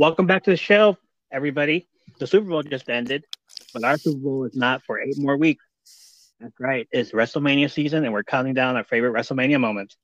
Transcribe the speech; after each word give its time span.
Welcome 0.00 0.26
back 0.26 0.44
to 0.44 0.50
the 0.50 0.56
show, 0.56 0.96
everybody. 1.30 1.86
The 2.18 2.26
Super 2.26 2.48
Bowl 2.48 2.62
just 2.62 2.88
ended, 2.88 3.26
but 3.74 3.84
our 3.84 3.98
Super 3.98 4.18
Bowl 4.18 4.44
is 4.44 4.56
not 4.56 4.82
for 4.82 4.98
eight 4.98 5.18
more 5.18 5.36
weeks. 5.36 5.62
That's 6.40 6.58
right. 6.58 6.88
It's 6.90 7.12
WrestleMania 7.12 7.70
season, 7.70 8.04
and 8.04 8.12
we're 8.14 8.22
counting 8.22 8.54
down 8.54 8.76
our 8.76 8.84
favorite 8.84 9.12
WrestleMania 9.12 9.60
moments. 9.60 9.98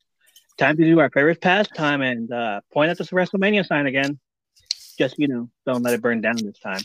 Time 0.58 0.76
to 0.76 0.84
do 0.84 1.00
our 1.00 1.08
favorite 1.08 1.40
pastime 1.40 2.02
and 2.02 2.30
uh, 2.30 2.60
point 2.74 2.90
at 2.90 2.98
this 2.98 3.08
WrestleMania 3.08 3.64
sign 3.64 3.86
again. 3.86 4.18
Just, 4.98 5.14
you 5.16 5.28
know, 5.28 5.48
don't 5.64 5.82
let 5.82 5.94
it 5.94 6.02
burn 6.02 6.20
down 6.20 6.36
this 6.36 6.58
time. 6.58 6.82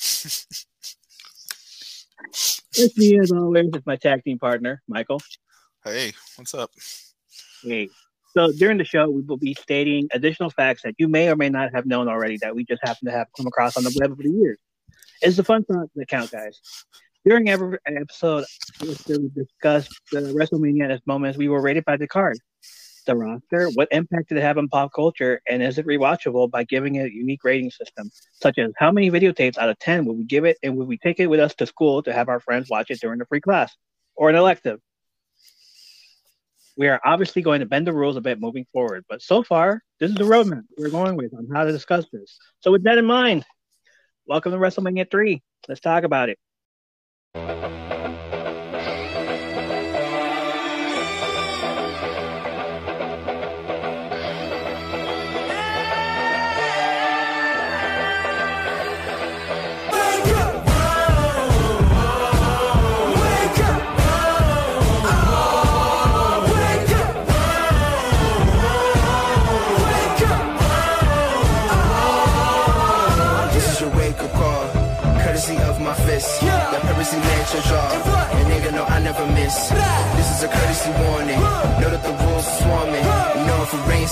With 2.78 2.96
me, 2.96 3.20
as 3.20 3.32
always, 3.32 3.66
is 3.66 3.84
my 3.84 3.96
tag 3.96 4.24
team 4.24 4.38
partner, 4.38 4.80
Michael. 4.88 5.20
Hey, 5.84 6.14
what's 6.36 6.54
up? 6.54 6.70
Hey. 7.62 7.90
So 8.36 8.52
during 8.52 8.76
the 8.76 8.84
show, 8.84 9.08
we 9.08 9.22
will 9.22 9.38
be 9.38 9.54
stating 9.54 10.08
additional 10.12 10.50
facts 10.50 10.82
that 10.82 10.94
you 10.98 11.08
may 11.08 11.30
or 11.30 11.36
may 11.36 11.48
not 11.48 11.74
have 11.74 11.86
known 11.86 12.06
already 12.06 12.36
that 12.42 12.54
we 12.54 12.66
just 12.66 12.82
happen 12.84 13.06
to 13.06 13.12
have 13.12 13.28
come 13.34 13.46
across 13.46 13.78
on 13.78 13.84
the 13.84 13.96
web 13.98 14.12
over 14.12 14.22
the 14.22 14.30
years. 14.30 14.58
It's 15.22 15.38
the 15.38 15.44
fun 15.44 15.64
part 15.64 15.88
that 15.94 16.08
count, 16.08 16.30
guys. 16.30 16.60
During 17.24 17.48
every 17.48 17.78
episode, 17.86 18.44
we 18.82 18.88
discussed 19.34 19.90
the 20.12 20.20
WrestleMania 20.20 20.84
at 20.84 20.90
its 20.90 21.06
moments 21.06 21.38
we 21.38 21.48
were 21.48 21.62
rated 21.62 21.86
by 21.86 21.96
the 21.96 22.06
card, 22.06 22.38
the 23.06 23.16
roster, 23.16 23.70
what 23.70 23.88
impact 23.90 24.28
did 24.28 24.36
it 24.36 24.42
have 24.42 24.58
on 24.58 24.68
pop 24.68 24.92
culture, 24.94 25.40
and 25.48 25.62
is 25.62 25.78
it 25.78 25.86
rewatchable 25.86 26.50
by 26.50 26.62
giving 26.62 26.96
it 26.96 27.06
a 27.06 27.14
unique 27.14 27.42
rating 27.42 27.70
system, 27.70 28.10
such 28.34 28.58
as 28.58 28.70
how 28.76 28.92
many 28.92 29.10
videotapes 29.10 29.56
out 29.56 29.70
of 29.70 29.78
10 29.78 30.04
would 30.04 30.18
we 30.18 30.24
give 30.24 30.44
it, 30.44 30.58
and 30.62 30.76
would 30.76 30.88
we 30.88 30.98
take 30.98 31.20
it 31.20 31.28
with 31.28 31.40
us 31.40 31.54
to 31.54 31.66
school 31.66 32.02
to 32.02 32.12
have 32.12 32.28
our 32.28 32.40
friends 32.40 32.68
watch 32.68 32.90
it 32.90 33.00
during 33.00 33.18
the 33.18 33.26
free 33.26 33.40
class 33.40 33.74
or 34.14 34.28
an 34.28 34.36
elective? 34.36 34.78
We 36.76 36.88
are 36.88 37.00
obviously 37.04 37.42
going 37.42 37.60
to 37.60 37.66
bend 37.66 37.86
the 37.86 37.92
rules 37.92 38.16
a 38.16 38.20
bit 38.20 38.40
moving 38.40 38.66
forward. 38.72 39.04
But 39.08 39.22
so 39.22 39.42
far, 39.42 39.82
this 39.98 40.10
is 40.10 40.16
the 40.16 40.24
roadmap 40.24 40.62
we're 40.76 40.90
going 40.90 41.16
with 41.16 41.32
on 41.34 41.48
how 41.52 41.64
to 41.64 41.72
discuss 41.72 42.06
this. 42.12 42.38
So 42.60 42.70
with 42.70 42.84
that 42.84 42.98
in 42.98 43.06
mind, 43.06 43.44
welcome 44.26 44.52
to 44.52 44.58
WrestleMania 44.58 45.10
3. 45.10 45.42
Let's 45.68 45.80
talk 45.80 46.04
about 46.04 46.28
it. 46.28 47.85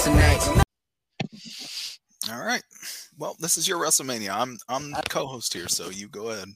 Tonight. 0.04 0.46
All 2.30 2.44
right. 2.44 2.62
Well, 3.16 3.36
this 3.40 3.56
is 3.56 3.66
your 3.66 3.82
WrestleMania. 3.82 4.34
I'm 4.34 4.58
I'm 4.68 4.90
the 4.90 5.02
co-host 5.08 5.54
here, 5.54 5.66
so 5.66 5.88
you 5.88 6.08
go 6.08 6.28
ahead. 6.28 6.48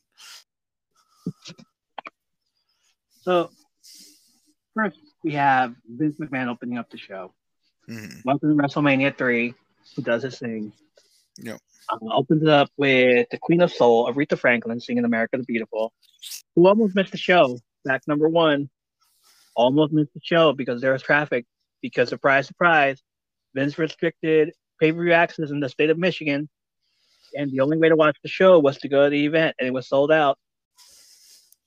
So 3.22 3.48
first 4.74 4.98
we 5.24 5.32
have 5.32 5.74
Vince 5.88 6.18
McMahon 6.18 6.48
opening 6.48 6.76
up 6.76 6.90
the 6.90 6.98
show. 6.98 7.32
Mm-hmm. 7.88 8.20
Welcome 8.26 8.54
to 8.54 8.62
WrestleMania 8.62 9.16
3. 9.16 9.54
He 9.96 10.02
does 10.02 10.24
his 10.24 10.38
thing. 10.38 10.70
Yep. 11.38 11.58
Um, 11.90 12.12
opens 12.12 12.42
it 12.42 12.50
up 12.50 12.68
with 12.76 13.28
the 13.30 13.38
Queen 13.38 13.62
of 13.62 13.72
Soul, 13.72 14.12
Aretha 14.12 14.38
Franklin, 14.38 14.78
singing 14.78 15.06
America 15.06 15.38
the 15.38 15.44
Beautiful, 15.44 15.94
who 16.54 16.66
almost 16.66 16.94
missed 16.94 17.12
the 17.12 17.18
show. 17.18 17.58
Back 17.86 18.02
number 18.06 18.28
one, 18.28 18.68
almost 19.56 19.94
missed 19.94 20.12
the 20.12 20.20
show 20.22 20.52
because 20.52 20.82
there 20.82 20.92
was 20.92 21.00
traffic. 21.02 21.46
Because, 21.80 22.08
surprise, 22.08 22.48
surprise, 22.48 23.00
Vince 23.54 23.78
restricted 23.78 24.52
pay 24.80 24.92
per 24.92 25.02
view 25.02 25.12
access 25.12 25.50
in 25.50 25.60
the 25.60 25.68
state 25.68 25.90
of 25.90 25.98
Michigan. 25.98 26.48
And 27.36 27.50
the 27.50 27.60
only 27.60 27.76
way 27.76 27.88
to 27.90 27.96
watch 27.96 28.16
the 28.22 28.28
show 28.28 28.58
was 28.58 28.78
to 28.78 28.88
go 28.88 29.04
to 29.04 29.10
the 29.10 29.26
event, 29.26 29.54
and 29.58 29.68
it 29.68 29.72
was 29.72 29.86
sold 29.86 30.10
out. 30.10 30.38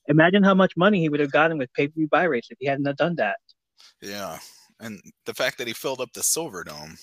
Imagine 0.08 0.44
how 0.44 0.56
much 0.56 0.74
money 0.76 1.00
he 1.00 1.08
would 1.08 1.20
have 1.20 1.32
gotten 1.32 1.60
with 1.60 1.72
pay 1.74 1.88
per 1.88 1.94
view 1.94 2.08
buy 2.08 2.24
rates 2.24 2.48
if 2.50 2.58
he 2.60 2.66
hadn't 2.66 2.98
done 2.98 3.16
that. 3.18 3.38
Yeah. 4.02 4.40
And 4.80 5.00
the 5.26 5.34
fact 5.36 5.60
that 5.60 5.68
he 5.68 5.74
filled 5.74 6.02
up 6.02 6.12
the 6.14 6.24
Silver 6.24 6.64
Dome. 6.64 6.98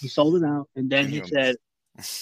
He 0.00 0.06
sold 0.06 0.36
it 0.36 0.44
out, 0.46 0.68
and 0.76 0.88
then 0.88 1.08
he 1.08 1.22
said, 1.24 1.56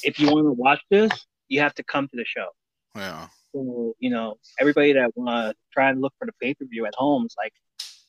if 0.02 0.18
you 0.18 0.28
want 0.28 0.46
to 0.46 0.52
watch 0.52 0.80
this, 0.90 1.12
you 1.48 1.60
have 1.60 1.74
to 1.74 1.84
come 1.84 2.08
to 2.08 2.16
the 2.16 2.24
show. 2.24 2.46
Yeah. 2.94 3.28
So 3.52 3.94
you 3.98 4.08
know, 4.08 4.36
everybody 4.58 4.94
that 4.94 5.10
want 5.14 5.28
to 5.28 5.54
try 5.70 5.90
and 5.90 6.00
look 6.00 6.14
for 6.18 6.24
the 6.26 6.32
pay 6.40 6.54
per 6.54 6.64
view 6.64 6.86
at 6.86 6.94
home 6.94 7.26
is 7.26 7.34
like, 7.36 7.52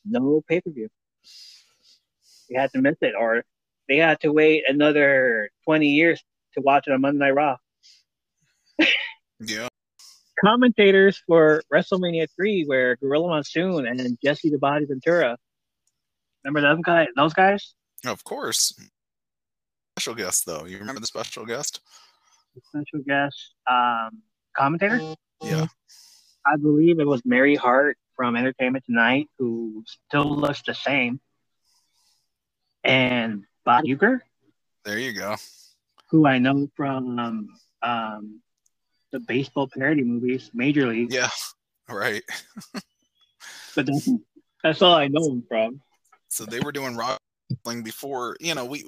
no 0.06 0.42
pay 0.48 0.62
per 0.62 0.70
view. 0.70 0.88
You 2.48 2.58
had 2.58 2.72
to 2.72 2.80
miss 2.80 2.96
it, 3.02 3.12
or 3.18 3.44
they 3.88 3.96
had 3.96 4.20
to 4.20 4.32
wait 4.32 4.64
another 4.66 5.50
twenty 5.64 5.88
years 5.88 6.22
to 6.54 6.60
watch 6.60 6.86
it 6.86 6.92
on 6.92 7.00
Monday 7.00 7.18
Night 7.18 7.34
Raw. 7.34 7.56
yeah. 9.40 9.68
Commentators 10.44 11.22
for 11.26 11.62
WrestleMania 11.72 12.26
three 12.36 12.64
were 12.68 12.96
Gorilla 13.00 13.28
Monsoon 13.28 13.86
and 13.86 14.18
Jesse 14.22 14.50
the 14.50 14.58
Body 14.58 14.84
Ventura. 14.84 15.36
Remember 16.44 16.74
those 16.74 16.82
guys? 16.84 17.08
Those 17.16 17.34
guys? 17.34 17.74
Of 18.04 18.22
course 18.24 18.74
special 19.96 20.14
guest 20.14 20.46
though. 20.46 20.64
You 20.64 20.78
remember 20.78 21.00
the 21.00 21.06
special 21.06 21.46
guest? 21.46 21.80
The 22.54 22.60
special 22.68 23.04
guest 23.06 23.54
um, 23.70 24.22
commentator. 24.56 25.00
Yeah, 25.42 25.66
I 26.46 26.56
believe 26.56 26.98
it 26.98 27.06
was 27.06 27.22
Mary 27.24 27.54
Hart 27.54 27.96
from 28.16 28.36
Entertainment 28.36 28.84
Tonight, 28.84 29.28
who 29.38 29.84
still 29.86 30.36
looks 30.36 30.62
the 30.62 30.74
same, 30.74 31.20
and 32.82 33.44
Bob 33.64 33.84
Uecker. 33.84 34.20
There 34.84 34.98
you 34.98 35.12
go. 35.12 35.36
Who 36.10 36.26
I 36.26 36.38
know 36.38 36.68
from 36.76 37.18
um, 37.18 37.48
um, 37.82 38.40
the 39.12 39.20
baseball 39.20 39.68
parody 39.68 40.02
movies, 40.02 40.50
Major 40.54 40.86
League. 40.86 41.12
Yeah, 41.12 41.30
right. 41.88 42.22
but 43.74 43.86
that's, 43.86 44.08
that's 44.62 44.82
all 44.82 44.94
I 44.94 45.08
know 45.08 45.30
him 45.30 45.44
from. 45.48 45.80
So 46.28 46.44
they 46.44 46.60
were 46.60 46.72
doing 46.72 46.96
rock 46.96 47.18
wrestling 47.48 47.82
before, 47.82 48.36
you 48.40 48.54
know, 48.54 48.64
we 48.64 48.84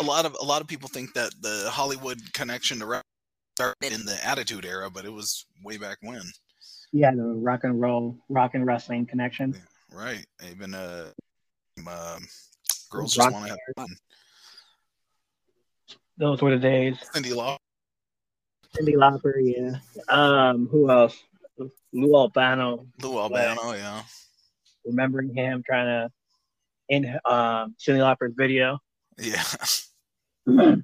a 0.00 0.02
lot 0.02 0.26
of 0.26 0.36
a 0.40 0.44
lot 0.44 0.60
of 0.60 0.68
people 0.68 0.88
think 0.88 1.14
that 1.14 1.30
the 1.40 1.68
Hollywood 1.70 2.18
connection 2.34 2.78
to 2.80 3.02
started 3.56 3.92
in 3.92 4.04
the 4.04 4.18
Attitude 4.22 4.66
Era, 4.66 4.90
but 4.90 5.04
it 5.04 5.12
was 5.12 5.46
way 5.64 5.78
back 5.78 5.98
when. 6.02 6.22
Yeah, 6.92 7.12
the 7.14 7.22
rock 7.22 7.64
and 7.64 7.80
roll, 7.80 8.18
rock 8.28 8.54
and 8.54 8.66
wrestling 8.66 9.06
connection. 9.06 9.54
Yeah, 9.54 9.98
right. 9.98 10.26
Even 10.50 10.74
uh, 10.74 11.10
uh 11.86 12.18
girls 12.90 13.14
just 13.14 13.32
want 13.32 13.46
to 13.46 13.50
have 13.50 13.58
fun. 13.76 13.96
Those 16.18 16.40
were 16.40 16.50
the 16.50 16.58
days. 16.58 16.96
Cyndi 17.14 17.32
Lauper. 17.32 17.58
Cyndi 18.74 18.94
Lauper, 18.94 19.34
yeah. 19.38 19.78
Um, 20.08 20.68
who 20.70 20.90
else? 20.90 21.22
Lou 21.92 22.14
Albano. 22.14 22.86
Lou 23.02 23.18
Albano, 23.18 23.72
yeah. 23.72 24.02
Remembering 24.84 25.34
him 25.34 25.62
trying 25.66 25.86
to 25.86 26.12
in 26.88 27.06
um 27.28 27.74
Cyndi 27.78 28.00
Lauper's 28.00 28.34
video. 28.36 28.78
Yeah. 29.18 29.42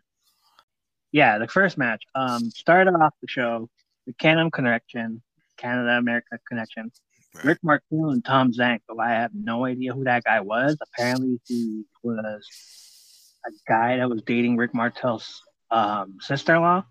yeah, 1.13 1.39
the 1.39 1.49
first 1.49 1.79
match. 1.79 2.03
Um, 2.15 2.51
started 2.51 2.95
off 2.95 3.15
the 3.21 3.29
show, 3.29 3.69
the 4.07 4.13
Can-Am 4.15 4.51
connection, 4.51 5.23
Canada 5.57 5.91
America 5.91 6.39
connection. 6.49 6.91
Right. 7.35 7.45
Rick 7.45 7.59
Martel 7.63 8.11
and 8.11 8.25
Tom 8.25 8.53
but 8.57 8.99
I 9.01 9.11
have 9.11 9.31
no 9.35 9.65
idea 9.65 9.95
who 9.95 10.05
that 10.05 10.25
guy 10.25 10.41
was. 10.41 10.77
Apparently, 10.83 11.41
he 11.47 11.85
was 12.03 13.35
a 13.47 13.51
guy 13.67 13.97
that 13.97 14.09
was 14.09 14.23
dating 14.23 14.57
Rick 14.57 14.75
Martel's 14.75 15.43
um, 15.71 16.19
sister-in-law, 16.21 16.85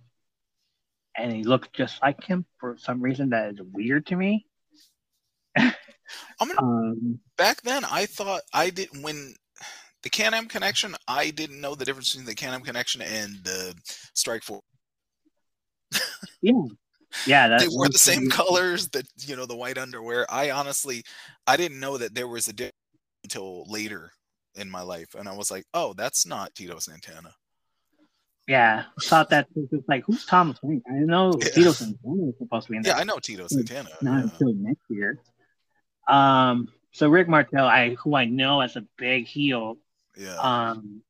and 1.15 1.31
he 1.31 1.43
looked 1.43 1.73
just 1.73 2.01
like 2.01 2.23
him 2.23 2.45
for 2.59 2.75
some 2.79 3.01
reason 3.01 3.29
that 3.29 3.51
is 3.51 3.61
weird 3.61 4.07
to 4.07 4.15
me. 4.15 4.47
I'm 5.55 5.73
gonna, 6.39 6.61
um, 6.61 7.19
back 7.37 7.61
then, 7.61 7.85
I 7.85 8.07
thought 8.07 8.41
I 8.53 8.71
didn't 8.71 9.03
when 9.03 9.35
the 10.03 10.09
Can-Am 10.09 10.47
connection, 10.47 10.95
I 11.07 11.29
didn't 11.29 11.61
know 11.61 11.75
the 11.75 11.85
difference 11.85 12.09
between 12.09 12.25
the 12.25 12.35
Can-Am 12.35 12.61
connection 12.61 13.01
and 13.01 13.44
the 13.44 13.75
Strike 14.15 14.44
Force. 14.44 14.63
yeah. 16.41 16.53
Yeah, 17.25 17.57
they 17.57 17.67
wore 17.67 17.89
the 17.89 17.97
same 17.97 18.29
colors, 18.29 18.89
That 18.89 19.05
you 19.19 19.35
know, 19.35 19.45
the 19.45 19.55
white 19.55 19.77
underwear. 19.77 20.25
I 20.29 20.51
honestly 20.51 21.03
I 21.45 21.57
didn't 21.57 21.79
know 21.79 21.97
that 21.97 22.15
there 22.15 22.27
was 22.27 22.47
a 22.47 22.53
difference 22.53 22.75
until 23.23 23.65
later 23.67 24.11
in 24.55 24.69
my 24.69 24.81
life. 24.81 25.15
And 25.17 25.27
I 25.27 25.35
was 25.35 25.51
like, 25.51 25.65
oh, 25.73 25.93
that's 25.93 26.25
not 26.25 26.53
Tito 26.55 26.79
Santana. 26.79 27.33
Yeah, 28.47 28.85
I 28.99 29.05
thought 29.05 29.29
that 29.29 29.47
was 29.55 29.83
like, 29.87 30.03
who's 30.05 30.25
Thomas 30.25 30.57
Wayne? 30.61 30.81
I 30.89 30.93
know 30.93 31.33
yeah. 31.39 31.49
Tito 31.49 31.71
Santana 31.71 31.97
was 32.03 32.35
supposed 32.37 32.65
to 32.65 32.71
be 32.71 32.77
in 32.77 32.83
there. 32.83 32.95
Yeah, 32.95 32.99
I 32.99 33.03
know 33.03 33.19
Tito 33.19 33.47
Santana. 33.47 33.89
Not 34.01 34.17
yeah. 34.17 34.23
until 34.23 34.53
next 34.55 34.83
year. 34.89 35.19
Um, 36.07 36.67
so 36.91 37.07
Rick 37.07 37.29
Martel, 37.29 37.65
I 37.65 37.95
who 37.95 38.15
I 38.15 38.25
know 38.25 38.59
as 38.61 38.75
a 38.75 38.85
big 38.97 39.27
heel, 39.27 39.77
yeah. 40.17 40.35
Um, 40.35 41.01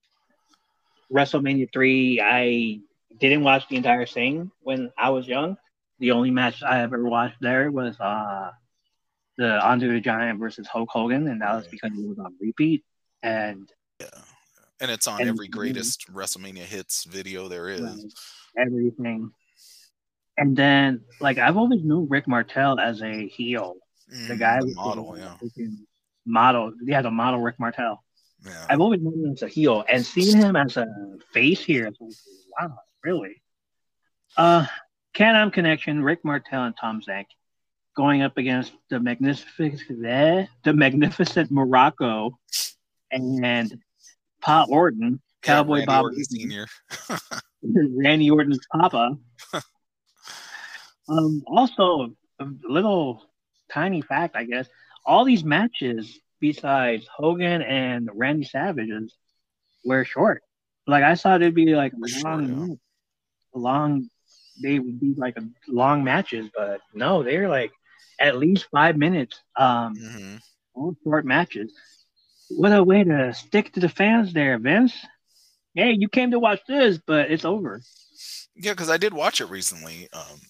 WrestleMania 1.12 1.71
three, 1.74 2.21
I 2.21 2.80
didn't 3.18 3.44
watch 3.44 3.68
the 3.69 3.77
entire 3.77 4.06
thing 4.06 4.51
when 4.62 4.92
I 4.98 5.09
was 5.09 5.27
young. 5.27 5.57
The 6.01 6.12
only 6.12 6.31
match 6.31 6.63
I 6.63 6.81
ever 6.81 7.03
watched 7.07 7.38
there 7.42 7.71
was 7.71 7.98
uh 8.00 8.50
the 9.38 9.63
Andre 9.65 9.89
the 9.89 10.01
Giant 10.01 10.39
versus 10.39 10.68
Hulk 10.68 10.89
Hogan, 10.92 11.27
and 11.27 11.42
that 11.42 11.53
was 11.56 11.68
because 11.68 11.92
it 11.98 12.06
was 12.06 12.18
on 12.19 12.36
repeat. 12.42 12.83
And 13.24 13.71
yeah, 14.00 14.07
and 14.81 14.89
it's 14.89 15.07
on 15.07 15.21
And- 15.21 15.30
every 15.30 15.48
greatest 15.48 16.12
WrestleMania 16.12 16.65
hits 16.65 17.03
video 17.06 17.48
there 17.48 17.69
is. 17.69 17.81
Right. 17.81 18.13
everything. 18.57 19.31
And 20.38 20.57
then, 20.57 21.01
like, 21.19 21.38
I've 21.38 21.56
always 21.56 21.83
known 21.83 22.07
Rick 22.09 22.27
Martel 22.27 22.80
as 22.80 23.01
a 23.03 23.27
heel. 23.27 23.75
The 24.09 24.33
Mhm, 24.33 24.39
guy 24.39 24.59
the 24.59 24.74
model, 24.74 25.15
yeah, 25.18 25.36
model. 26.25 26.74
Yeah, 26.83 27.01
the 27.03 27.12
model 27.12 27.39
Rick 27.42 27.59
Martel. 27.59 28.03
yeah. 28.44 28.65
I've 28.69 28.81
always 28.81 29.01
known 29.01 29.13
him 29.24 29.31
as 29.33 29.42
a 29.44 29.48
heel, 29.48 29.86
and 29.88 30.03
seeing 30.06 30.38
him 30.38 30.56
as 30.56 30.75
a 30.77 30.88
face 31.31 31.62
here, 31.63 31.92
wow, 32.59 32.77
really? 33.03 33.42
Uh, 34.36 34.65
Can-Am 35.13 35.52
Connection, 35.52 36.04
Rick 36.04 36.24
Martel 36.24 36.63
and 36.63 36.75
Tom 36.80 37.02
Zenk 37.02 37.25
going 37.96 38.22
up 38.22 38.38
against 38.38 38.74
the 38.90 39.00
magnificent, 39.00 39.81
the 39.90 40.74
magnificent 40.74 41.52
Muraco 41.52 42.31
and 43.12 43.81
Pat 44.42 44.68
Orton, 44.69 45.22
Cowboy 45.42 45.78
Randy 45.78 45.86
Bob 45.86 46.04
Orton. 46.04 46.24
Senior. 46.24 46.68
Randy 47.63 48.31
Orton's 48.31 48.66
papa. 48.72 49.18
um, 51.10 51.44
also, 51.48 52.16
a 52.40 52.48
little 52.68 53.24
tiny 53.72 54.02
fact, 54.02 54.36
I 54.36 54.46
guess. 54.46 54.68
All 55.06 55.25
these 55.25 55.44
matches, 55.44 56.19
besides 56.40 57.08
Hogan 57.13 57.62
and 57.62 58.10
Randy 58.13 58.46
Savage's, 58.46 59.16
were 59.84 60.06
short. 60.06 60.44
Like 60.88 61.04
I 61.04 61.16
thought 61.16 61.42
it'd 61.42 61.56
be 61.56 61.75
like 61.75 61.94
sure, 62.08 62.42
yeah. 62.42 62.68
long. 63.54 64.10
They 64.62 64.80
would 64.80 65.00
be 65.00 65.13
like 65.15 65.38
a 65.38 65.44
long 65.68 66.03
matches, 66.03 66.50
but 66.56 66.81
no, 66.94 67.24
they're 67.24 67.50
like 67.50 67.71
at 68.19 68.38
least 68.38 68.68
five 68.71 68.98
minutes. 68.98 69.39
Um, 69.57 69.95
hmm 69.95 70.36
all 70.74 70.95
short 71.03 71.25
matches. 71.25 71.74
What 72.50 72.71
a 72.71 72.83
way 72.83 73.03
to 73.03 73.33
stick 73.33 73.74
to 73.74 73.80
the 73.80 73.89
fans 73.89 74.33
there, 74.33 74.57
Vince. 74.57 74.94
Hey, 75.74 75.95
you 75.98 76.09
came 76.09 76.31
to 76.31 76.39
watch 76.39 76.62
this, 76.68 77.00
but 77.06 77.31
it's 77.31 77.45
over. 77.45 77.81
Yeah, 78.56 78.74
because 78.74 78.89
I 78.89 78.98
did 78.98 79.13
watch 79.13 79.42
it 79.42 79.50
recently, 79.50 80.09
um, 80.13 80.42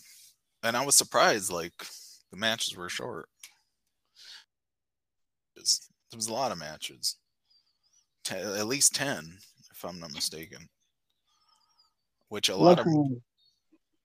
and 0.63 0.75
I 0.75 0.85
was 0.85 0.95
surprised. 0.95 1.51
Like 1.51 1.73
the 2.31 2.37
matches 2.37 2.75
were 2.75 2.89
short. 2.89 3.29
There 5.55 6.17
was 6.17 6.27
a 6.27 6.33
lot 6.33 6.51
of 6.51 6.57
matches, 6.57 7.17
Te- 8.23 8.35
at 8.35 8.67
least 8.67 8.95
ten, 8.95 9.37
if 9.71 9.85
I'm 9.85 9.99
not 9.99 10.13
mistaken. 10.13 10.69
Which 12.29 12.49
a 12.49 12.55
lot 12.55 12.79
of 12.79 12.87
Look, 12.87 12.95
uh, 12.95 13.19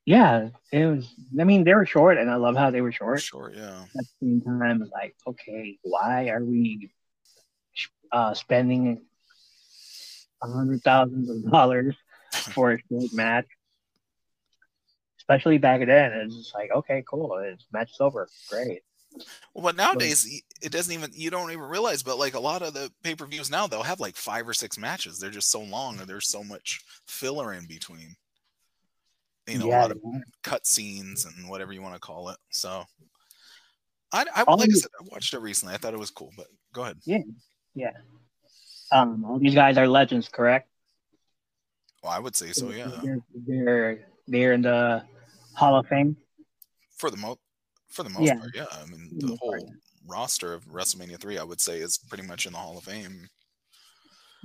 yeah, 0.07 0.51
it 0.71 0.87
was. 0.87 1.13
I 1.39 1.43
mean, 1.43 1.65
they 1.65 1.75
were 1.75 1.85
short, 1.85 2.17
and 2.17 2.31
I 2.31 2.37
love 2.37 2.57
how 2.57 2.71
they 2.71 2.81
were 2.81 2.93
short. 2.93 3.21
short, 3.21 3.55
yeah. 3.57 3.83
At 3.83 4.05
the 4.05 4.07
same 4.23 4.41
time, 4.41 4.89
like, 4.93 5.17
okay, 5.27 5.79
why 5.83 6.29
are 6.29 6.45
we 6.45 6.93
uh, 8.13 8.33
spending 8.33 9.05
a 10.43 10.47
hundred 10.47 10.83
thousands 10.83 11.29
of 11.29 11.51
dollars 11.51 11.97
for 12.33 12.75
a 12.75 12.79
short 12.89 13.13
match? 13.13 13.47
Especially 15.19 15.59
back 15.59 15.85
then, 15.85 16.13
it's 16.13 16.37
just 16.37 16.55
like, 16.55 16.71
okay, 16.73 17.03
cool, 17.05 17.39
it's 17.39 17.67
match 17.73 17.91
over, 17.99 18.29
great. 18.49 18.83
Well, 19.55 19.65
but 19.65 19.77
nowadays 19.77 20.43
it 20.63 20.71
doesn't 20.71 20.93
even 20.93 21.11
you 21.15 21.31
don't 21.31 21.51
even 21.51 21.65
realize. 21.65 22.05
But 22.05 22.19
like 22.19 22.35
a 22.35 22.41
lot 22.41 22.63
of 22.63 22.75
the 22.75 22.93
pay 23.03 23.17
per 23.17 23.27
views 23.27 23.51
now, 23.51 23.67
they'll 23.67 23.83
have 23.83 23.99
like 23.99 24.15
five 24.15 24.49
or 24.49 24.55
six 24.55 24.79
matches. 24.79 25.19
They're 25.19 25.31
just 25.31 25.51
so 25.51 25.63
long, 25.63 25.99
and 25.99 26.07
there's 26.07 26.29
so 26.29 26.45
much 26.45 26.81
filler 27.09 27.53
in 27.55 27.67
between. 27.67 28.15
You 29.49 29.59
know, 29.59 29.67
a 29.67 29.69
yeah, 29.69 29.83
lot 29.83 29.91
of 29.93 30.01
cut 30.43 30.67
scenes 30.67 31.25
and 31.25 31.49
whatever 31.49 31.73
you 31.73 31.81
want 31.83 31.95
to 31.95 32.01
call 32.01 32.31
it. 32.31 32.37
So, 32.51 32.85
I, 34.13 34.25
I 34.35 34.43
All 34.43 34.57
like 34.57 34.71
I 34.71 34.73
said, 34.73 34.91
I 35.01 35.05
watched 35.11 35.33
it 35.35 35.39
recently. 35.39 35.75
I 35.75 35.79
thought 35.79 35.95
it 35.95 36.01
was 36.01 36.11
cool. 36.11 36.33
But 36.37 36.47
go 36.73 36.83
ahead. 36.83 36.99
yeah. 37.75 37.91
Um, 38.93 39.25
all 39.25 39.39
these 39.39 39.55
guys 39.55 39.79
are 39.79 39.87
legends, 39.89 40.29
correct? 40.29 40.69
Well, 42.03 42.13
I 42.13 42.19
would 42.19 42.37
say 42.37 42.53
so. 42.53 42.71
Yeah, 42.71 42.91
They're 43.03 43.21
they're, 43.47 44.09
they're 44.29 44.53
in 44.53 44.63
the 44.63 45.03
Hall 45.55 45.77
of 45.79 45.87
Fame. 45.87 46.17
for 46.97 47.11
the 47.11 47.17
most 47.17 47.39
for 47.89 48.03
the 48.03 48.11
most 48.11 48.27
Yeah. 48.27 48.39
part. 48.39 48.51
Yeah, 48.55 48.67
I 48.71 48.85
mean 48.87 49.09
the 49.13 49.21
the 49.21 49.27
most 49.29 49.41
part, 49.41 49.61
whole 49.61 49.73
roster 50.07 50.55
of 50.55 50.65
WrestleMania 50.67 51.19
three, 51.21 51.39
I 51.39 51.45
would 51.45 51.61
say, 51.61 51.79
is 51.79 51.99
pretty 51.99 52.25
much 52.25 52.47
in 52.47 52.53
the 52.53 52.59
Hall 52.59 52.79
of 52.79 52.85
Fame. 52.85 53.29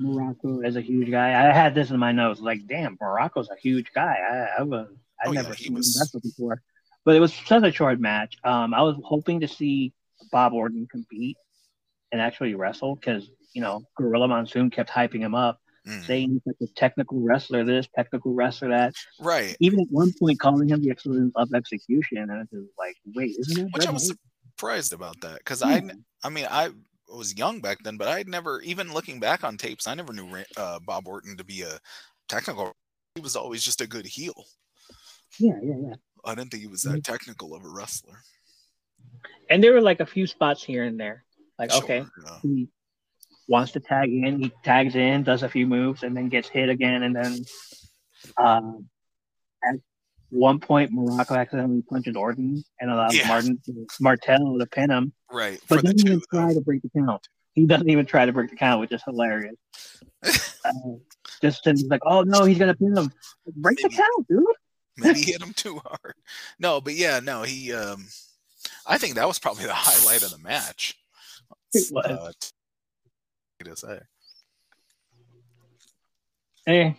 Muraco 0.02 0.66
is 0.66 0.76
a 0.76 0.82
huge 0.82 1.10
guy. 1.12 1.30
I 1.30 1.52
had 1.54 1.76
this 1.76 1.90
in 1.92 2.00
my 2.00 2.12
notes. 2.12 2.40
Like, 2.40 2.66
damn, 2.68 2.98
Muraco's 2.98 3.50
a 3.50 3.60
huge 3.62 3.92
guy. 3.94 4.16
I, 4.58 4.60
I 4.62 4.64
was, 4.64 4.88
I 5.24 5.28
Oh, 5.30 5.32
never 5.32 5.54
he 5.54 5.66
seen 5.66 5.74
was- 5.76 5.98
wrestle 6.00 6.20
before, 6.22 6.62
but 7.06 7.16
it 7.16 7.20
was 7.20 7.34
such 7.34 7.64
a 7.64 7.72
short 7.72 8.00
match. 8.00 8.36
Um, 8.44 8.74
I 8.74 8.82
was 8.82 8.96
hoping 9.04 9.40
to 9.42 9.48
see 9.48 9.94
Bob 10.32 10.54
Orton 10.54 10.88
compete 10.92 11.38
and 12.12 12.20
actually 12.22 12.56
wrestle 12.56 12.96
because 12.96 13.30
you 13.54 13.62
know 13.62 13.84
Gorilla 13.98 14.28
Monsoon 14.28 14.70
kept 14.70 14.90
hyping 14.90 15.20
him 15.20 15.36
up, 15.36 15.60
Mm. 15.88 16.06
saying 16.06 16.30
he's 16.34 16.42
like 16.46 16.56
a 16.62 16.68
technical 16.76 17.20
wrestler, 17.22 17.64
this 17.64 17.88
technical 17.96 18.34
wrestler 18.36 18.70
that. 18.70 18.94
Right, 19.20 19.58
Even 19.60 19.80
at 19.80 19.88
one 19.90 20.14
point, 20.20 20.40
calling 20.40 20.70
him 20.70 20.80
the 20.84 20.92
excellence 20.92 21.32
of 21.36 21.52
execution, 21.56 22.20
and 22.30 22.42
it's 22.42 22.52
just 22.52 22.68
like, 22.78 22.96
wait, 23.16 23.36
isn't 23.40 23.56
that 23.58 23.70
which 23.74 23.88
I 23.88 23.92
was 23.92 24.14
surprised 24.56 24.94
about 24.94 25.20
that 25.22 25.40
because 25.40 25.62
Yeah. 25.62 25.68
I, 25.68 25.92
I 26.24 26.30
mean, 26.30 26.46
I 26.50 26.70
was 27.18 27.38
young 27.38 27.60
back 27.62 27.80
then, 27.84 27.98
but 27.98 28.08
I'd 28.08 28.28
never, 28.28 28.62
even 28.62 28.94
looking 28.94 29.20
back 29.20 29.44
on 29.44 29.58
tapes, 29.58 29.88
I 29.88 29.94
never 29.96 30.14
knew 30.14 30.28
uh, 30.58 30.80
Bob 30.86 31.08
Orton 31.08 31.38
to 31.38 31.44
be 31.44 31.62
a 31.62 31.80
technical. 32.30 32.74
He 33.16 33.22
was 33.22 33.36
always 33.36 33.64
just 33.64 33.82
a 33.82 33.88
good 33.88 34.06
heel. 34.06 34.34
yeah, 35.40 35.54
yeah, 35.64 35.76
yeah. 35.90 35.96
I 36.24 36.36
didn't 36.36 36.52
think 36.52 36.62
he 36.62 36.68
was 36.68 36.84
Mm-hmm. 36.84 36.96
that 36.96 37.04
technical 37.04 37.56
of 37.56 37.64
a 37.66 37.70
wrestler. 37.70 38.20
And 39.50 39.64
there 39.64 39.74
were 39.74 39.82
like 39.82 40.00
a 40.00 40.06
few 40.06 40.28
spots 40.28 40.64
here 40.64 40.84
and 40.84 41.00
there. 41.00 41.24
Like, 41.60 41.72
Sure, 41.72 41.84
okay, 41.84 42.06
yeah. 42.26 42.38
he 42.42 42.70
wants 43.48 43.74
to 43.74 43.80
tag 43.80 44.10
in, 44.10 44.40
he 44.40 44.52
tags 44.64 44.96
in, 44.96 45.24
does 45.24 45.44
a 45.44 45.50
few 45.50 45.68
moves, 45.68 46.04
and 46.04 46.16
then 46.16 46.30
gets 46.30 46.48
hit 46.48 46.70
again. 46.70 47.04
And 47.04 47.16
then 47.16 47.38
um, 48.38 48.88
at 48.88 48.91
one 50.32 50.60
point, 50.60 50.92
Muraco 50.92 51.38
accidentally 51.38 51.84
punches 51.84 52.16
Orton 52.16 52.64
and 52.80 52.90
allows 52.92 53.16
Yeah. 53.16 53.28
Martin 53.28 53.60
to, 53.66 53.88
Martel 54.00 54.58
to 54.58 54.66
pin 54.66 54.90
him, 54.90 55.14
right. 55.32 55.60
but 55.70 55.84
doesn't 55.84 56.00
even 56.00 56.22
though. 56.32 56.40
try 56.40 56.54
to 56.54 56.62
break 56.62 56.82
the 56.82 56.90
count. 56.90 57.28
He 57.54 57.66
doesn't 57.66 57.90
even 57.90 58.06
try 58.06 58.26
to 58.26 58.32
break 58.32 58.50
the 58.50 58.56
count, 58.56 58.80
which 58.80 58.94
is 58.94 59.04
hilarious. 59.04 59.56
uh, 60.24 60.72
just 61.42 61.66
he's 61.66 61.84
like, 61.86 62.02
oh 62.06 62.22
no, 62.22 62.46
he's 62.46 62.58
gonna 62.58 62.74
pin 62.74 62.96
him. 62.96 63.12
Break 63.58 63.78
the 63.80 63.90
count, 63.90 64.28
dude. 64.30 64.46
maybe 64.98 65.20
he 65.20 65.32
hit 65.34 65.42
him 65.42 65.54
too 65.54 65.82
hard. 65.86 66.16
No, 66.60 66.80
but 66.80 66.94
yeah, 66.96 67.20
no, 67.20 67.44
he. 67.44 67.74
um 67.74 68.06
I 68.88 68.98
think 68.98 69.16
that 69.16 69.28
was 69.28 69.40
probably 69.40 69.66
the 69.66 69.74
highlight 69.76 70.24
of 70.24 70.32
the 70.32 70.38
match. 70.38 70.98
It 71.74 71.92
was. 71.92 72.06
Uh, 72.06 72.32
to 73.64 73.76
say. 73.76 74.00
Eh, 76.68 76.94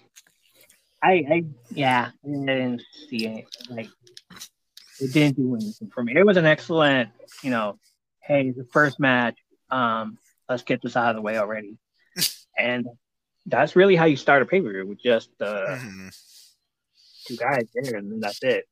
I, 1.02 1.12
I, 1.30 1.44
yeah, 1.70 2.10
I 2.24 2.28
didn't 2.28 2.82
see 3.08 3.26
it. 3.26 3.44
Like, 3.68 3.88
it 5.00 5.12
didn't 5.12 5.36
do 5.36 5.54
anything 5.56 5.90
for 5.92 6.02
me. 6.04 6.14
It 6.16 6.24
was 6.24 6.36
an 6.36 6.46
excellent, 6.46 7.10
you 7.42 7.50
know, 7.50 7.78
hey, 8.20 8.50
the 8.50 8.64
first 8.72 9.00
match. 9.00 9.36
Um, 9.70 10.18
let's 10.48 10.62
get 10.62 10.80
this 10.82 10.96
out 10.96 11.10
of 11.10 11.16
the 11.16 11.22
way 11.22 11.38
already. 11.38 11.76
and 12.58 12.86
that's 13.46 13.74
really 13.74 13.96
how 13.96 14.04
you 14.04 14.16
start 14.16 14.42
a 14.42 14.46
pay 14.46 14.60
per 14.60 14.70
view 14.70 14.86
with 14.86 15.02
just 15.02 15.30
uh, 15.40 15.76
Mhm. 15.76 16.14
two 17.26 17.36
guys 17.36 17.64
there, 17.74 17.96
and 17.96 18.12
then 18.12 18.20
that's 18.20 18.42
it. 18.44 18.66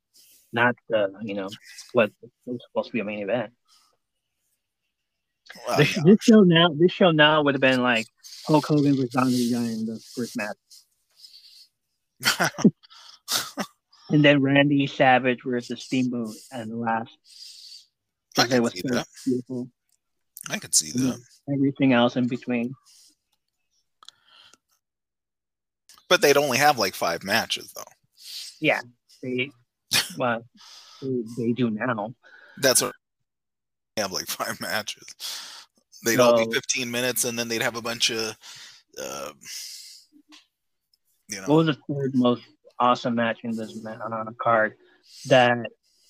Not 0.53 0.77
the, 0.89 1.13
you 1.23 1.35
know, 1.35 1.49
what 1.93 2.13
was 2.45 2.61
supposed 2.69 2.89
to 2.89 2.93
be 2.93 3.01
a 3.01 3.05
main 3.05 3.23
event. 3.23 3.53
This, 5.79 5.99
this 6.05 6.19
show 6.21 6.43
now, 6.43 6.69
this 6.79 6.93
show 6.93 7.11
now 7.11 7.43
would 7.43 7.55
have 7.55 7.61
been 7.61 7.83
like 7.83 8.07
Hulk 8.47 8.67
Hogan 8.67 8.95
versus 8.95 9.17
Andre 9.17 9.33
the 9.33 9.51
Giant 9.51 9.81
in 9.81 9.87
the 9.87 10.01
first 10.15 10.37
match. 10.37 10.57
And 14.11 14.25
then 14.25 14.43
Randy 14.43 14.87
Savage 14.87 15.41
versus 15.45 15.85
Steamboat 15.85 16.35
and 16.51 16.71
the 16.71 16.77
last. 16.77 17.87
I 18.37 18.47
can 18.47 18.63
was 18.63 18.73
see 18.73 18.83
so 18.87 18.95
that. 18.95 19.07
beautiful. 19.25 19.71
I 20.49 20.59
could 20.59 20.75
see 20.75 20.91
that. 20.93 21.21
Everything 21.53 21.93
else 21.93 22.17
in 22.17 22.27
between. 22.27 22.75
But 26.09 26.23
they'd 26.23 26.37
only 26.37 26.59
have 26.59 26.79
like 26.79 26.95
five 26.95 27.23
matches, 27.23 27.73
though. 27.73 27.83
Yeah, 28.61 28.81
they, 29.23 29.51
well, 30.19 30.45
they, 31.01 31.23
they 31.37 31.53
do 31.53 31.71
now. 31.71 32.15
That's 32.59 32.83
what 32.83 32.95
they 33.95 34.03
have 34.03 34.13
like 34.13 34.27
five 34.29 34.61
matches. 34.61 35.05
They'd 36.05 36.19
all 36.19 36.37
be 36.37 36.53
15 36.53 36.91
minutes, 36.91 37.25
and 37.25 37.39
then 37.39 37.49
they'd 37.49 37.63
have 37.63 37.77
a 37.77 37.83
bunch 37.83 38.11
of, 38.11 38.37
uh, 39.01 39.33
you 41.31 41.41
know, 41.41 41.47
What 41.49 41.67
was 41.67 41.67
the 41.67 41.79
third 41.89 42.15
most 42.15 42.43
awesome 42.79 43.15
match 43.15 43.39
in 43.45 43.55
this 43.57 43.75
man 43.83 44.01
on 44.01 44.29
a 44.29 44.33
card? 44.35 44.75
That 45.27 45.57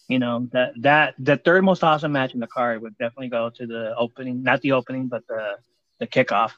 you 0.09 0.19
know 0.19 0.49
that 0.53 0.73
that 0.81 1.15
the 1.19 1.37
third 1.37 1.65
most 1.65 1.83
awesome 1.85 2.13
match 2.13 2.35
in 2.35 2.41
the 2.41 2.47
card 2.47 2.83
would 2.83 2.97
definitely 2.99 3.29
go 3.29 3.51
to 3.51 3.67
the 3.67 3.95
opening, 3.97 4.43
not 4.43 4.61
the 4.63 4.73
opening, 4.73 5.09
but 5.09 5.27
the 5.29 5.57
the 5.99 6.07
kickoff. 6.07 6.53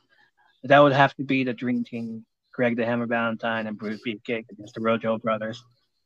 That 0.65 0.79
would 0.79 0.93
have 0.93 1.15
to 1.17 1.25
be 1.25 1.45
the 1.45 1.53
Dream 1.53 1.85
Team 1.85 2.25
Greg 2.55 2.77
the 2.77 2.85
Hammer 2.85 3.07
Valentine 3.07 3.67
and 3.67 3.77
Bruce 3.79 4.01
Beefcake 4.07 4.47
against 4.51 4.75
the 4.75 4.81
Rougeau 4.81 5.21
brothers. 5.21 5.63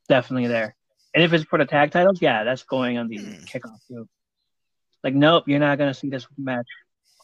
Definitely 0.09 0.47
there. 0.49 0.75
And 1.15 1.23
if 1.25 1.33
it's 1.33 1.45
for 1.45 1.59
the 1.59 1.65
tag 1.67 1.91
titles, 1.91 2.21
yeah, 2.23 2.45
that's 2.45 2.63
going 2.63 2.99
on 2.99 3.09
the 3.09 3.19
Hmm. 3.19 3.45
kickoff 3.45 3.79
too. 3.89 4.09
Like, 5.03 5.15
nope, 5.15 5.45
you're 5.47 5.59
not 5.59 5.79
gonna 5.79 5.95
see 5.95 6.09
this 6.09 6.27
match 6.39 6.67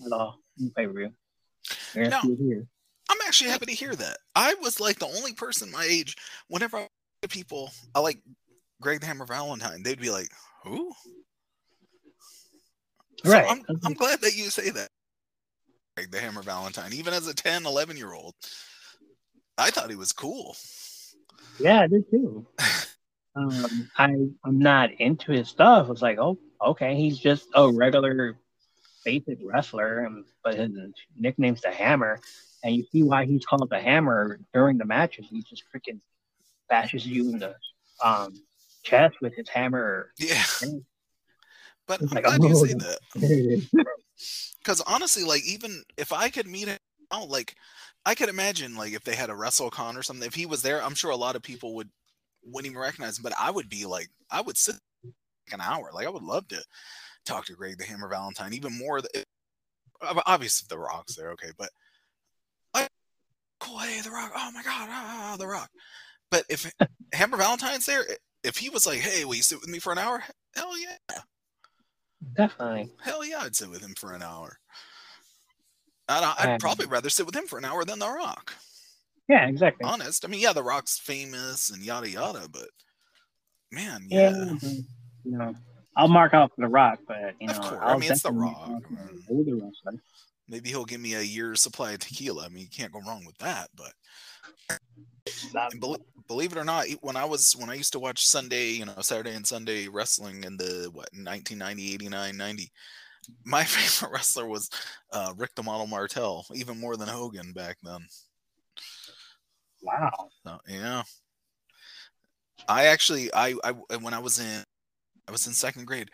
at 0.05 0.13
all 0.13 0.39
in 0.61 0.71
pay 0.71 0.87
per 0.87 0.93
view. 0.93 1.13
No. 1.95 2.21
Actually 3.33 3.49
happy 3.49 3.65
to 3.65 3.73
hear 3.73 3.95
that. 3.97 4.19
I 4.37 4.53
was 4.61 4.79
like 4.79 4.99
the 4.99 5.07
only 5.07 5.33
person 5.33 5.71
my 5.71 5.87
age. 5.91 6.19
Whenever 6.49 6.77
I 6.77 6.87
people, 7.31 7.71
I 7.95 8.01
like 8.01 8.19
Greg 8.83 9.01
the 9.01 9.07
Hammer 9.07 9.25
Valentine. 9.25 9.83
They'd 9.83 9.99
be 9.99 10.11
like, 10.11 10.29
"Who?" 10.65 10.93
So 13.25 13.33
Right. 13.33 13.47
I'm, 13.49 13.65
I'm 13.87 13.95
glad 13.95 14.21
that 14.21 14.37
you 14.37 14.51
say 14.51 14.69
that. 14.69 14.91
Greg 15.97 16.11
the 16.11 16.21
Hammer 16.21 16.43
Valentine, 16.43 16.93
even 16.93 17.15
as 17.15 17.27
a 17.27 17.33
10, 17.33 17.65
11 17.65 17.97
year 17.97 18.13
old, 18.13 18.35
I 19.57 19.71
thought 19.71 19.89
he 19.89 19.97
was 19.97 20.13
cool. 20.13 20.55
Yeah, 21.59 21.81
I 21.81 21.87
did 21.87 22.11
too. 22.11 22.47
um, 23.35 23.89
I 23.97 24.13
I'm 24.45 24.59
not 24.59 24.93
into 24.93 25.33
his 25.33 25.49
stuff. 25.49 25.89
It's 25.89 26.03
like, 26.03 26.19
oh, 26.19 26.39
okay, 26.61 26.97
he's 26.97 27.19
just 27.19 27.49
a 27.55 27.73
regular, 27.73 28.37
basic 29.07 29.39
wrestler, 29.43 30.07
but 30.45 30.57
his 30.57 30.71
nickname's 31.19 31.63
the 31.63 31.71
Hammer, 31.71 32.21
and 32.63 32.75
you 32.75 32.85
see 32.93 33.03
why 33.03 33.25
he's 33.25 33.45
called 33.45 33.69
the 33.69 33.81
Hammer 33.81 34.39
during 34.53 34.79
the 34.79 34.85
matches. 34.85 35.27
He 35.29 35.43
just 35.43 35.65
freaking 35.75 36.01
bashes 36.69 37.07
you 37.07 37.31
in 37.31 37.39
the 37.39 37.55
um 38.03 38.35
chest 38.83 39.17
with 39.21 39.35
his 39.35 39.49
hammer. 39.49 40.13
Yeah. 40.19 40.43
But 41.89 42.01
I'm 42.01 42.09
like, 42.09 42.25
glad 42.25 42.43
you 42.45 42.51
oh, 42.51 42.65
say 42.65 42.75
that. 42.75 43.87
Because 44.59 44.81
honestly, 44.83 45.25
like 45.25 45.45
even 45.45 45.83
if 45.97 46.13
I 46.13 46.31
could 46.31 46.47
meet 46.47 46.69
him 46.69 46.79
now, 47.11 47.25
like 47.25 47.57
I 48.07 48.15
could 48.15 48.29
imagine 48.29 48.77
like 48.77 48.93
if 48.93 49.03
they 49.03 49.17
had 49.17 49.31
a 49.31 49.35
WrestleCon 49.35 49.97
or 49.97 50.05
something, 50.05 50.25
if 50.25 50.35
he 50.35 50.47
was 50.47 50.63
there, 50.63 50.81
I'm 50.81 50.95
sure 50.95 51.11
a 51.11 51.17
lot 51.17 51.35
of 51.35 51.43
people 51.43 51.75
would 51.75 51.91
wouldn't 52.45 52.71
even 52.71 52.81
recognize 52.81 53.19
him. 53.19 53.25
But 53.25 53.35
I 53.37 53.51
would 53.51 53.69
be 53.69 53.85
like, 53.85 54.09
I 54.31 54.41
would 54.41 54.57
sit 54.57 54.77
like 55.03 55.13
an 55.53 55.61
hour. 55.61 55.91
Like 55.93 56.07
I 56.07 56.11
would 56.11 56.23
love 56.23 56.47
to 56.49 56.63
talk 57.25 57.47
to 57.47 57.55
Greg 57.55 57.79
the 57.79 57.85
Hammer 57.85 58.09
Valentine, 58.09 58.55
even 58.55 58.79
more. 58.79 59.01
th- 59.01 59.25
Obviously, 60.27 60.67
the 60.69 60.79
Rock's 60.79 61.17
there, 61.17 61.31
okay, 61.33 61.51
but 61.59 61.71
cool. 63.63 63.79
Hey, 63.79 64.01
the 64.01 64.11
Rock. 64.11 64.33
Oh 64.35 64.51
my 64.53 64.63
God, 64.63 64.89
ah, 64.91 65.05
ah, 65.07 65.31
ah 65.33 65.37
the 65.37 65.47
Rock. 65.47 65.71
But 66.31 66.45
if 66.49 66.71
Hammer 67.13 67.37
Valentine's 67.37 67.87
there, 67.87 68.05
if 68.45 68.57
he 68.57 68.71
was 68.71 68.87
like, 68.87 68.99
hey, 69.01 69.25
will 69.25 69.35
you 69.35 69.43
sit 69.43 69.61
with 69.61 69.69
me 69.71 69.79
for 69.79 69.93
an 69.93 69.99
hour? 69.99 70.23
Hell 70.55 70.73
yeah. 70.79 71.19
Definitely. 72.37 72.91
Hell 73.03 73.25
yeah, 73.25 73.41
I'd 73.43 73.57
sit 73.57 73.71
with 73.71 73.81
him 73.83 73.95
for 73.97 74.13
an 74.15 74.23
hour. 74.23 74.59
I'd, 76.09 76.35
I'd 76.39 76.61
probably 76.61 76.87
rather 76.87 77.09
sit 77.11 77.27
with 77.27 77.35
him 77.37 77.47
for 77.47 77.59
an 77.59 77.65
hour 77.65 77.85
than 77.85 77.99
The 77.99 78.09
Rock. 78.09 78.55
Yeah, 79.29 79.47
exactly. 79.47 79.85
Honest. 79.85 80.25
I 80.25 80.29
mean, 80.29 80.41
yeah, 80.41 80.53
The 80.53 80.63
Rock's 80.63 80.99
famous 80.99 81.71
and 81.71 81.83
yada 81.85 82.09
yada, 82.11 82.49
but 82.51 82.69
man, 83.71 84.07
Yeah, 84.09 84.31
yeah. 84.61 84.71
you 85.25 85.39
know, 85.39 85.55
I'll 85.97 86.09
mark 86.09 86.35
out 86.35 86.53
the 86.59 86.69
Rock, 86.69 86.99
but 87.07 87.35
you 87.41 87.47
know, 87.49 87.55
Of 87.55 87.61
course. 87.61 87.81
I 87.83 87.85
I'll 87.87 87.99
mean, 87.99 88.11
it's 88.13 88.23
The 88.23 88.33
Rock, 88.33 88.57
mark 88.69 88.83
out 88.83 88.83
for 88.89 88.93
man. 88.93 89.09
Mm. 89.09 89.11
an 89.11 89.25
older 89.31 89.55
wrestler. 89.55 90.03
Maybe 90.49 90.69
he'll 90.69 90.85
give 90.85 91.01
me 91.01 91.15
a 91.15 91.23
year's 91.23 91.63
supply 91.63 91.93
of 91.93 92.01
tequila. 92.01 92.45
I 92.45 92.49
mean, 92.49 92.65
you 92.65 92.71
can't 92.71 92.93
go 92.93 93.01
wrong 93.07 93.25
with 93.25 93.39
that. 93.39 93.69
But 93.75 93.93
Not- 95.55 95.73
and 95.73 95.81
believe 96.27 96.53
it 96.53 96.59
or 96.59 96.65
not, 96.65 96.87
when 97.01 97.17
I 97.17 97.25
was 97.25 97.55
when 97.57 97.71
I 97.71 97.75
used 97.75 97.93
to 97.93 97.99
watch 97.99 98.27
Sunday, 98.27 98.71
you 98.71 98.85
know, 98.85 98.95
Saturday 99.01 99.35
and 99.35 99.47
Sunday 99.47 99.89
wrestling 99.89 100.45
in 100.45 100.57
the 100.57 100.91
what 100.93 101.09
1990, 101.13 101.95
89, 101.95 102.37
90, 102.37 102.73
my 103.45 103.65
favorite 103.65 104.13
wrestler 104.13 104.47
was 104.47 104.69
uh, 105.13 105.33
Rick 105.37 105.55
the 105.55 105.63
Model 105.63 105.87
Martel, 105.87 106.45
even 106.55 106.79
more 106.79 106.97
than 106.97 107.09
Hogan 107.09 107.53
back 107.53 107.77
then. 107.83 108.01
wow. 109.83 110.11
So, 110.45 110.59
yeah. 110.69 111.03
I 112.69 112.87
actually, 112.87 113.33
I, 113.35 113.55
I, 113.65 113.73
when 113.97 114.15
I 114.15 114.21
was 114.21 114.39
in, 114.39 114.65
I 115.27 115.33
was 115.33 115.47
in 115.47 115.53
second 115.53 115.87
grade. 115.87 116.11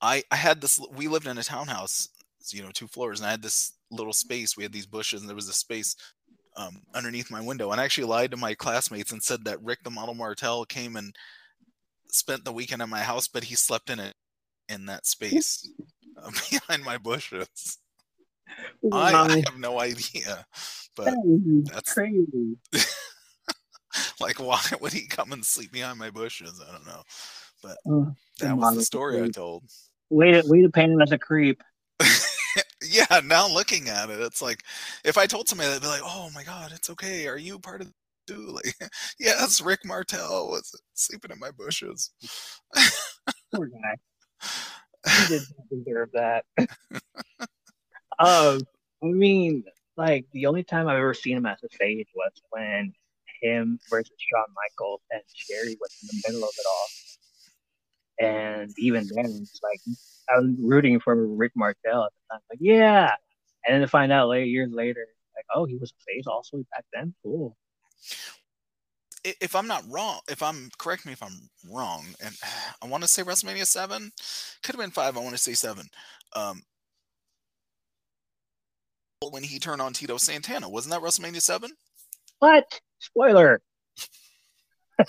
I, 0.00 0.22
I 0.30 0.36
had 0.36 0.60
this. 0.60 0.80
We 0.92 1.08
lived 1.08 1.26
in 1.26 1.36
a 1.36 1.42
townhouse, 1.42 2.08
you 2.48 2.62
know, 2.62 2.70
two 2.72 2.88
floors, 2.88 3.20
and 3.20 3.26
I 3.26 3.30
had 3.30 3.42
this 3.42 3.72
little 3.90 4.12
space. 4.12 4.56
We 4.56 4.62
had 4.62 4.72
these 4.72 4.86
bushes, 4.86 5.20
and 5.20 5.28
there 5.28 5.36
was 5.36 5.48
a 5.48 5.52
space 5.52 5.94
um, 6.56 6.82
underneath 6.94 7.30
my 7.30 7.40
window. 7.40 7.70
And 7.72 7.80
I 7.80 7.84
actually 7.84 8.06
lied 8.08 8.30
to 8.32 8.36
my 8.36 8.54
classmates 8.54 9.12
and 9.12 9.22
said 9.22 9.44
that 9.44 9.62
Rick 9.62 9.80
the 9.84 9.90
Model 9.90 10.14
Martel 10.14 10.64
came 10.64 10.96
and 10.96 11.14
spent 12.08 12.44
the 12.44 12.52
weekend 12.52 12.82
at 12.82 12.88
my 12.88 13.00
house, 13.00 13.28
but 13.28 13.44
he 13.44 13.54
slept 13.54 13.90
in 13.90 14.00
it 14.00 14.14
in 14.68 14.86
that 14.86 15.06
space 15.06 15.68
uh, 16.22 16.30
behind 16.50 16.82
my 16.84 16.98
bushes. 16.98 17.78
I, 18.92 19.12
Wow. 19.12 19.24
I 19.24 19.36
have 19.46 19.58
no 19.58 19.78
idea, 19.80 20.44
but 20.96 21.04
That 21.06 21.62
that's- 21.66 21.92
crazy. 21.94 22.56
like 24.20 24.38
why 24.38 24.60
would 24.80 24.92
he 24.92 25.06
come 25.06 25.32
and 25.32 25.44
sleep 25.44 25.72
behind 25.72 25.98
my 25.98 26.10
bushes 26.10 26.62
i 26.66 26.70
don't 26.70 26.86
know 26.86 27.02
Uh, 27.64 28.10
that 28.38 28.56
was 28.56 28.76
the 28.76 28.82
story 28.84 29.20
i 29.20 29.28
told 29.28 29.64
way 30.10 30.30
to 30.30 30.42
way 30.46 30.62
to 30.62 30.68
paint 30.70 30.92
him 30.92 31.00
as 31.00 31.10
a 31.12 31.18
creep. 31.18 31.60
Yeah 32.82 33.20
now 33.24 33.46
looking 33.46 33.88
at 33.88 34.10
it 34.10 34.20
it's 34.20 34.40
like 34.40 34.62
if 35.04 35.18
i 35.18 35.26
told 35.26 35.48
somebody 35.48 35.70
they'd 35.70 35.82
be 35.82 35.86
like 35.86 36.00
oh 36.04 36.30
my 36.34 36.42
god 36.42 36.72
it's 36.74 36.90
okay 36.90 37.26
are 37.26 37.36
you 37.38 37.58
part 37.58 37.80
of 37.80 37.86
the 37.88 37.92
do 38.26 38.50
like 38.50 38.74
yes 39.18 39.60
rick 39.60 39.80
martel 39.84 40.48
was 40.48 40.74
sleeping 40.94 41.30
in 41.32 41.38
my 41.38 41.50
bushes 41.50 42.12
Poor 43.54 43.66
guy. 43.66 43.96
He 45.08 45.28
did 45.28 45.42
not 45.56 45.68
deserve 45.84 46.10
that. 46.12 46.44
um, 48.18 48.60
I 49.02 49.06
mean, 49.06 49.64
like 49.96 50.26
the 50.32 50.46
only 50.46 50.62
time 50.62 50.88
I've 50.88 50.98
ever 50.98 51.14
seen 51.14 51.36
him 51.36 51.46
as 51.46 51.58
a 51.64 51.68
face 51.68 52.06
was 52.14 52.32
when 52.50 52.92
him 53.42 53.78
versus 53.88 54.12
Shawn 54.18 54.46
Michaels 54.54 55.00
and 55.10 55.22
Sherry 55.34 55.76
was 55.80 55.96
in 56.02 56.08
the 56.08 56.22
middle 56.28 56.44
of 56.44 56.54
it 56.56 56.66
all. 56.68 56.86
And 58.20 58.70
even 58.78 59.08
then, 59.14 59.24
it's 59.40 59.60
like 59.62 59.80
I 60.28 60.38
was 60.38 60.50
rooting 60.60 61.00
for 61.00 61.26
Rick 61.26 61.52
Martel 61.56 62.04
at 62.04 62.12
the 62.12 62.34
time. 62.34 62.40
Like, 62.50 62.58
yeah. 62.60 63.14
And 63.66 63.74
then 63.74 63.80
to 63.80 63.88
find 63.88 64.12
out 64.12 64.28
later, 64.28 64.44
years 64.44 64.70
later, 64.72 65.06
like, 65.34 65.46
oh, 65.54 65.64
he 65.64 65.76
was 65.76 65.90
a 65.90 66.04
face 66.04 66.26
also 66.26 66.58
back 66.70 66.84
then. 66.92 67.14
Cool. 67.22 67.56
If 69.22 69.54
i'm 69.54 69.66
not 69.66 69.84
wrong 69.90 70.20
if 70.30 70.42
i'm 70.42 70.70
correct 70.78 71.04
me 71.04 71.12
if 71.12 71.22
i'm 71.22 71.50
wrong 71.70 72.06
and 72.24 72.34
i 72.82 72.86
want 72.86 73.02
to 73.02 73.08
say 73.08 73.22
wrestlemania 73.22 73.66
7 73.66 74.10
could 74.62 74.74
have 74.74 74.80
been 74.80 74.90
5 74.90 75.14
i 75.14 75.20
want 75.20 75.32
to 75.32 75.38
say 75.38 75.52
7 75.52 75.84
um 76.34 76.62
when 79.30 79.42
he 79.42 79.58
turned 79.58 79.82
on 79.82 79.92
tito 79.92 80.16
santana 80.16 80.70
wasn't 80.70 80.94
that 80.94 81.02
wrestlemania 81.02 81.42
7 81.42 81.70
What? 82.38 82.80
Spoiler. 82.98 83.60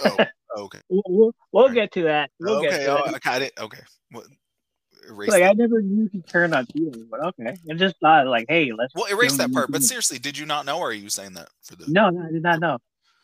oh 0.03 0.18
okay 0.58 0.79
We'll, 0.89 1.01
we'll, 1.08 1.31
we'll 1.51 1.67
Right. 1.67 1.75
get 1.75 1.91
to 1.93 2.03
that. 2.03 2.29
We'll 2.39 2.62
get 2.62 2.74
okay, 2.74 2.84
to 2.86 2.91
oh, 3.00 3.05
that. 3.05 3.15
I 3.15 3.20
got 3.20 3.41
it. 3.41 3.53
Okay. 3.60 3.81
Well, 4.12 4.24
erase 5.08 5.29
Like 5.29 5.41
that. 5.43 5.50
I 5.51 5.53
never 5.53 5.81
knew 5.81 6.10
he 6.12 6.22
turned 6.22 6.53
on 6.53 6.65
Tito, 6.65 7.00
but 7.10 7.24
okay. 7.27 7.55
I 7.70 7.74
just 7.75 7.96
thought 8.01 8.27
like, 8.27 8.46
hey, 8.50 8.72
let's. 8.74 8.93
Well, 8.96 9.05
erase 9.05 9.38
that 9.38 9.51
part. 9.51 9.72
But 9.72 9.84
seriously, 9.84 10.20
did 10.20 10.38
you 10.38 10.46
not 10.46 10.65
know, 10.65 10.79
or 10.79 10.89
are 10.89 10.93
you 10.93 11.10
saying 11.10 11.34
that 11.34 11.50
for 11.63 11.75
the? 11.75 11.86
No, 11.88 12.10
no, 12.10 12.27
I 12.27 12.31
did 12.31 12.43
not 12.43 12.60
know. 12.60 12.77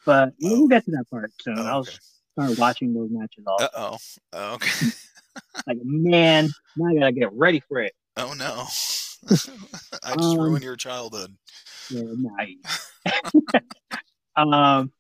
But 0.06 0.34
we'll 0.42 0.64
Oh. 0.64 0.68
get 0.68 0.86
to 0.86 0.92
that 0.92 1.06
part 1.12 1.32
soon. 1.42 1.60
Oh, 1.60 1.64
I'll 1.66 1.80
okay. 1.80 1.92
start 2.34 2.58
watching 2.58 2.94
those 2.94 3.10
matches 3.12 3.44
all. 3.46 3.58
Uh 3.62 3.68
oh. 3.76 3.98
Oh, 4.34 4.54
okay. 4.56 4.88
like, 5.68 5.78
man, 5.84 6.50
now 6.78 6.90
I 6.90 7.00
gotta 7.00 7.12
get 7.12 7.34
ready 7.34 7.60
for 7.68 7.80
it. 7.82 7.94
Oh 8.16 8.34
no. 8.34 8.66
I 10.04 10.16
just 10.16 10.38
Um, 10.38 10.40
ruined 10.40 10.64
your 10.64 10.76
childhood. 10.78 11.36
Yeah, 11.90 12.04
nice. 12.16 12.92
um, 14.36 14.92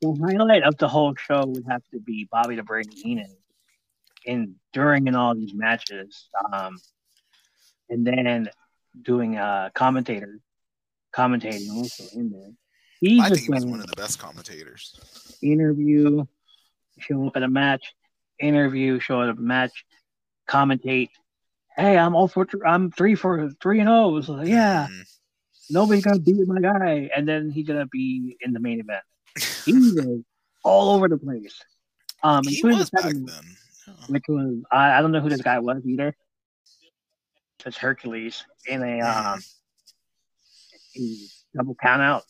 the 0.00 0.14
highlight 0.22 0.62
of 0.62 0.76
the 0.76 0.88
whole 0.88 1.14
show 1.14 1.44
would 1.46 1.64
have 1.68 1.82
to 1.92 2.00
be 2.00 2.28
Bobby 2.30 2.56
the 2.56 2.62
Brain 2.62 2.84
Heenan, 2.94 3.34
in 4.24 4.56
during 4.72 5.06
in 5.06 5.14
all 5.14 5.34
these 5.34 5.54
matches. 5.54 6.28
Um, 6.52 6.78
and 7.88 8.06
then 8.06 8.50
doing 9.00 9.36
a 9.36 9.70
commentator, 9.74 10.40
commentating 11.14 11.74
also 11.74 12.04
in 12.14 12.30
there. 12.30 12.50
He 13.00 13.20
I 13.20 13.28
just 13.28 13.46
think 13.46 13.46
he 13.46 13.50
was 13.52 13.66
one 13.66 13.80
of 13.80 13.86
the 13.86 13.96
best 13.96 14.18
commentators. 14.18 14.98
interview, 15.42 16.24
show 16.98 17.26
up 17.26 17.36
at 17.36 17.42
a 17.42 17.48
match, 17.48 17.94
interview, 18.40 18.98
show 19.00 19.20
up 19.20 19.30
at 19.30 19.38
a 19.38 19.40
match, 19.40 19.84
commentate. 20.48 21.10
Hey, 21.76 21.96
I'm 21.98 22.14
all 22.14 22.26
for 22.28 22.46
I'm 22.66 22.90
three 22.90 23.14
for 23.14 23.50
three 23.62 23.80
and 23.80 23.88
oh. 23.88 24.20
So 24.22 24.40
yeah, 24.40 24.88
Mm. 24.90 25.04
nobody's 25.70 26.04
gonna 26.04 26.18
beat 26.18 26.46
my 26.48 26.60
guy, 26.60 27.10
and 27.14 27.28
then 27.28 27.50
he's 27.50 27.66
gonna 27.66 27.86
be 27.86 28.36
in 28.40 28.52
the 28.52 28.60
main 28.60 28.80
event. 28.80 29.04
He 29.66 29.72
was 29.74 30.22
all 30.64 30.90
over 30.96 31.08
the 31.08 31.18
place. 31.18 31.60
Um, 32.22 32.42
he 32.44 32.56
including 32.56 32.78
was 32.78 32.90
the 32.90 32.96
back 33.02 33.12
then. 33.12 33.26
Yeah. 33.86 33.94
which 34.08 34.24
was 34.28 34.62
I, 34.72 34.98
I 34.98 35.00
don't 35.02 35.12
know 35.12 35.20
who 35.20 35.28
this 35.28 35.42
guy 35.42 35.58
was 35.58 35.82
either. 35.84 36.16
It's 37.64 37.76
Hercules 37.76 38.44
in 38.66 38.82
a 38.82 39.00
um 39.00 39.40
a 40.96 41.16
double 41.56 41.74
count 41.74 42.00
out 42.02 42.24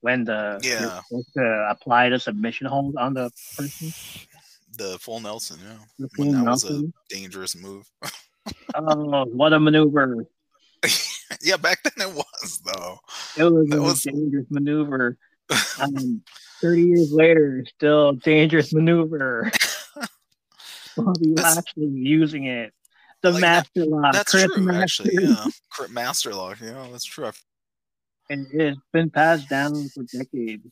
when 0.00 0.24
the 0.24 0.58
Yeah. 0.62 1.00
supposed 1.08 1.32
to 1.36 1.68
apply 1.70 2.08
the 2.08 2.18
submission 2.18 2.66
hold 2.66 2.96
on 2.96 3.14
the 3.14 3.30
person. 3.56 3.92
The 4.78 4.98
full 4.98 5.20
Nelson. 5.20 5.58
Yeah. 5.62 5.76
The 5.98 6.08
When 6.16 6.32
full 6.32 6.44
that 6.44 6.50
was 6.50 6.64
a 6.64 6.82
dangerous 7.08 7.54
move. 7.56 7.88
Oh, 8.74 9.26
what 9.26 9.52
a 9.52 9.60
maneuver! 9.60 10.26
yeah, 11.42 11.58
back 11.58 11.82
then 11.84 12.08
it 12.08 12.14
was 12.14 12.60
though. 12.64 12.98
It 13.36 13.44
was 13.44 13.68
That 13.68 13.76
a 13.78 13.82
was- 13.82 14.02
dangerous 14.02 14.46
maneuver. 14.50 15.18
Um, 15.80 16.22
Thirty 16.60 16.82
years 16.82 17.12
later, 17.12 17.64
still 17.76 18.12
dangerous 18.12 18.72
maneuver. 18.72 19.50
Bobby 20.96 21.34
That's- 21.34 21.56
Lashley 21.56 21.86
using 21.86 22.44
it. 22.44 22.72
The 23.22 23.32
Like 23.32 23.40
that- 23.42 23.66
master 23.76 23.84
lock. 23.86 24.12
That's 24.12 24.30
Chris 24.30 24.44
true, 24.54 24.72
actually. 24.72 25.10
Yeah, 25.20 25.44
Master 25.90 26.34
Lock. 26.34 26.58
Yeah, 26.60 26.86
that's 26.90 27.04
true. 27.04 27.30
And 28.30 28.46
it's 28.52 28.80
been 28.92 29.10
passed 29.10 29.48
down 29.48 29.88
for 29.88 30.04
decades. 30.04 30.66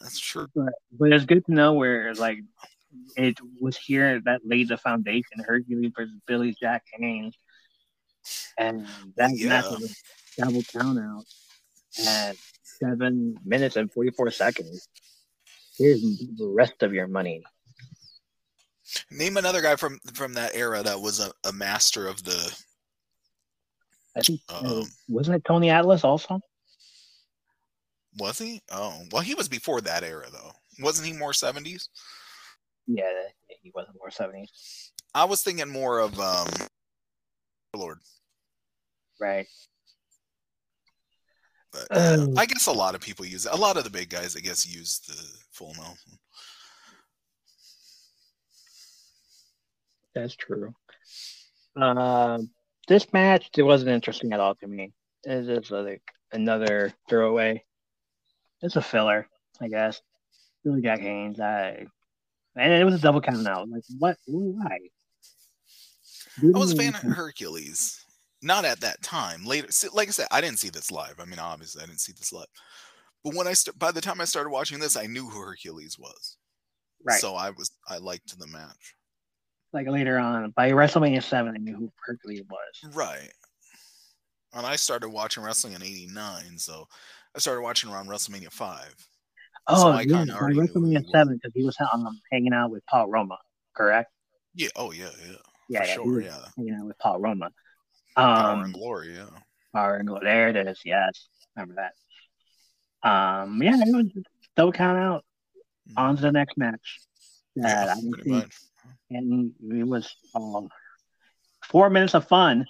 That's 0.00 0.18
true. 0.18 0.46
But 0.54 0.72
but 0.92 1.12
it's 1.12 1.24
good 1.24 1.44
to 1.46 1.52
know 1.54 1.72
where 1.74 2.12
like 2.14 2.38
it 3.16 3.38
was 3.60 3.76
here 3.76 4.20
that 4.26 4.42
laid 4.44 4.68
the 4.68 4.76
foundation. 4.76 5.42
Hercules 5.46 5.92
versus 5.96 6.20
Billy 6.26 6.54
Jack 6.60 6.82
Haynes, 6.92 7.34
and 8.58 8.86
that 9.16 9.30
Yeah. 9.34 9.48
match 9.48 9.64
was 9.70 9.96
double 10.36 10.62
count 10.62 10.98
out 10.98 11.24
at 12.06 12.36
seven 12.78 13.36
minutes 13.44 13.76
and 13.76 13.92
forty 13.92 14.10
four 14.10 14.30
seconds. 14.30 14.88
Here's 15.78 16.00
the 16.02 16.52
rest 16.54 16.82
of 16.82 16.92
your 16.92 17.08
money. 17.08 17.42
Name 19.10 19.36
another 19.36 19.62
guy 19.62 19.76
from 19.76 19.98
from 20.12 20.34
that 20.34 20.54
era 20.54 20.82
that 20.82 21.00
was 21.00 21.20
a, 21.20 21.32
a 21.48 21.52
master 21.52 22.06
of 22.06 22.22
the. 22.22 22.56
I 24.16 24.20
think 24.20 24.40
uh, 24.48 24.80
Um, 24.80 24.84
wasn't 25.08 25.36
it 25.36 25.44
Tony 25.44 25.70
Atlas 25.70 26.04
also? 26.04 26.40
Was 28.18 28.38
he? 28.38 28.60
Oh, 28.70 29.02
well, 29.10 29.22
he 29.22 29.34
was 29.34 29.48
before 29.48 29.80
that 29.80 30.04
era 30.04 30.26
though. 30.30 30.52
Wasn't 30.80 31.06
he 31.06 31.12
more 31.12 31.32
seventies? 31.32 31.88
Yeah, 32.86 33.10
he 33.62 33.72
wasn't 33.74 33.96
more 33.98 34.10
seventies, 34.10 34.92
I 35.14 35.24
was 35.24 35.42
thinking 35.42 35.70
more 35.70 36.00
of 36.00 36.18
um, 36.18 36.48
Lord. 37.74 37.98
right? 39.20 39.46
But 41.74 41.88
Oh. 41.90 42.32
I 42.36 42.46
guess 42.46 42.66
a 42.66 42.72
lot 42.72 42.94
of 42.94 43.00
people 43.00 43.26
use 43.26 43.46
it. 43.46 43.52
A 43.52 43.56
lot 43.56 43.76
of 43.76 43.82
the 43.84 43.90
big 43.90 44.08
guys, 44.08 44.36
I 44.36 44.40
guess, 44.40 44.64
use 44.66 45.00
the 45.00 45.20
full 45.50 45.74
Nelson. 45.74 46.18
That's 50.14 50.36
true. 50.36 50.72
Um, 51.76 52.50
this 52.86 53.12
match 53.12 53.50
it 53.56 53.62
wasn't 53.62 53.90
interesting 53.90 54.32
at 54.32 54.38
all 54.38 54.54
to 54.54 54.66
me. 54.68 54.92
It's 55.24 55.48
just 55.48 55.72
like 55.72 56.02
another 56.30 56.92
throwaway. 57.08 57.64
It's 58.62 58.76
a 58.76 58.82
filler, 58.82 59.26
I 59.60 59.66
guess. 59.66 60.00
Billy 60.62 60.80
Jack 60.80 61.00
Haynes, 61.00 61.40
I 61.40 61.86
and 62.56 62.72
it 62.72 62.84
was 62.84 62.94
a 62.94 62.98
double 62.98 63.20
count 63.20 63.46
out. 63.48 63.68
Like 63.68 63.82
what? 63.98 64.16
Why? 64.26 64.78
I 66.42 66.58
was 66.58 66.72
a 66.72 66.76
fan 66.76 66.94
of 66.94 67.02
Hercules. 67.02 68.03
Not 68.44 68.66
at 68.66 68.80
that 68.80 69.02
time. 69.02 69.44
Later, 69.44 69.68
like 69.94 70.08
I 70.08 70.10
said, 70.10 70.26
I 70.30 70.42
didn't 70.42 70.58
see 70.58 70.68
this 70.68 70.90
live. 70.90 71.14
I 71.18 71.24
mean, 71.24 71.38
obviously, 71.38 71.82
I 71.82 71.86
didn't 71.86 72.00
see 72.00 72.12
this 72.12 72.30
live. 72.30 72.46
But 73.24 73.34
when 73.34 73.46
I 73.46 73.54
st- 73.54 73.78
by 73.78 73.90
the 73.90 74.02
time 74.02 74.20
I 74.20 74.26
started 74.26 74.50
watching 74.50 74.78
this, 74.78 74.98
I 74.98 75.06
knew 75.06 75.24
who 75.30 75.40
Hercules 75.40 75.98
was. 75.98 76.36
Right. 77.02 77.18
So 77.18 77.36
I 77.36 77.50
was 77.50 77.70
I 77.88 77.96
liked 77.96 78.38
the 78.38 78.46
match. 78.46 78.94
like 79.72 79.88
later 79.88 80.18
on, 80.18 80.52
by 80.54 80.70
WrestleMania 80.72 81.22
seven, 81.22 81.54
I 81.54 81.58
knew 81.58 81.74
who 81.74 81.90
Hercules 82.04 82.42
was. 82.50 82.94
Right. 82.94 83.32
And 84.52 84.66
I 84.66 84.76
started 84.76 85.08
watching 85.08 85.42
wrestling 85.42 85.72
in 85.72 85.82
'89, 85.82 86.58
so 86.58 86.86
I 87.34 87.38
started 87.38 87.62
watching 87.62 87.90
around 87.90 88.08
WrestleMania 88.08 88.52
five. 88.52 88.94
Oh, 89.68 89.90
I 89.90 90.02
yeah, 90.02 90.18
kinda 90.18 90.34
by 90.34 90.38
already 90.38 90.60
knew 90.60 90.66
who 90.66 90.84
he 90.84 90.96
WrestleMania 90.96 91.10
seven 91.10 91.34
because 91.42 91.52
he 91.54 91.64
was 91.64 91.76
um, 91.94 92.20
hanging 92.30 92.52
out 92.52 92.70
with 92.70 92.84
Paul 92.90 93.08
Roma, 93.08 93.38
correct? 93.74 94.10
Yeah. 94.54 94.68
Oh 94.76 94.92
yeah. 94.92 95.08
Yeah. 95.26 95.36
Yeah, 95.70 95.80
for 95.80 95.86
yeah, 95.86 95.94
sure. 95.94 96.20
Yeah. 96.20 96.44
hanging 96.58 96.74
out 96.74 96.86
with 96.86 96.98
Paul 96.98 97.20
Roma. 97.20 97.50
Power 98.16 98.52
Um, 98.52 98.64
and 98.64 98.74
glory. 98.74 99.14
Yeah. 99.16 99.26
Power 99.74 99.96
and 99.96 100.06
Glory. 100.08 100.24
There 100.24 100.48
it 100.48 100.56
is. 100.56 100.80
Yes, 100.84 101.28
remember 101.56 101.74
that. 101.82 103.08
Um, 103.08 103.62
yeah, 103.62 103.74
it 103.76 103.94
was 103.94 104.06
double 104.56 104.72
count 104.72 104.98
out. 104.98 105.24
On 105.96 106.16
to 106.16 106.22
the 106.22 106.32
next 106.32 106.56
match. 106.56 107.00
That 107.56 107.86
Yeah, 107.86 107.92
I 107.92 108.00
pretty 108.12 108.30
think, 108.30 108.44
much. 108.44 108.54
and 109.10 109.52
it 109.72 109.86
was 109.86 110.14
um, 110.34 110.68
four 111.64 111.90
minutes 111.90 112.14
of 112.14 112.26
fun. 112.26 112.66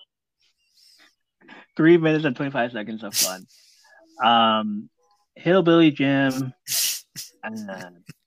Three 1.76 1.96
minutes 1.96 2.24
and 2.24 2.34
twenty 2.34 2.50
five 2.50 2.72
seconds 2.72 3.02
of 3.04 3.14
fun. 3.14 3.46
Um, 4.22 4.88
Hillbilly 5.36 5.90
Jim 5.90 6.52
and 7.42 7.70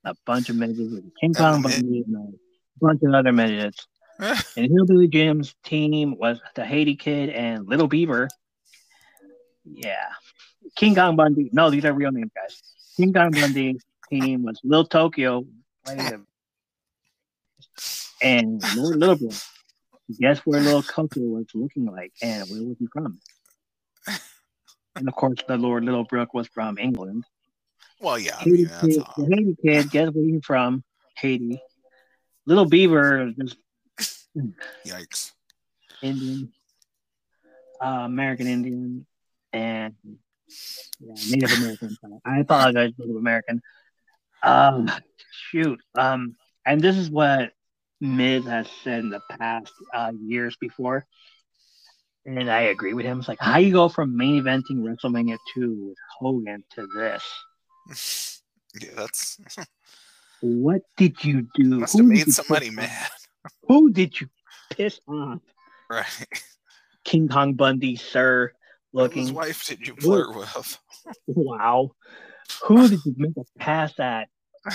a 0.05 0.13
bunch 0.25 0.49
of 0.49 0.55
midgets, 0.55 0.93
King 1.19 1.33
Kong 1.33 1.55
And 1.55 1.63
the 1.65 1.69
mid- 1.69 1.81
Bundy, 1.81 2.03
and 2.07 2.15
a 2.33 2.85
bunch 2.85 3.01
of 3.03 3.13
other 3.13 3.31
midgets. 3.33 3.87
And 4.19 4.71
Hillbilly 4.71 5.07
Jim's 5.07 5.55
team 5.63 6.17
was 6.17 6.39
the 6.55 6.65
Haiti 6.65 6.95
Kid 6.95 7.29
and 7.29 7.67
Little 7.67 7.87
Beaver. 7.87 8.27
Yeah. 9.63 10.09
King 10.75 10.95
Kong 10.95 11.15
Bundy. 11.15 11.49
No, 11.53 11.69
these 11.69 11.85
are 11.85 11.93
real 11.93 12.11
names, 12.11 12.31
guys. 12.35 12.61
King 12.95 13.13
Kong 13.13 13.31
Bundy 13.31 13.79
team 14.09 14.43
was 14.43 14.59
Little 14.63 14.85
Tokyo. 14.85 15.45
Wait 15.87 15.99
a 15.99 16.03
minute. 16.03 16.21
And 18.21 18.63
Lord 18.75 18.97
Little 18.97 19.15
Boy. 19.15 19.35
Guess 20.19 20.39
where 20.39 20.61
Little 20.61 20.83
Tokyo 20.83 21.23
was 21.25 21.47
looking 21.53 21.85
like 21.85 22.13
and 22.21 22.49
where 22.49 22.63
was 22.63 22.77
he 22.79 22.87
from? 22.87 23.19
And 24.95 25.07
of 25.07 25.13
course, 25.13 25.37
the 25.47 25.57
Lord 25.57 25.83
Little 25.83 26.05
Brook 26.05 26.33
was 26.33 26.47
from 26.47 26.77
England. 26.77 27.23
Well, 27.99 28.17
yeah. 28.17 28.35
I 28.39 28.43
Haiti 28.43 28.51
mean, 28.51 28.67
that's 28.67 28.81
kid, 28.81 29.03
the 29.17 29.25
Haiti 29.25 29.55
kid, 29.63 29.91
guess 29.91 30.09
where 30.11 30.23
he's 30.23 30.45
from? 30.45 30.83
Haiti. 31.17 31.61
Little 32.45 32.65
Beaver, 32.65 33.33
just 33.39 33.57
Yikes. 34.85 35.31
Indian, 36.01 36.51
uh, 37.81 38.03
American 38.05 38.47
Indian, 38.47 39.05
and 39.53 39.95
yeah, 40.99 41.13
Native 41.29 41.51
American. 41.57 41.97
I 42.25 42.39
apologize, 42.39 42.91
Native 42.97 43.15
American. 43.15 43.61
Um, 44.43 44.89
shoot. 45.31 45.79
Um, 45.97 46.35
and 46.65 46.81
this 46.81 46.97
is 46.97 47.09
what 47.09 47.51
Miz 47.99 48.45
has 48.45 48.67
said 48.83 48.99
in 48.99 49.09
the 49.09 49.21
past 49.31 49.71
uh, 49.93 50.11
years 50.23 50.55
before, 50.59 51.05
and 52.25 52.49
I 52.51 52.61
agree 52.61 52.93
with 52.93 53.05
him. 53.05 53.19
It's 53.19 53.27
like 53.27 53.39
how 53.41 53.57
you 53.57 53.71
go 53.71 53.89
from 53.89 54.15
main 54.15 54.43
eventing 54.43 54.81
WrestleMania 54.83 55.37
two 55.53 55.87
with 55.87 55.97
Hogan 56.19 56.63
to 56.75 56.87
this. 56.95 58.33
Yeah, 58.79 58.89
that's 58.95 59.39
What 60.41 60.81
did 60.97 61.23
you 61.23 61.47
do? 61.55 61.79
must 61.79 61.93
Who 61.93 61.99
have 61.99 62.07
made 62.07 62.27
you 62.27 62.31
somebody 62.33 62.69
piss 62.69 62.77
off? 62.77 62.83
mad. 62.83 63.09
Who 63.67 63.91
did 63.91 64.19
you 64.19 64.27
piss 64.71 64.99
off? 65.07 65.41
Right. 65.89 66.05
King 67.03 67.27
Kong 67.29 67.53
Bundy, 67.53 67.95
sir. 67.95 68.51
Looking. 68.93 69.23
Whose 69.23 69.31
wife 69.31 69.65
did 69.65 69.87
you 69.87 69.95
flirt 69.95 70.35
with? 70.35 70.77
Wow. 71.27 71.91
Who 72.63 72.87
did 72.87 73.05
you 73.05 73.13
make 73.17 73.37
a 73.37 73.59
pass 73.59 73.97
at 73.99 74.27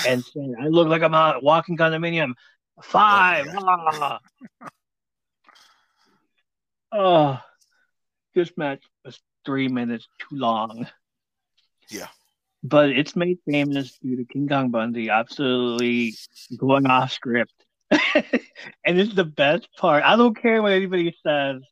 and 0.07 0.25
say, 0.25 0.55
I 0.61 0.67
look 0.67 0.89
like 0.89 1.03
I'm 1.03 1.15
out 1.15 1.43
walking 1.43 1.77
condominium? 1.77 2.35
Five. 2.83 3.47
Ah. 3.57 4.21
Oh, 6.95 7.41
this 8.35 8.53
match 8.57 8.83
was 9.05 9.19
three 9.45 9.69
minutes 9.69 10.07
too 10.19 10.37
long. 10.37 10.87
Yeah. 11.89 12.09
But 12.63 12.91
it's 12.91 13.17
made 13.17 13.39
famous 13.51 13.99
due 13.99 14.17
to 14.17 14.25
King 14.25 14.49
Kong 14.49 14.71
Bundy 14.71 15.11
absolutely 15.11 16.15
going 16.57 16.87
off 16.87 17.13
script. 17.13 17.55
and 18.85 18.99
it's 18.99 19.15
the 19.15 19.25
best 19.25 19.69
part. 19.77 20.05
I 20.05 20.17
don't 20.17 20.41
care 20.41 20.63
what 20.63 20.73
anybody 20.73 21.15
says. 21.25 21.63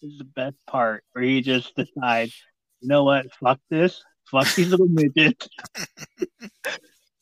This 0.00 0.12
is 0.12 0.18
the 0.18 0.24
best 0.24 0.56
part 0.66 1.04
where 1.12 1.24
he 1.24 1.40
just 1.40 1.74
decides, 1.76 2.34
you 2.80 2.88
know 2.88 3.04
what? 3.04 3.26
Fuck 3.34 3.60
this. 3.70 4.02
Fuck 4.30 4.54
these 4.54 4.70
little 4.70 4.88
midgets. 4.90 5.48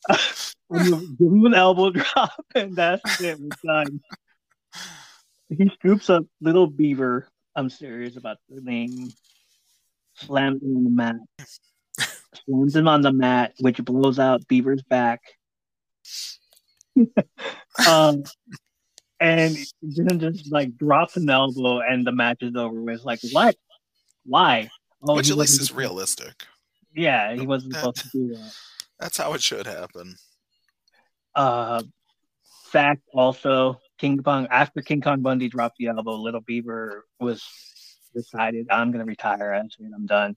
Give 0.71 1.19
him 1.19 1.45
an 1.45 1.53
elbow 1.53 1.89
drop, 1.89 2.45
and 2.53 2.75
that's 2.75 3.21
it. 3.21 3.39
We're 3.39 3.49
done. 3.63 4.01
He 5.49 5.69
scoops 5.73 6.09
up 6.09 6.25
little 6.41 6.67
beaver. 6.67 7.27
I'm 7.55 7.69
serious 7.69 8.17
about 8.17 8.37
the 8.47 8.61
name. 8.61 9.09
Slams 10.13 10.61
him 10.61 10.77
on 10.77 10.83
the 10.83 10.89
mat. 10.89 11.15
Slams 12.45 12.75
him 12.75 12.87
on 12.87 13.01
the 13.01 13.11
mat, 13.11 13.53
which 13.59 13.83
blows 13.83 14.19
out 14.19 14.47
Beaver's 14.47 14.83
back. 14.83 15.21
um, 17.87 18.23
and 19.19 19.57
then 19.81 20.19
just 20.19 20.51
like 20.51 20.77
drops 20.77 21.17
an 21.17 21.29
elbow, 21.29 21.79
and 21.79 22.05
the 22.05 22.11
match 22.11 22.37
is 22.41 22.55
over 22.55 22.81
with. 22.81 23.03
Like 23.03 23.19
what? 23.31 23.55
Why? 24.25 24.69
Oh, 25.01 25.15
Which 25.15 25.29
at 25.29 25.37
least 25.37 25.61
is 25.61 25.71
realistic. 25.73 26.45
Yeah, 26.95 27.33
he 27.33 27.45
wasn't 27.45 27.73
That- 27.73 27.79
supposed 27.79 27.97
to 27.97 28.09
do 28.11 28.33
that. 28.35 28.53
That's 28.99 29.17
how 29.17 29.33
it 29.33 29.41
should 29.41 29.65
happen. 29.65 30.15
Uh, 31.33 31.83
fact 32.65 33.01
also, 33.13 33.79
King 33.97 34.21
Kong 34.21 34.47
after 34.51 34.81
King 34.81 34.99
Kong 35.01 35.21
Bundy 35.21 35.47
dropped 35.47 35.77
the 35.77 35.87
elbow, 35.87 36.15
Little 36.15 36.41
Beaver 36.41 37.05
was 37.19 37.43
decided 38.13 38.67
I'm 38.69 38.91
gonna 38.91 39.05
retire. 39.05 39.53
I'm 39.53 40.05
done. 40.05 40.35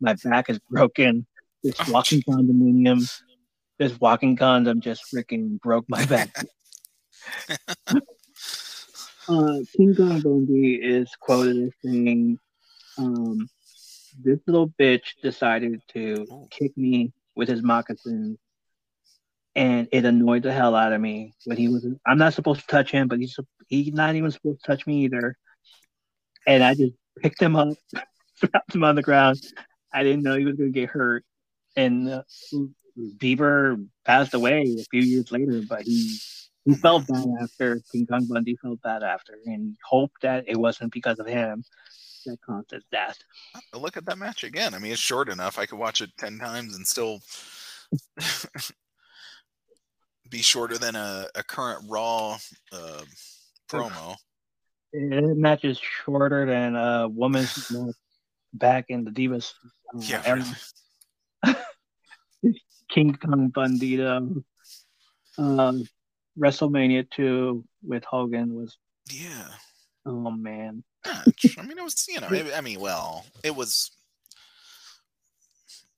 My 0.00 0.14
back 0.22 0.48
is 0.50 0.58
broken. 0.70 1.26
This 1.64 1.74
walking 1.88 2.22
condominium, 2.22 3.10
this 3.80 3.98
walking 3.98 4.36
condom 4.36 4.80
just 4.80 5.02
freaking 5.12 5.58
broke 5.58 5.86
my 5.88 6.04
back. 6.04 6.44
uh, 7.88 7.96
King 9.74 9.94
Kong 9.96 10.20
Bundy 10.20 10.74
is 10.74 11.10
quoted 11.18 11.56
as 11.64 11.70
saying, 11.82 12.38
um, 12.98 13.48
this 14.22 14.38
little 14.46 14.68
bitch 14.68 15.14
decided 15.22 15.80
to 15.94 16.26
Ooh. 16.30 16.46
kick 16.50 16.76
me 16.76 17.14
with 17.34 17.48
his 17.48 17.62
moccasins, 17.62 18.38
and 19.56 19.88
it 19.92 20.04
annoyed 20.04 20.42
the 20.42 20.52
hell 20.52 20.74
out 20.74 20.92
of 20.92 21.00
me 21.00 21.32
when 21.46 21.56
he 21.56 21.68
was. 21.68 21.86
I'm 22.06 22.18
not 22.18 22.34
supposed 22.34 22.60
to 22.60 22.66
touch 22.66 22.90
him, 22.90 23.08
but 23.08 23.18
he's 23.18 23.38
he's 23.68 23.94
not 23.94 24.14
even 24.14 24.30
supposed 24.30 24.62
to 24.62 24.66
touch 24.66 24.86
me 24.86 25.04
either. 25.04 25.38
And 26.46 26.62
I 26.62 26.74
just 26.74 26.92
picked 27.18 27.40
him 27.40 27.56
up, 27.56 27.68
dropped 28.40 28.74
him 28.74 28.84
on 28.84 28.94
the 28.94 29.02
ground. 29.02 29.40
I 29.90 30.02
didn't 30.02 30.22
know 30.22 30.36
he 30.36 30.44
was 30.44 30.56
going 30.56 30.70
to 30.70 30.80
get 30.80 30.90
hurt, 30.90 31.24
and 31.76 32.10
uh, 32.10 32.22
Beaver 33.18 33.78
passed 34.04 34.34
away 34.34 34.76
a 34.78 34.84
few 34.90 35.02
years 35.02 35.30
later, 35.32 35.62
but 35.68 35.82
he. 35.82 36.18
He 36.66 36.74
felt 36.74 37.06
bad 37.06 37.24
after 37.42 37.80
King 37.90 38.06
Kong 38.06 38.26
Bundy 38.26 38.54
felt 38.54 38.82
bad 38.82 39.02
after, 39.02 39.38
and 39.46 39.78
hoped 39.82 40.20
that 40.20 40.44
it 40.46 40.58
wasn't 40.58 40.92
because 40.92 41.18
of 41.18 41.26
him 41.26 41.64
that 42.26 42.38
caused 42.44 42.70
his 42.70 42.84
death. 42.92 43.18
Look 43.74 43.96
at 43.96 44.04
that 44.04 44.18
match 44.18 44.44
again. 44.44 44.74
I 44.74 44.78
mean, 44.78 44.92
it's 44.92 45.00
short 45.00 45.30
enough. 45.30 45.58
I 45.58 45.64
could 45.64 45.78
watch 45.78 46.02
it 46.02 46.10
ten 46.18 46.38
times 46.38 46.76
and 46.76 46.86
still 46.86 47.20
be 50.30 50.42
shorter 50.42 50.78
than 50.78 50.96
a, 50.96 51.26
a 51.34 51.42
current 51.42 51.84
Raw 51.88 52.38
uh, 52.72 53.02
promo. 53.68 54.16
That 54.92 55.34
match 55.36 55.64
is 55.64 55.80
shorter 56.04 56.46
than 56.46 56.76
a 56.76 57.08
woman's 57.08 57.70
match 57.72 57.94
back 58.52 58.86
in 58.88 59.04
the 59.04 59.10
Divas 59.10 59.52
uh, 59.94 60.00
Yeah, 60.00 60.22
era. 60.24 60.44
King 62.90 63.14
Kong 63.16 63.50
Bandito. 63.50 64.42
Um, 65.38 65.88
WrestleMania 66.38 67.08
2 67.10 67.64
with 67.86 68.04
Hogan 68.04 68.54
was, 68.54 68.76
Yeah. 69.10 69.48
oh 70.06 70.30
man. 70.30 70.84
match. 71.06 71.56
I 71.58 71.62
mean, 71.62 71.78
it 71.78 71.84
was 71.84 72.06
you 72.08 72.20
know, 72.20 72.28
it, 72.28 72.52
I 72.54 72.60
mean, 72.60 72.80
well, 72.80 73.24
it 73.42 73.54
was 73.54 73.90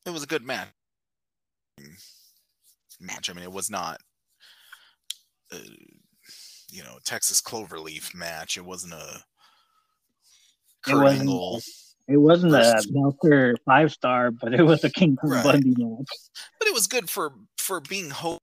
it 0.06 0.10
was 0.10 0.22
a 0.22 0.26
good 0.26 0.44
match. 0.44 0.68
Match. 3.00 3.30
I 3.30 3.32
mean, 3.32 3.42
it 3.44 3.52
was 3.52 3.70
not, 3.70 3.98
uh, 5.52 5.58
you 6.70 6.82
know, 6.82 6.98
Texas 7.04 7.40
Cloverleaf 7.40 8.14
match. 8.14 8.56
It 8.56 8.64
wasn't 8.64 8.92
a 8.94 9.16
It 10.86 10.92
Kurt 10.92 11.08
Angle. 11.08 11.60
It 12.08 12.16
wasn't 12.16 12.54
a 12.54 12.82
Meltzer 12.90 13.56
five 13.64 13.92
star, 13.92 14.30
but 14.30 14.52
it 14.54 14.62
was 14.62 14.82
a 14.84 14.90
King 14.90 15.16
Kong 15.16 15.30
Right. 15.30 15.44
Bundy 15.44 15.74
match. 15.78 16.06
but 16.58 16.68
it 16.68 16.74
was 16.74 16.86
good 16.86 17.08
for 17.08 17.32
for 17.58 17.80
being 17.80 18.10
Hogan 18.10 18.38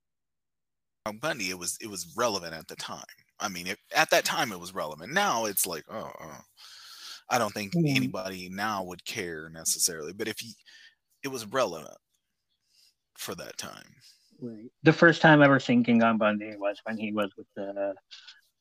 Bundy. 1.20 1.50
It 1.50 1.58
was 1.58 1.76
it 1.80 1.88
was 1.88 2.12
relevant 2.16 2.54
at 2.54 2.68
the 2.68 2.76
time. 2.76 3.04
I 3.38 3.48
mean, 3.48 3.66
it, 3.66 3.78
at 3.94 4.10
that 4.10 4.24
time 4.24 4.52
it 4.52 4.60
was 4.60 4.74
relevant. 4.74 5.12
Now 5.12 5.46
it's 5.46 5.66
like, 5.66 5.84
oh, 5.90 6.12
oh. 6.20 6.38
I 7.30 7.38
don't 7.38 7.52
think 7.54 7.72
Yeah. 7.74 7.94
anybody 7.94 8.48
now 8.50 8.82
would 8.84 9.04
care 9.04 9.48
necessarily. 9.50 10.12
But 10.12 10.28
if 10.28 10.38
he, 10.40 10.52
it 11.22 11.28
was 11.28 11.46
relevant 11.46 11.96
for 13.16 13.34
that 13.36 13.56
time. 13.56 13.94
Right. 14.40 14.70
The 14.82 14.92
first 14.92 15.22
time 15.22 15.40
I 15.40 15.44
ever 15.44 15.60
seen 15.60 15.84
King 15.84 16.00
Kong 16.00 16.18
Bundy 16.18 16.56
was 16.56 16.78
when 16.84 16.96
he 16.98 17.12
was 17.12 17.30
with 17.36 17.46
the 17.56 17.94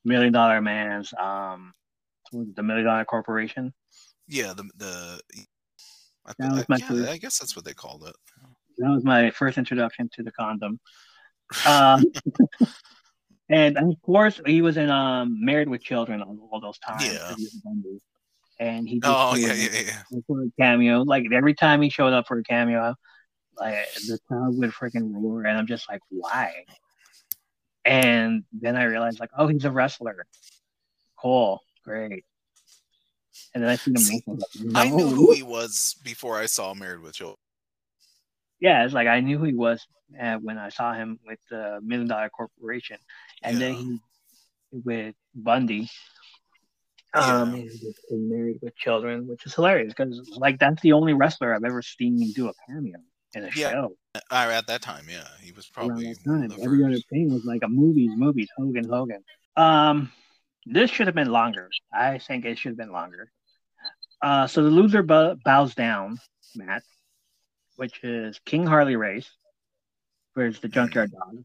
Million 0.06 0.32
Dollar 0.34 0.62
Man's, 0.62 1.14
um, 1.20 1.74
what 2.32 2.40
was 2.42 2.50
it, 2.50 2.56
the 2.56 2.64
Million 2.64 2.86
Dollar 2.86 3.06
Corporation. 3.06 3.74
Yeah, 4.30 4.54
the 4.54 4.70
the. 4.78 5.20
I, 6.26 6.34
That 6.38 6.52
was 6.54 6.70
my 6.70 6.78
yeah, 6.78 7.12
I 7.12 7.18
guess 7.18 7.40
that's 7.40 7.56
what 7.56 7.66
they 7.66 7.74
called 7.74 8.08
it. 8.08 8.16
That 8.78 8.90
was 8.92 9.04
my 9.04 9.32
first 9.32 9.58
introduction 9.58 10.10
to 10.14 10.24
the 10.24 10.32
condom. 10.32 10.80
Um, 11.66 12.04
and 13.50 13.76
of 13.80 14.00
course, 14.04 14.40
he 14.46 14.62
was 14.62 14.78
in 14.78 14.92
um, 14.92 15.44
Married 15.44 15.68
with 15.68 15.82
Children 15.82 16.22
all, 16.22 16.62
those 16.62 16.78
times. 16.78 17.06
Yeah. 17.06 17.34
He 17.36 17.44
was 17.44 17.62
Bundy. 17.66 18.00
And 18.60 18.88
he 18.88 19.00
did 19.00 19.08
Oh 19.08 19.34
yeah, 19.36 19.54
yeah, 19.54 19.82
yeah. 19.84 20.20
for 20.28 20.44
a 20.44 20.52
cameo. 20.60 21.02
Like 21.02 21.26
every 21.34 21.56
time 21.56 21.82
he 21.82 21.90
showed 21.90 22.14
up 22.14 22.28
for 22.28 22.38
a 22.38 22.44
cameo, 22.44 22.94
like 23.58 23.88
the 24.08 24.20
crowd 24.28 24.56
would 24.58 24.70
freaking 24.72 25.12
roar, 25.12 25.46
and 25.46 25.58
I'm 25.58 25.66
just 25.66 25.90
like, 25.90 26.02
why? 26.10 26.66
And 27.84 28.44
then 28.52 28.76
I 28.76 28.84
realized, 28.84 29.20
like, 29.20 29.32
oh, 29.36 29.48
he's 29.48 29.66
a 29.66 29.72
wrestler. 29.72 30.28
Cool, 31.20 31.64
great. 31.84 32.26
And 33.54 33.64
then 33.64 33.70
I 33.70 33.76
seen 33.76 33.96
him. 33.96 34.02
See, 34.02 34.24
like, 34.28 34.42
I 34.76 34.90
knew 34.90 35.10
who 35.10 35.32
he 35.34 35.44
was 35.44 35.96
before 36.04 36.38
I 36.38 36.46
saw 36.46 36.74
Married 36.74 37.02
with 37.02 37.16
Children. 37.16 37.38
yeah, 38.60 38.84
it's 38.86 38.94
like 38.94 39.08
I 39.08 39.20
knew 39.22 39.38
who 39.38 39.46
he 39.46 39.54
was 39.54 39.86
uh, 40.20 40.36
when 40.38 40.58
I 40.58 40.70
saw 40.70 40.94
him 40.94 41.20
with 41.26 41.40
the 41.50 41.80
Million 41.82 42.08
Dollar 42.08 42.30
Corporation, 42.30 42.98
and 43.44 43.60
then 43.60 43.74
he 43.74 44.00
with 44.72 45.16
Bundy. 45.34 45.90
Um, 47.14 47.54
he 47.54 47.64
was 47.64 47.96
married 48.12 48.60
with 48.62 48.76
children, 48.76 49.28
which 49.28 49.46
is 49.46 49.56
hilarious 49.56 49.94
because 49.96 50.30
like 50.38 50.60
that's 50.60 50.82
the 50.82 50.94
only 50.94 51.14
wrestler 51.14 51.56
I've 51.56 51.64
ever 51.64 51.82
seen 51.82 52.32
do 52.34 52.50
a 52.50 52.54
cameo 52.68 53.00
in 53.34 53.44
a 53.44 53.52
Yeah, 53.52 53.72
show. 53.72 53.96
Uh, 54.16 54.20
at 54.32 54.68
that 54.68 54.82
time, 54.82 55.06
yeah, 55.10 55.28
he 55.42 55.52
was 55.52 55.68
probably 55.68 56.14
time. 56.26 56.52
Every 56.62 56.84
other 56.84 57.00
thing 57.10 57.32
was 57.32 57.46
like 57.46 57.62
a 57.64 57.68
movies, 57.68 58.12
movies, 58.16 58.50
Hogan, 58.58 58.88
Hogan. 58.88 59.24
Um, 59.56 60.12
this 60.66 60.90
should 60.92 61.08
have 61.08 61.16
been 61.16 61.32
longer. 61.32 61.70
I 61.94 62.18
think 62.20 62.46
it 62.46 62.58
should 62.58 62.70
have 62.72 62.78
been 62.78 62.92
longer. 62.92 63.32
Uh, 64.22 64.48
so 64.48 64.64
the 64.64 64.70
loser 64.70 65.02
bow- 65.04 65.36
bows 65.46 65.74
down 65.76 66.20
Matt, 66.56 66.84
which 67.78 68.04
is 68.04 68.40
King 68.46 68.66
Harley 68.66 68.96
Race 68.96 69.30
versus 70.36 70.60
the 70.60 70.68
Junkyard 70.68 71.12
Dog. 71.12 71.44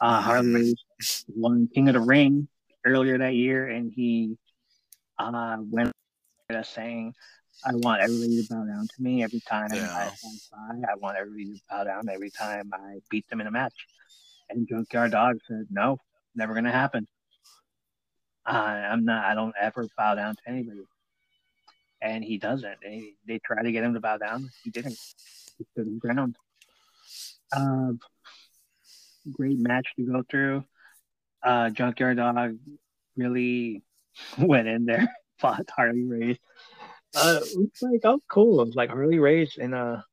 Uh, 0.00 0.20
Harley 0.20 0.52
Race 0.52 1.24
won 1.34 1.68
King 1.74 1.88
of 1.88 1.94
the 1.94 2.00
Ring 2.00 2.48
earlier 2.84 3.18
that 3.18 3.34
year, 3.34 3.68
and 3.68 3.92
he 3.94 4.36
uh, 5.18 5.58
went 5.70 5.92
saying, 6.64 7.14
"I 7.64 7.74
want 7.74 8.02
everybody 8.02 8.42
to 8.42 8.46
bow 8.50 8.64
down 8.64 8.86
to 8.88 9.02
me 9.02 9.22
every 9.22 9.40
time 9.40 9.68
I 9.72 9.76
Yeah. 9.76 9.86
pass 9.86 10.50
by. 10.50 10.82
I 10.90 10.94
want 10.96 11.16
everybody 11.16 11.54
to 11.54 11.60
bow 11.70 11.84
down 11.84 12.08
every 12.10 12.30
time 12.30 12.70
I 12.74 12.98
beat 13.10 13.26
them 13.30 13.40
in 13.40 13.46
a 13.46 13.50
match." 13.50 13.86
And 14.50 14.68
Junkyard 14.68 15.12
Dog 15.12 15.38
said, 15.48 15.66
"No, 15.70 15.98
never 16.34 16.52
gonna 16.54 16.72
happen. 16.72 17.06
Uh, 18.46 18.50
I'm 18.50 19.04
not. 19.04 19.24
I 19.24 19.34
don't 19.34 19.54
ever 19.60 19.88
bow 19.96 20.14
down 20.14 20.36
to 20.36 20.42
anybody." 20.46 20.82
And 22.00 22.24
he 22.24 22.36
doesn't. 22.36 22.78
They, 22.82 23.12
they 23.28 23.38
try 23.44 23.62
to 23.62 23.70
get 23.70 23.84
him 23.84 23.94
to 23.94 24.00
bow 24.00 24.18
down. 24.18 24.50
He 24.64 24.70
didn't. 24.70 24.98
He 25.58 25.64
stood 25.72 25.86
his 25.86 25.98
ground. 25.98 26.36
Uh, 27.54 27.92
great 29.30 29.58
match 29.58 29.86
to 29.96 30.02
go 30.04 30.24
through. 30.28 30.64
Uh, 31.42 31.70
Junkyard 31.70 32.16
Dog 32.16 32.58
really 33.16 33.82
went 34.38 34.68
in 34.68 34.84
there, 34.84 35.08
fought 35.38 35.68
Harley 35.70 36.04
Race. 36.04 36.38
Uh, 37.14 37.40
it 37.42 37.58
was 37.58 37.82
like, 37.82 38.00
oh, 38.04 38.20
cool. 38.28 38.68
Like 38.74 38.90
Harley 38.90 39.18
Race 39.18 39.56
in 39.58 39.74
a 39.74 40.04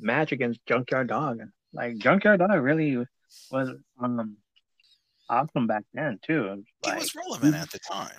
match 0.00 0.32
against 0.32 0.64
Junkyard 0.66 1.08
Dog. 1.08 1.40
Like 1.72 1.98
Junkyard 1.98 2.40
Dog 2.40 2.62
really 2.62 3.04
was 3.50 3.70
um 4.00 4.38
awesome 5.28 5.66
back 5.66 5.84
then 5.94 6.18
too. 6.24 6.42
Was 6.44 6.64
He 6.84 6.98
was 6.98 7.14
relevant 7.14 7.54
at 7.54 7.70
the 7.70 7.78
time. 7.80 8.16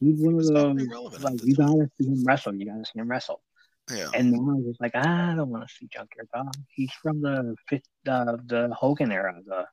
he's 0.00 0.20
one 0.20 0.34
of 0.34 0.40
those 0.40 0.50
definitely 0.50 0.88
relevant 0.88 1.24
at 1.24 1.30
like 1.32 1.40
you 1.44 1.54
time. 1.56 1.66
gotta 1.78 1.90
see 2.00 2.06
him 2.08 2.24
wrestle. 2.24 2.54
You 2.54 2.66
gotta 2.66 2.84
see 2.84 2.98
him 3.00 3.08
wrestle. 3.10 3.42
Yeah, 3.90 4.10
And 4.14 4.32
now 4.32 4.38
I'm 4.52 4.64
just 4.64 4.80
like, 4.82 4.94
I 4.94 5.34
don't 5.34 5.48
want 5.48 5.66
to 5.66 5.74
see 5.74 5.88
Junkyard 5.90 6.28
Dog. 6.34 6.52
He's 6.68 6.92
from 7.02 7.22
the 7.22 7.54
fifth, 7.70 7.88
uh, 8.06 8.36
the 8.44 8.68
Hogan 8.78 9.10
era, 9.10 9.34
the 9.46 9.64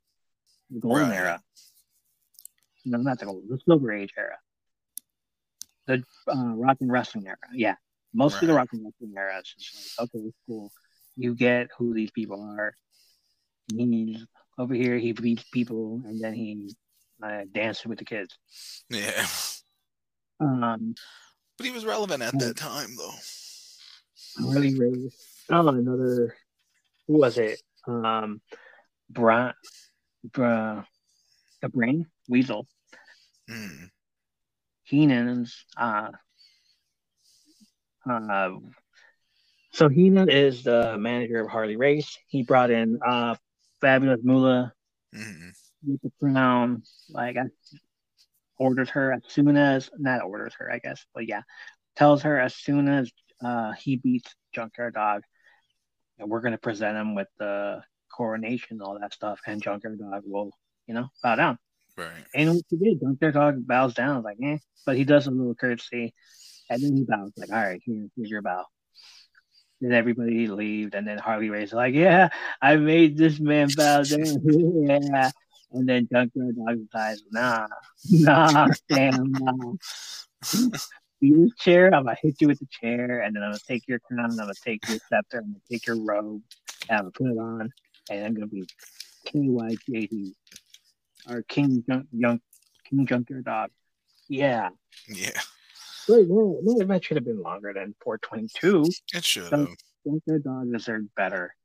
golden 0.79 1.09
Right. 1.09 1.17
era. 1.17 1.43
No, 2.85 2.97
not 2.99 3.19
the 3.19 3.25
golden, 3.25 3.49
the 3.49 3.59
Silver 3.65 3.91
Age 3.91 4.13
era. 4.17 4.37
The 5.87 6.01
uh, 6.31 6.53
rock 6.55 6.77
and 6.79 6.89
wrestling 6.91 7.27
era. 7.27 7.35
Yeah, 7.53 7.75
mostly 8.13 8.47
the 8.47 8.53
rock 8.53 8.69
and 8.71 8.85
wrestling 8.85 9.13
era. 9.17 9.37
It's 9.39 9.53
just 9.53 9.99
like, 9.99 10.07
okay, 10.15 10.31
cool. 10.47 10.71
You 11.17 11.35
get 11.35 11.67
who 11.77 11.93
these 11.93 12.11
people 12.11 12.41
are. 12.57 12.73
He's 13.75 14.25
over 14.57 14.73
here. 14.73 14.97
He 14.97 15.13
beats 15.13 15.43
people, 15.51 16.01
and 16.05 16.19
then 16.21 16.33
he 16.33 16.73
uh, 17.23 17.41
dances 17.51 17.85
with 17.85 17.99
the 17.99 18.05
kids. 18.05 18.37
yeah. 18.89 19.25
Um, 20.39 20.95
But 21.57 21.65
he 21.65 21.71
was 21.71 21.85
relevant 21.85 22.21
at 22.21 22.37
that 22.39 22.57
time, 22.57 22.89
though. 22.97 23.13
Harley 24.43 24.77
Race. 24.77 25.43
Oh, 25.49 25.67
another. 25.67 26.35
Who 27.07 27.19
was 27.19 27.37
it? 27.37 27.61
Um, 27.87 28.41
Bra, 29.09 29.53
Bra, 30.23 30.83
the 31.61 31.69
Brain 31.69 32.07
Weasel. 32.27 32.67
Mm. 33.49 33.89
Heenan's. 34.83 35.65
Uh, 35.77 36.09
uh, 38.09 38.49
so 39.71 39.87
Heenan 39.87 40.29
is 40.29 40.63
the 40.63 40.97
manager 40.97 41.41
of 41.41 41.49
Harley 41.49 41.75
Race. 41.75 42.17
He 42.27 42.43
brought 42.43 42.71
in 42.71 42.99
uh, 43.05 43.35
Fabulous 43.85 44.21
Moolah 44.23 44.73
Mm. 45.13 45.53
with 45.85 46.01
the 46.01 46.11
crown. 46.19 46.81
Like, 47.09 47.37
I 47.37 47.43
orders 48.57 48.89
her 48.89 49.13
as 49.13 49.21
soon 49.27 49.55
as 49.57 49.91
not 49.97 50.23
orders 50.23 50.55
her, 50.57 50.71
I 50.71 50.79
guess, 50.79 51.05
but 51.13 51.27
yeah, 51.27 51.41
tells 51.95 52.23
her 52.23 52.39
as 52.39 52.55
soon 52.55 52.87
as 52.87 53.11
uh, 53.43 53.73
he 53.73 53.97
beats 53.97 54.33
Junkyard 54.53 54.95
Dog, 54.95 55.21
and 56.17 56.29
we're 56.29 56.41
gonna 56.41 56.57
present 56.57 56.97
him 56.97 57.13
with 57.13 57.27
the 57.37 57.83
coronation, 58.09 58.81
all 58.81 58.97
that 58.99 59.13
stuff, 59.13 59.39
and 59.45 59.61
Junkyard 59.61 59.99
Dog 59.99 60.23
will, 60.25 60.51
you 60.87 60.95
know, 60.95 61.09
bow 61.21 61.35
down. 61.35 61.59
Right. 61.95 62.25
And 62.33 62.55
what 62.55 62.65
he 62.69 62.77
did, 62.77 63.01
Junkyard 63.01 63.33
Dog 63.35 63.67
bows 63.67 63.93
down, 63.93 64.23
like, 64.23 64.37
eh, 64.43 64.57
but 64.85 64.97
he 64.97 65.03
does 65.03 65.27
a 65.27 65.31
little 65.31 65.53
courtesy, 65.53 66.13
and 66.69 66.81
then 66.81 66.95
he 66.95 67.03
bows, 67.03 67.31
like, 67.37 67.51
all 67.51 67.63
right, 67.63 67.81
here, 67.85 68.07
here's 68.15 68.31
your 68.31 68.41
bow. 68.41 68.65
Then 69.81 69.91
everybody 69.91 70.47
leaves, 70.47 70.93
and 70.93 71.07
then 71.07 71.17
Harley 71.17 71.49
Race 71.49 71.73
like, 71.73 71.93
"Yeah, 71.93 72.29
I 72.61 72.77
made 72.77 73.17
this 73.17 73.39
man 73.39 73.69
bow 73.75 74.03
down." 74.03 74.41
yeah, 74.87 75.31
and 75.71 75.87
then 75.87 76.07
Junkyard 76.11 76.55
Dog 76.55 76.79
decides, 76.85 77.23
"Nah, 77.31 77.67
nah, 78.09 78.67
Sam, 78.91 79.31
nah." 79.31 79.73
this 81.21 81.51
chair, 81.59 81.93
I'm 81.93 82.05
gonna 82.05 82.17
hit 82.21 82.39
you 82.39 82.47
with 82.47 82.59
the 82.59 82.67
chair, 82.67 83.21
and 83.21 83.35
then 83.35 83.43
I'm 83.43 83.49
gonna 83.49 83.59
take 83.67 83.87
your 83.87 83.99
crown, 83.99 84.31
and 84.31 84.39
I'm 84.39 84.47
gonna 84.47 84.53
take 84.63 84.87
your 84.87 84.99
scepter, 85.09 85.39
I'm 85.39 85.51
gonna 85.51 85.59
take 85.69 85.87
your 85.87 85.97
robe, 85.97 86.41
and 86.89 86.97
I'm 86.97 87.03
gonna 87.03 87.11
put 87.11 87.31
it 87.31 87.37
on, 87.37 87.73
and 88.09 88.25
I'm 88.25 88.33
gonna 88.33 88.47
be 88.47 88.67
KYJD, 89.27 90.33
or 91.29 91.41
King 91.43 91.83
Junk, 91.87 92.07
Young, 92.11 92.39
King 92.89 93.05
Junkyard 93.05 93.45
Dog. 93.45 93.71
Yeah. 94.27 94.69
Yeah. 95.07 95.39
Wait, 96.07 96.27
no, 96.29 96.59
no, 96.61 96.85
that 96.85 97.03
should 97.03 97.17
have 97.17 97.25
been 97.25 97.41
longer 97.41 97.73
than 97.73 97.95
422. 98.03 98.85
It 99.13 99.23
should 99.23 99.51
have. 99.51 99.69
Junkyard 100.05 100.43
Dog 100.43 100.71
deserved 100.71 101.09
better. 101.15 101.55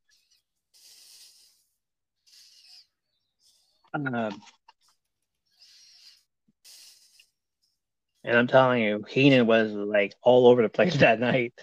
Um, 3.93 4.41
And 8.23 8.37
I'm 8.37 8.45
telling 8.47 8.83
you, 8.83 9.03
Heenan 9.09 9.47
was 9.47 9.71
like 9.71 10.13
all 10.21 10.45
over 10.47 10.61
the 10.61 10.69
place 10.69 10.95
that 10.97 11.19
night. 11.19 11.53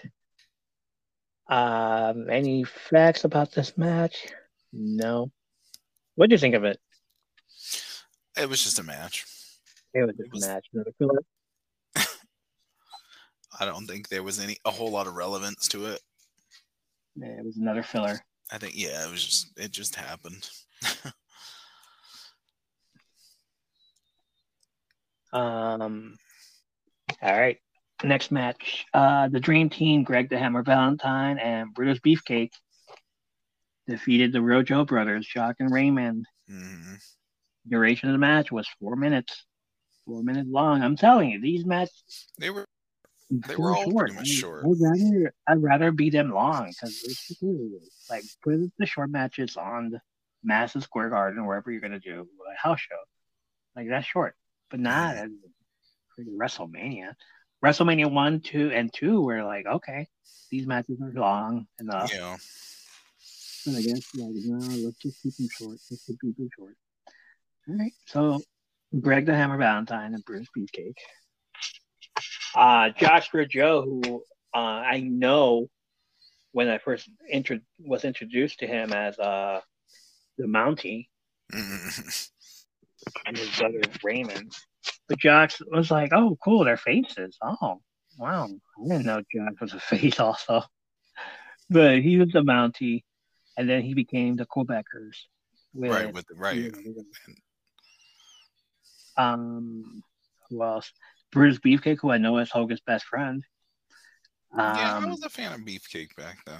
Um, 1.49 2.29
any 2.29 2.63
facts 2.65 3.23
about 3.23 3.53
this 3.53 3.77
match? 3.77 4.27
No. 4.73 5.31
What 6.15 6.29
do 6.29 6.33
you 6.33 6.37
think 6.39 6.55
of 6.55 6.65
it? 6.65 6.77
It 8.37 8.49
was 8.49 8.61
just 8.63 8.77
a 8.79 8.83
match. 8.83 9.25
It 9.93 10.01
was 10.01 10.15
just 10.17 10.27
It 10.27 10.33
was- 10.33 10.43
a 10.45 10.47
match. 10.47 10.65
I 13.59 13.65
don't 13.65 13.85
think 13.85 14.07
there 14.07 14.23
was 14.23 14.39
any 14.39 14.57
a 14.65 14.71
whole 14.71 14.91
lot 14.91 15.07
of 15.07 15.15
relevance 15.15 15.67
to 15.69 15.85
it. 15.87 16.01
Yeah, 17.15 17.39
it 17.39 17.45
was 17.45 17.57
another 17.57 17.83
filler. 17.83 18.19
I 18.51 18.57
think 18.57 18.73
yeah, 18.75 19.05
it 19.05 19.11
was 19.11 19.23
just 19.23 19.51
it 19.57 19.71
just 19.71 19.95
happened. 19.95 20.49
Um, 25.31 26.17
all 27.21 27.39
right. 27.39 27.57
Next 28.03 28.31
match. 28.31 28.85
Uh, 28.93 29.27
the 29.27 29.39
Dream 29.39 29.69
Team, 29.69 30.03
Greg 30.03 30.29
the 30.29 30.37
Hammer 30.37 30.63
Valentine 30.63 31.37
and 31.37 31.73
Brutus 31.73 31.99
Beefcake 31.99 32.51
defeated 33.87 34.31
the 34.31 34.39
Rougeau 34.39 34.87
brothers, 34.87 35.27
Jacques 35.27 35.57
and 35.59 35.71
Raymond. 35.71 36.25
hmm 36.47 36.95
Duration 37.67 38.09
of 38.09 38.13
the 38.13 38.19
match 38.19 38.51
was 38.51 38.67
four 38.79 38.95
minutes. 38.95 39.45
Four 40.05 40.23
minutes 40.23 40.49
long. 40.49 40.81
I'm 40.81 40.95
telling 40.95 41.29
you, 41.29 41.41
these 41.41 41.65
matches 41.65 42.27
They 42.39 42.49
were 42.49 42.65
They 43.29 43.55
were 43.55 43.75
all 43.75 43.91
pretty 43.93 44.15
much 44.15 44.27
short. 44.27 44.65
I'd 44.65 44.79
rather 44.81 45.33
I'd 45.47 45.61
rather 45.63 45.91
be 45.91 46.09
them 46.09 46.31
long 46.31 46.67
because 46.69 46.99
like 48.09 48.23
put 48.43 48.71
the 48.79 48.85
short 48.85 49.11
matches 49.11 49.55
on 49.55 49.91
the 49.91 50.01
Madison 50.43 50.81
Square 50.81 51.11
Garden 51.11 51.39
or 51.39 51.47
wherever 51.47 51.71
you're 51.71 51.81
gonna 51.81 51.99
do 51.99 52.21
a 52.21 52.57
house 52.61 52.79
show. 52.79 52.95
Like 53.75 53.87
that's 53.89 54.07
short, 54.07 54.35
but 54.71 54.79
not 54.79 55.15
Mm-hmm. 55.15 56.41
WrestleMania. 56.41 57.13
WrestleMania 57.63 58.11
one, 58.11 58.41
two, 58.41 58.71
and 58.71 58.91
two 58.91 59.21
were 59.21 59.43
like 59.43 59.65
okay, 59.65 60.07
these 60.49 60.65
matches 60.65 60.99
are 61.01 61.11
long 61.11 61.67
enough. 61.79 62.11
know 62.13 62.35
But 63.65 63.75
I 63.75 63.81
guess 63.81 64.09
like 64.15 64.31
no, 64.43 64.57
let's 64.85 64.97
just 64.97 65.21
keep 65.21 65.35
them 65.37 65.47
short. 65.51 65.71
Let's 65.71 65.87
just 65.89 66.07
keep 66.07 66.35
them 66.35 66.49
short. 66.57 66.75
All 67.67 67.75
right. 67.77 67.93
So 68.07 68.41
Greg 68.99 69.27
the 69.27 69.35
Hammer 69.35 69.57
Valentine 69.57 70.15
and 70.15 70.25
Bruce 70.25 70.47
Beefcake. 70.57 70.97
Uh 72.55 72.89
Joshua 72.97 73.45
Joe, 73.45 73.83
who 73.83 74.23
uh, 74.53 74.57
I 74.57 75.01
know 75.01 75.67
when 76.51 76.67
I 76.69 76.79
first 76.79 77.09
intro- 77.31 77.59
was 77.79 78.03
introduced 78.03 78.59
to 78.59 78.67
him 78.67 78.91
as 78.93 79.17
uh 79.19 79.61
the 80.37 80.45
Mountie 80.45 81.07
and 81.53 83.37
his 83.37 83.49
brother 83.57 83.81
Raymond. 84.03 84.53
But 85.07 85.19
Josh 85.19 85.61
was 85.67 85.91
like, 85.91 86.11
Oh, 86.13 86.37
cool, 86.43 86.63
they're 86.63 86.77
faces. 86.77 87.37
Oh, 87.41 87.81
wow. 88.17 88.45
I 88.45 88.87
didn't 88.87 89.05
know 89.05 89.21
Josh 89.33 89.53
was 89.61 89.73
a 89.73 89.79
face 89.91 90.19
also. 90.19 90.63
But 91.69 91.99
he 91.99 92.17
was 92.17 92.29
the 92.31 92.41
Mountie 92.41 93.03
and 93.57 93.69
then 93.69 93.81
he 93.81 93.93
became 93.93 94.37
the 94.37 94.45
Quebecers. 94.45 95.17
With, 95.73 95.91
right 95.91 96.11
with 96.11 96.25
the 96.27 96.35
right. 96.35 96.55
you 96.55 96.71
know, 96.71 97.03
um, 99.23 100.01
who 100.49 100.63
else? 100.63 100.91
Bruce 101.31 101.59
Beefcake, 101.59 101.99
who 102.01 102.11
I 102.11 102.17
know 102.17 102.37
is 102.39 102.49
Hogan's 102.51 102.81
best 102.85 103.05
friend. 103.05 103.43
Um, 104.53 104.75
yeah, 104.75 104.97
I 104.97 105.05
was 105.05 105.23
a 105.23 105.29
fan 105.29 105.53
of 105.53 105.61
Beefcake 105.61 106.15
back 106.15 106.37
then. 106.45 106.59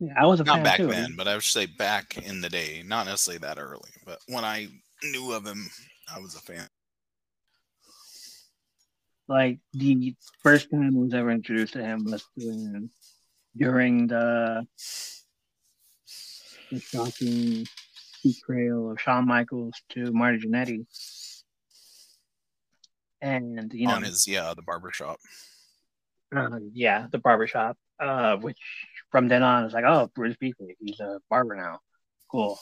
yeah, 0.00 0.14
I 0.18 0.26
was 0.26 0.40
a 0.40 0.44
Not 0.44 0.56
fan 0.56 0.64
back 0.64 0.76
too. 0.78 0.86
then, 0.88 1.14
but 1.16 1.28
I 1.28 1.34
would 1.34 1.42
say 1.42 1.66
back 1.66 2.16
in 2.16 2.40
the 2.40 2.48
day. 2.48 2.82
Not 2.86 3.06
necessarily 3.06 3.38
that 3.40 3.58
early, 3.58 3.90
but 4.06 4.18
when 4.28 4.44
I 4.44 4.68
knew 5.02 5.32
of 5.32 5.44
him, 5.46 5.68
I 6.14 6.20
was 6.20 6.34
a 6.34 6.40
fan. 6.40 6.66
Like 9.28 9.58
the 9.72 10.14
first 10.42 10.70
time 10.70 10.96
I 10.96 11.00
was 11.00 11.14
ever 11.14 11.30
introduced 11.30 11.74
to 11.74 11.82
him 11.82 12.04
was 12.04 12.24
during, 12.36 12.90
during 13.56 14.06
the 14.06 14.66
the 16.70 16.80
shocking 16.80 17.66
betrayal 18.22 18.90
of 18.90 19.00
Shawn 19.00 19.26
Michaels 19.26 19.74
to 19.90 20.12
Marty 20.12 20.38
Jannetty. 20.38 20.86
And 23.24 23.72
you 23.72 23.86
know, 23.86 23.94
on 23.94 24.02
his 24.02 24.28
yeah 24.28 24.52
the 24.54 24.62
barbershop. 24.62 25.18
Uh, 26.34 26.58
yeah, 26.72 27.06
the 27.10 27.18
barbershop. 27.18 27.78
Uh, 27.98 28.36
which 28.36 28.58
from 29.10 29.28
then 29.28 29.42
on, 29.42 29.64
it's 29.64 29.72
like, 29.72 29.84
oh, 29.86 30.10
Bruce 30.14 30.36
Beefcake, 30.42 30.76
he's 30.80 31.00
a 31.00 31.20
barber 31.30 31.54
now. 31.54 31.78
Cool. 32.30 32.58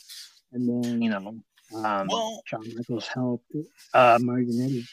And 0.52 0.84
then, 0.84 1.00
you 1.00 1.08
know, 1.10 1.42
um, 1.74 2.06
Well- 2.06 2.42
Shawn 2.46 2.66
Michaels 2.76 3.08
helped 3.08 3.50
uh, 3.94 4.18
Marty 4.20 4.44
Jannetty 4.44 4.86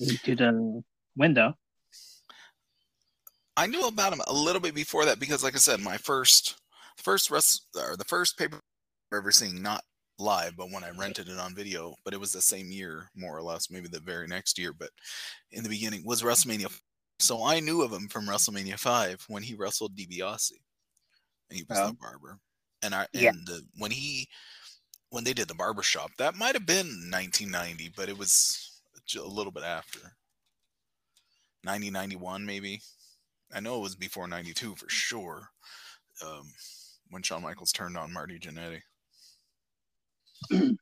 into 0.00 0.34
the 0.34 0.82
window. 1.16 1.54
I 3.56 3.66
knew 3.66 3.86
about 3.86 4.12
him 4.12 4.20
a 4.26 4.32
little 4.34 4.60
bit 4.60 4.74
before 4.74 5.06
that 5.06 5.20
because, 5.20 5.42
like 5.42 5.54
I 5.54 5.58
said, 5.58 5.80
my 5.80 5.96
first 5.96 6.56
first 6.96 7.30
rest 7.30 7.66
or 7.76 7.96
the 7.96 8.04
first 8.04 8.36
paper 8.36 8.60
I've 9.12 9.18
ever 9.18 9.30
seen, 9.30 9.62
not 9.62 9.82
live, 10.18 10.56
but 10.56 10.70
when 10.70 10.84
I 10.84 10.90
rented 10.90 11.28
it 11.28 11.38
on 11.38 11.54
video, 11.54 11.94
but 12.04 12.14
it 12.14 12.20
was 12.20 12.32
the 12.32 12.40
same 12.40 12.70
year, 12.70 13.10
more 13.14 13.36
or 13.36 13.42
less, 13.42 13.70
maybe 13.70 13.88
the 13.88 14.00
very 14.00 14.26
next 14.26 14.58
year, 14.58 14.72
but 14.72 14.90
in 15.52 15.62
the 15.62 15.68
beginning 15.68 16.04
was 16.06 16.22
WrestleMania. 16.22 16.72
So 17.18 17.44
I 17.44 17.60
knew 17.60 17.82
of 17.82 17.92
him 17.92 18.08
from 18.08 18.26
WrestleMania 18.26 18.78
five 18.78 19.24
when 19.28 19.42
he 19.42 19.54
wrestled 19.54 19.96
DiBiase, 19.96 20.52
and 21.50 21.56
he 21.58 21.64
was 21.68 21.78
Oh. 21.78 21.88
the 21.88 21.92
barber. 21.94 22.38
And 22.82 22.94
I 22.94 23.06
Yeah. 23.12 23.30
and 23.30 23.46
the, 23.46 23.66
when 23.78 23.90
he 23.90 24.28
when 25.10 25.22
they 25.24 25.32
did 25.32 25.48
the 25.48 25.54
barbershop, 25.54 26.10
that 26.18 26.34
might 26.34 26.54
have 26.54 26.66
been 26.66 27.08
1990, 27.10 27.90
but 27.96 28.08
it 28.08 28.18
was 28.18 28.80
a 29.16 29.22
little 29.22 29.52
bit 29.52 29.62
after 29.62 30.16
90, 31.64 31.90
91 31.90 32.44
maybe. 32.44 32.82
I 33.54 33.60
know 33.60 33.76
it 33.76 33.82
was 33.82 33.94
before 33.96 34.26
92 34.26 34.74
for 34.76 34.88
sure. 34.88 35.50
Um, 36.24 36.52
when 37.10 37.22
Shawn 37.22 37.42
Michaels 37.42 37.72
turned 37.72 37.96
on 37.96 38.12
Marty 38.12 38.38
Jannetty. 38.38 38.82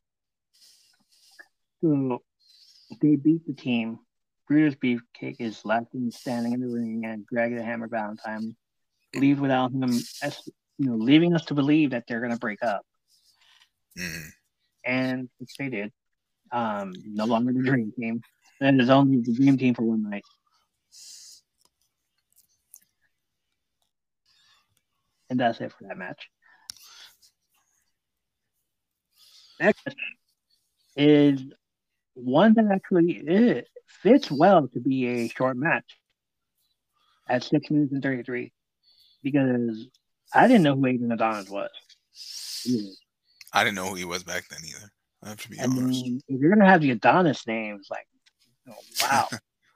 So 1.81 2.23
they 3.03 3.17
beat 3.17 3.47
the 3.47 3.53
team. 3.53 3.99
Brutus 4.49 4.75
Beefcake 4.77 5.37
is 5.39 5.65
left 5.67 5.93
and 5.93 6.13
standing 6.13 6.55
in 6.55 6.61
the 6.61 6.67
ring, 6.67 7.03
and 7.05 7.27
Greg 7.27 7.55
the 7.55 7.63
Hammer 7.63 7.89
Valentine 7.89 8.57
leave 9.15 9.39
without 9.39 9.71
him, 9.73 9.91
as, 10.23 10.41
you 10.79 10.89
know, 10.89 10.97
leaving 10.97 11.35
us 11.35 11.45
to 11.47 11.55
believe 11.55 11.91
that 11.91 12.05
they're 12.09 12.21
going 12.21 12.33
to 12.33 12.39
break 12.39 12.63
up. 12.63 12.87
Mhm. 13.99 14.31
and 14.85 15.29
which 15.39 15.55
they 15.59 15.69
did. 15.69 15.93
Um, 16.53 16.93
no 17.05 17.25
longer 17.25 17.53
the 17.53 17.63
dream 17.63 17.93
team. 17.99 18.23
And 18.61 18.81
it's 18.81 18.91
only 18.91 19.21
the 19.21 19.33
dream 19.33 19.57
team 19.57 19.75
for 19.75 19.83
one 19.83 20.03
night. 20.03 20.25
And 25.31 25.41
that's 25.41 25.61
it 25.61 25.73
for 25.73 25.85
that 25.89 25.97
match. 25.97 26.29
Next 29.61 29.87
is 30.97 31.43
one 32.15 32.55
that 32.55 32.67
actually 32.73 33.13
it 33.13 33.69
fits 33.87 34.31
well 34.31 34.69
to 34.69 34.81
be 34.81 35.07
a 35.07 35.29
short 35.29 35.57
match 35.57 35.99
at 37.29 37.43
six 37.45 37.71
minutes 37.71 37.93
and 37.93 38.03
thirty 38.03 38.23
three. 38.23 38.53
Because 39.23 39.89
I 40.35 40.47
didn't 40.49 40.63
know 40.65 40.75
who 40.77 40.87
Adrian 40.87 41.13
Adonis 41.13 41.49
was. 41.49 41.71
either. 42.67 42.89
I 43.53 43.65
didn't 43.65 43.77
know 43.77 43.87
who 43.89 43.95
he 43.95 44.05
was 44.05 44.23
back 44.25 44.49
then 44.49 44.61
either. 44.67 44.91
I 45.23 45.29
have 45.31 45.41
to 45.43 45.51
be 45.51 45.59
And 45.59 45.73
honest. 45.79 46.05
then 46.05 46.21
if 46.29 46.41
you're 46.41 46.51
gonna 46.51 46.69
have 46.69 46.83
the 46.83 46.91
Adonis 46.91 47.47
names, 47.47 47.89
like, 47.91 48.07
oh, 48.69 48.75
wow. 49.01 49.29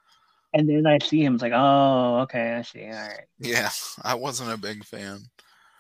and 0.55 0.69
then 0.69 0.87
I 0.87 0.99
see 0.99 1.25
him, 1.25 1.35
it's 1.35 1.43
like, 1.43 1.53
oh, 1.55 2.19
okay, 2.23 2.55
I 2.55 2.63
see. 2.63 2.85
All 2.87 2.91
right, 2.93 3.25
Yeah, 3.39 3.71
I 4.03 4.15
wasn't 4.15 4.53
a 4.53 4.57
big 4.59 4.85
fan. 4.85 5.21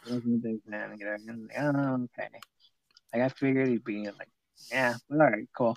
I 0.08 0.14
wasn't 0.14 0.37
a 0.44 0.48
big 0.48 0.62
fan. 0.70 0.92
of. 0.92 1.00
I'm 1.28 1.48
like, 1.48 1.58
oh, 1.58 2.08
okay. 2.18 2.28
Like 3.12 3.23
I 3.23 3.29
figured 3.29 3.68
he'd 3.68 3.85
be 3.85 4.05
like, 4.05 4.29
yeah, 4.71 4.94
but 5.09 5.21
all 5.21 5.27
right, 5.31 5.47
cool. 5.57 5.77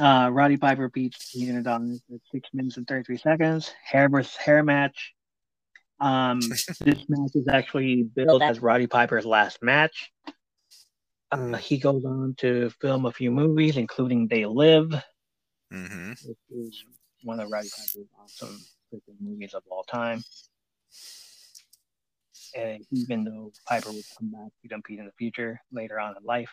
Uh, 0.00 0.28
Roddy 0.32 0.56
Piper 0.56 0.88
beats 0.88 1.34
Ethan 1.34 1.56
Adonis 1.58 2.00
at 2.12 2.20
six 2.32 2.48
minutes 2.52 2.76
and 2.76 2.86
thirty 2.86 3.04
three 3.04 3.16
seconds. 3.18 3.72
Hair 3.84 4.08
versus 4.10 4.36
hair 4.36 4.62
match. 4.62 5.14
Um, 6.00 6.40
this 6.80 7.04
match 7.08 7.30
is 7.34 7.48
actually 7.48 8.04
billed 8.04 8.42
as 8.42 8.60
Roddy 8.60 8.86
Piper's 8.86 9.26
last 9.26 9.62
match. 9.62 10.10
Uh, 11.32 11.54
he 11.56 11.78
goes 11.78 12.04
on 12.04 12.34
to 12.38 12.70
film 12.80 13.06
a 13.06 13.12
few 13.12 13.30
movies, 13.30 13.76
including 13.76 14.28
They 14.28 14.46
Live, 14.46 14.90
Mm-hmm. 15.72 16.10
which 16.26 16.38
is 16.50 16.84
one 17.22 17.38
of 17.38 17.48
Roddy 17.50 17.68
Piper's 17.68 18.08
awesome 18.20 18.58
movies 19.20 19.54
of 19.54 19.62
all 19.70 19.84
time. 19.84 20.22
And 22.56 22.84
even 22.92 23.24
though 23.24 23.52
Piper 23.68 23.92
would 23.92 24.04
come 24.18 24.30
back 24.30 24.50
to 24.62 24.68
compete 24.68 24.98
in 24.98 25.06
the 25.06 25.12
future 25.18 25.60
later 25.72 25.98
on 26.00 26.16
in 26.16 26.24
life, 26.24 26.50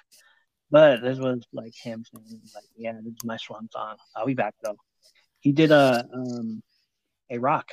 but 0.69 1.01
this 1.01 1.17
was 1.17 1.43
like 1.53 1.73
him 1.75 2.03
saying, 2.11 2.41
like, 2.53 2.65
"Yeah, 2.75 2.93
this 2.93 3.13
is 3.13 3.23
my 3.23 3.37
swan 3.37 3.69
song. 3.71 3.95
I'll 4.15 4.25
be 4.25 4.33
back 4.33 4.55
though." 4.63 4.77
He 5.39 5.51
did 5.51 5.71
a 5.71 6.07
um 6.13 6.61
a 7.29 7.37
Rock. 7.39 7.71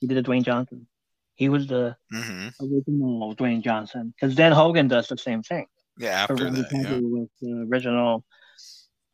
He 0.00 0.06
did 0.06 0.16
a 0.18 0.22
Dwayne 0.22 0.44
Johnson. 0.44 0.86
He 1.34 1.48
was 1.48 1.66
the 1.66 1.96
Mm-hmm. 2.12 2.48
original 2.64 3.36
Dwayne 3.36 3.62
Johnson 3.62 4.14
because 4.18 4.34
then 4.34 4.52
Hogan 4.52 4.88
does 4.88 5.08
the 5.08 5.18
same 5.18 5.42
thing. 5.42 5.66
Yeah, 5.98 6.22
after 6.22 6.36
that, 6.36 6.68
yeah. 6.72 6.98
was 7.00 7.28
the 7.40 7.66
original. 7.68 8.24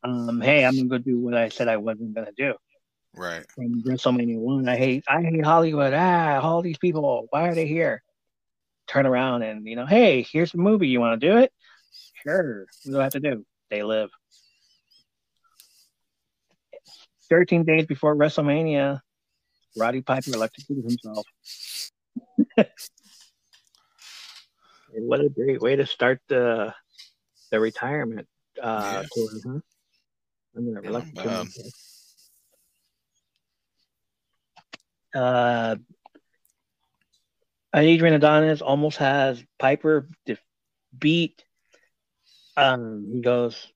Um, 0.03 0.39
hey, 0.39 0.63
I'm 0.65 0.75
gonna 0.75 0.87
go 0.87 0.97
do 0.97 1.19
what 1.19 1.33
I 1.33 1.49
said 1.49 1.67
I 1.67 1.77
wasn't 1.77 2.13
gonna 2.13 2.31
do 2.37 2.53
Right. 3.13 3.45
from 3.55 3.81
WrestleMania 3.83 4.37
one. 4.37 4.69
I 4.69 4.77
hate 4.77 5.03
I 5.07 5.23
hate 5.23 5.43
Hollywood. 5.43 5.93
Ah, 5.93 6.39
all 6.41 6.61
these 6.61 6.77
people. 6.77 7.27
Why 7.31 7.47
are 7.49 7.55
they 7.55 7.67
here? 7.67 8.03
Turn 8.87 9.05
around 9.05 9.41
and 9.41 9.65
you 9.67 9.75
know, 9.75 9.85
hey, 9.85 10.21
here's 10.21 10.53
a 10.53 10.57
movie. 10.57 10.87
You 10.87 10.99
want 10.99 11.19
to 11.19 11.27
do 11.27 11.37
it? 11.37 11.51
Sure. 12.23 12.65
What 12.83 12.91
do 12.91 12.99
I 12.99 13.03
have 13.03 13.13
to 13.13 13.19
do? 13.19 13.45
They 13.69 13.83
live. 13.83 14.09
Thirteen 17.29 17.63
days 17.63 17.85
before 17.87 18.15
WrestleMania, 18.15 19.01
Roddy 19.75 20.01
Piper 20.01 20.33
electrocuted 20.33 20.85
himself. 20.85 21.25
What 24.97 25.19
a 25.19 25.29
great 25.29 25.61
way 25.61 25.75
to 25.75 25.85
start 25.85 26.21
the 26.29 26.73
the 27.51 27.59
retirement 27.59 28.27
uh, 28.61 29.01
Yeah. 29.01 29.07
tour, 29.13 29.29
huh? 29.45 29.59
I'm 30.55 30.73
gonna 30.73 31.05
Yeah, 31.15 31.41
um. 31.41 31.47
Uh, 35.13 35.75
Adrian 37.75 38.15
Adonis 38.15 38.61
almost 38.61 38.97
has 38.97 39.43
Piper 39.59 40.09
beat. 40.97 41.43
Um, 42.57 43.09
he 43.13 43.21
goes 43.21 43.71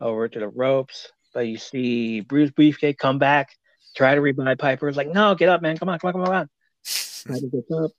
over 0.00 0.28
to 0.28 0.38
the 0.38 0.48
ropes, 0.48 1.12
but 1.32 1.46
you 1.46 1.58
see 1.58 2.20
Bruce 2.20 2.50
Beefcake 2.50 2.98
come 2.98 3.18
back, 3.18 3.50
try 3.96 4.14
to 4.14 4.20
revive 4.20 4.58
Piper. 4.58 4.88
It's 4.88 4.96
like, 4.96 5.08
no, 5.08 5.34
get 5.34 5.48
up, 5.48 5.62
man. 5.62 5.78
Come 5.78 5.88
on, 5.88 5.98
come 5.98 6.08
on, 6.16 6.24
come 6.24 6.34
on. 6.34 6.48
Piper 7.28 7.46
gets 7.52 7.70
up, 7.70 7.92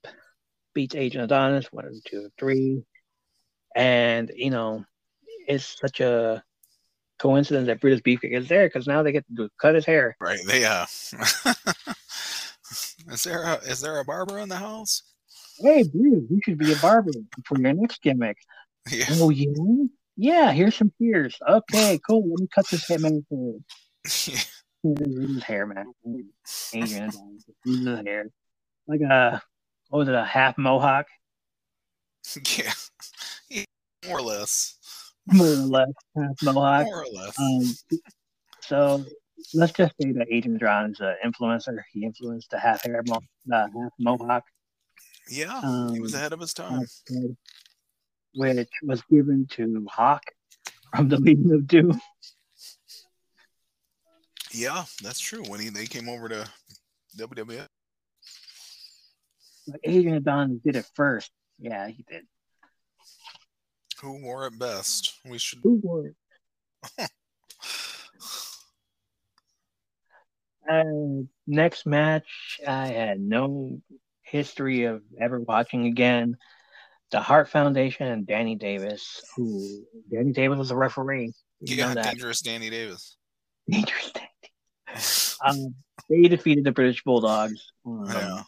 beats 0.74 0.96
Adrian 0.96 1.24
Adonis, 1.24 1.72
one, 1.72 2.02
two, 2.06 2.30
three. 2.38 2.84
And, 3.76 4.32
you 4.36 4.50
know, 4.50 4.86
it's 5.48 5.78
such 5.80 6.02
a 6.02 6.44
coincidence 7.18 7.68
that 7.68 7.80
Brutus 7.80 8.02
Beefcake 8.02 8.38
is 8.38 8.48
there 8.48 8.68
because 8.68 8.88
now 8.88 9.04
they 9.04 9.12
get 9.12 9.26
to 9.36 9.50
cut 9.60 9.76
his 9.76 9.86
hair. 9.86 10.18
Right. 10.20 10.40
They 10.46 10.66
uh. 10.66 10.84
is 13.12 13.24
there 13.24 13.44
a 13.44 13.56
is 13.58 13.80
there 13.82 14.00
a 14.00 14.06
barber 14.06 14.40
in 14.40 14.50
the 14.50 14.58
house? 14.58 15.04
Hey, 15.58 15.84
Bruce, 15.84 16.24
you 16.30 16.40
should 16.44 16.58
be 16.58 16.72
a 16.72 16.76
barber 16.78 17.12
for 17.46 17.60
your 17.60 17.74
next 17.74 18.02
gimmick. 18.02 18.38
Yeah. 18.92 19.06
Oh, 19.14 19.32
yeah? 19.32 19.48
Yeah, 20.16 20.52
here's 20.52 20.76
some 20.76 20.92
shears. 21.02 21.36
Okay, 21.50 22.00
cool. 22.08 22.22
Let 22.30 22.40
me 22.40 22.48
cut 22.54 22.68
this 22.70 22.88
hair, 22.88 23.00
man. 23.00 23.26
Here's 24.06 25.34
his 25.34 25.44
hair, 25.44 25.66
man. 25.66 25.88
Adrian 26.72 27.10
Adonis. 27.10 27.46
Here's 27.64 28.06
hair. 28.06 28.30
Like 28.88 29.02
a, 29.02 29.42
what 29.90 30.00
was 30.00 30.08
it, 30.08 30.14
a 30.14 30.24
half 30.24 30.60
mohawk? 30.60 31.08
yeah. 32.58 32.72
Yeah, 33.50 33.64
More 34.08 34.20
or 34.20 34.22
less. 34.22 34.78
More 35.26 35.48
or 35.48 35.56
less, 35.56 35.92
half 36.16 36.44
mohawk. 36.44 36.86
More 36.86 37.02
or 37.02 37.08
less. 37.12 37.40
Um, 37.40 37.64
so 38.62 39.04
let's 39.56 39.74
just 39.74 39.96
say 40.00 40.12
that 40.12 40.28
Adrian 40.30 40.58
Adonis 40.58 41.00
is 41.00 41.02
an 41.02 41.16
influencer. 41.26 41.80
He 41.92 42.06
influenced 42.06 42.52
the 42.52 42.60
half 42.60 42.84
hair, 42.84 43.02
mo- 43.08 43.20
the 43.48 43.58
half 43.58 43.92
mohawk. 44.00 44.44
Yeah. 45.30 45.90
he 45.92 46.00
was 46.00 46.14
um, 46.14 46.20
ahead 46.20 46.34
of 46.34 46.40
his 46.40 46.54
time. 46.54 46.82
which 48.36 48.70
was 48.84 49.02
given 49.10 49.48
to 49.52 49.86
Hawk 49.90 50.24
from 50.96 51.10
the 51.10 51.18
Legion 51.18 51.54
of 51.54 51.68
Doom. 51.68 52.00
Yeah, 54.52 54.86
that's 55.04 55.20
true. 55.20 55.44
When 55.48 55.60
he 55.60 55.70
they 55.70 55.86
came 55.86 56.08
over 56.08 56.30
to 56.30 56.50
WWF. 57.18 57.68
But 59.68 59.80
Adrian 59.84 60.16
Adonis 60.18 60.60
did 60.64 60.76
it 60.76 60.86
first. 60.94 61.32
Yeah, 61.60 61.88
he 61.88 62.06
did. 62.08 62.26
Who 64.02 64.22
wore 64.22 64.48
it 64.48 64.58
best? 64.60 65.20
We 65.26 65.40
should. 65.40 65.60
Who 65.64 65.82
wore 65.84 66.08
it? 66.08 67.10
Uh, 70.68 71.22
next 71.46 71.86
match, 71.86 72.60
I 72.68 72.88
had 72.88 73.20
no 73.20 73.80
history 74.36 74.84
of 74.84 75.02
ever 75.20 75.40
watching 75.40 75.86
again. 75.86 76.36
The 77.12 77.22
Hart 77.22 77.50
Foundation 77.50 78.08
and 78.08 78.28
Danny 78.28 78.56
Davis, 78.56 79.24
who 79.36 79.86
Danny 80.12 80.34
Davis 80.34 80.58
was 80.58 80.72
a 80.72 80.76
referee. 80.76 81.32
You 81.62 81.76
Yeah, 81.78 81.94
that. 81.94 82.04
dangerous 82.04 82.42
Danny 82.42 82.70
Davis. 82.70 83.16
Dangerous 83.72 84.12
Danny. 84.12 84.30
Um, 85.46 85.76
they 86.10 86.28
defeated 86.28 86.64
the 86.66 86.72
British 86.72 87.04
Bulldogs. 87.04 87.72
Um, 87.86 88.06
yeah. 88.08 88.44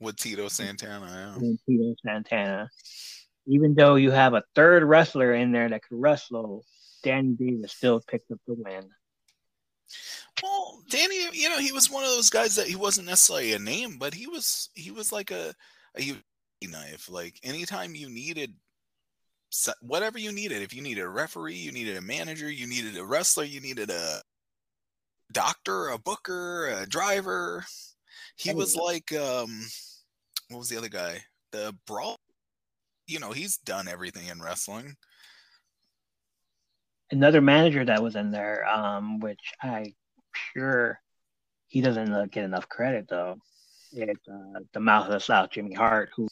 With 0.00 0.16
Tito 0.16 0.48
Santana. 0.48 1.36
Yeah. 1.40 1.52
Tito 1.66 1.94
Santana. 2.04 2.68
Even 3.46 3.74
though 3.74 3.96
you 3.96 4.10
have 4.10 4.34
a 4.34 4.42
third 4.54 4.84
wrestler 4.84 5.34
in 5.34 5.52
there 5.52 5.68
that 5.68 5.82
could 5.82 5.98
wrestle, 6.00 6.64
Danny 7.02 7.34
Davis 7.38 7.72
still 7.72 8.00
picked 8.00 8.30
up 8.30 8.38
the 8.46 8.54
win. 8.54 8.88
Well, 10.42 10.82
Danny, 10.90 11.16
you 11.32 11.48
know, 11.48 11.58
he 11.58 11.72
was 11.72 11.90
one 11.90 12.04
of 12.04 12.10
those 12.10 12.30
guys 12.30 12.54
that 12.56 12.66
he 12.66 12.76
wasn't 12.76 13.06
necessarily 13.06 13.54
a 13.54 13.58
name, 13.58 13.96
but 13.98 14.14
he 14.14 14.26
was 14.26 14.70
he 14.74 14.90
was 14.90 15.12
like 15.12 15.30
a 15.30 15.54
a 15.98 16.16
knife. 16.62 17.08
Like 17.08 17.38
anytime 17.42 17.94
you 17.94 18.08
needed 18.08 18.54
whatever 19.80 20.18
you 20.18 20.32
needed, 20.32 20.62
if 20.62 20.74
you 20.74 20.82
needed 20.82 21.02
a 21.02 21.08
referee, 21.08 21.54
you 21.54 21.72
needed 21.72 21.96
a 21.96 22.02
manager, 22.02 22.50
you 22.50 22.66
needed 22.66 22.96
a 22.98 23.04
wrestler, 23.04 23.44
you 23.44 23.60
needed 23.60 23.90
a 23.90 24.20
doctor, 25.32 25.88
a 25.88 25.98
booker, 25.98 26.68
a 26.68 26.86
driver. 26.86 27.64
He 28.36 28.52
was 28.52 28.76
like 28.76 29.12
um 29.12 29.66
what 30.50 30.58
was 30.58 30.68
the 30.68 30.76
other 30.76 30.88
guy? 30.88 31.22
The 31.52 31.74
brawl. 31.86 32.18
You 33.06 33.20
know, 33.20 33.32
he's 33.32 33.56
done 33.58 33.88
everything 33.88 34.26
in 34.26 34.42
wrestling. 34.42 34.96
Another 37.10 37.40
manager 37.40 37.84
that 37.84 38.02
was 38.02 38.16
in 38.16 38.32
there, 38.32 38.66
um, 38.68 39.20
which 39.20 39.52
I 39.62 39.94
sure 40.52 41.00
he 41.68 41.80
doesn't 41.80 42.12
uh, 42.12 42.26
get 42.30 42.44
enough 42.44 42.68
credit 42.68 43.06
though. 43.08 43.36
It's 43.92 44.28
uh, 44.28 44.60
the 44.72 44.80
mouth 44.80 45.06
of 45.06 45.12
the 45.12 45.20
South, 45.20 45.50
Jimmy 45.50 45.74
Hart, 45.74 46.10
who. 46.16 46.28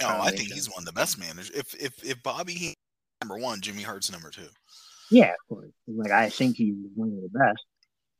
No, 0.00 0.08
I 0.08 0.30
think 0.30 0.52
he's 0.52 0.70
one 0.70 0.80
of 0.80 0.86
the 0.86 0.92
best 0.92 1.18
managers. 1.18 1.50
If 1.50 1.74
if 1.74 2.04
if 2.04 2.22
Bobby 2.22 2.54
Heenan's 2.54 2.76
number 3.22 3.36
one, 3.42 3.60
Jimmy 3.60 3.82
Hart's 3.82 4.10
number 4.10 4.30
two. 4.30 4.48
Yeah, 5.10 5.30
of 5.30 5.48
course. 5.48 5.70
Like 5.86 6.10
I 6.10 6.30
think 6.30 6.56
he's 6.56 6.74
one 6.94 7.08
of 7.08 7.22
the 7.22 7.38
best. 7.38 7.64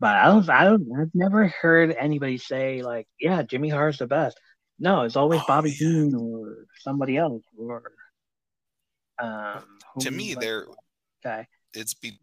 But 0.01 0.16
I 0.16 0.26
don't, 0.26 0.51
I 0.51 0.64
don't, 0.64 0.86
I've 1.01 1.14
never 1.14 1.49
heard 1.49 1.95
anybody 1.99 2.36
say 2.36 2.82
like, 2.82 3.07
yeah, 3.18 3.42
Jimmy 3.42 3.70
Hart's 3.70 3.99
the 3.99 4.07
best. 4.07 4.38
No, 4.78 5.03
it's 5.03 5.16
always 5.16 5.40
Oh, 5.40 5.45
Bobby 5.47 5.70
yeah. 5.70 5.88
Dean 5.88 6.14
or 6.14 6.66
somebody 6.80 7.16
else 7.16 7.42
or. 7.57 7.92
Um, 9.18 9.62
To 10.01 10.11
me, 10.11 10.34
like, 10.34 10.45
they're 10.45 10.66
okay, 11.24 11.47
it's 11.72 11.95
be 11.95 12.18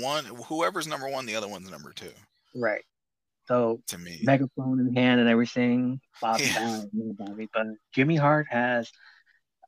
one 0.00 0.24
whoever's 0.24 0.86
number 0.86 1.08
one, 1.08 1.26
the 1.26 1.36
other 1.36 1.48
one's 1.48 1.70
number 1.70 1.92
two. 1.92 2.12
right. 2.54 2.82
So 3.48 3.82
To 3.88 3.98
me, 3.98 4.20
megaphone 4.22 4.78
in 4.78 4.94
hand 4.94 5.20
and 5.20 5.28
everything. 5.28 6.00
Bobby, 6.20 6.44
Yeah. 6.44 6.82
uh, 6.82 6.84
Bobby, 6.92 7.48
but 7.52 7.66
Jimmy 7.92 8.14
Hart 8.16 8.46
has 8.50 8.90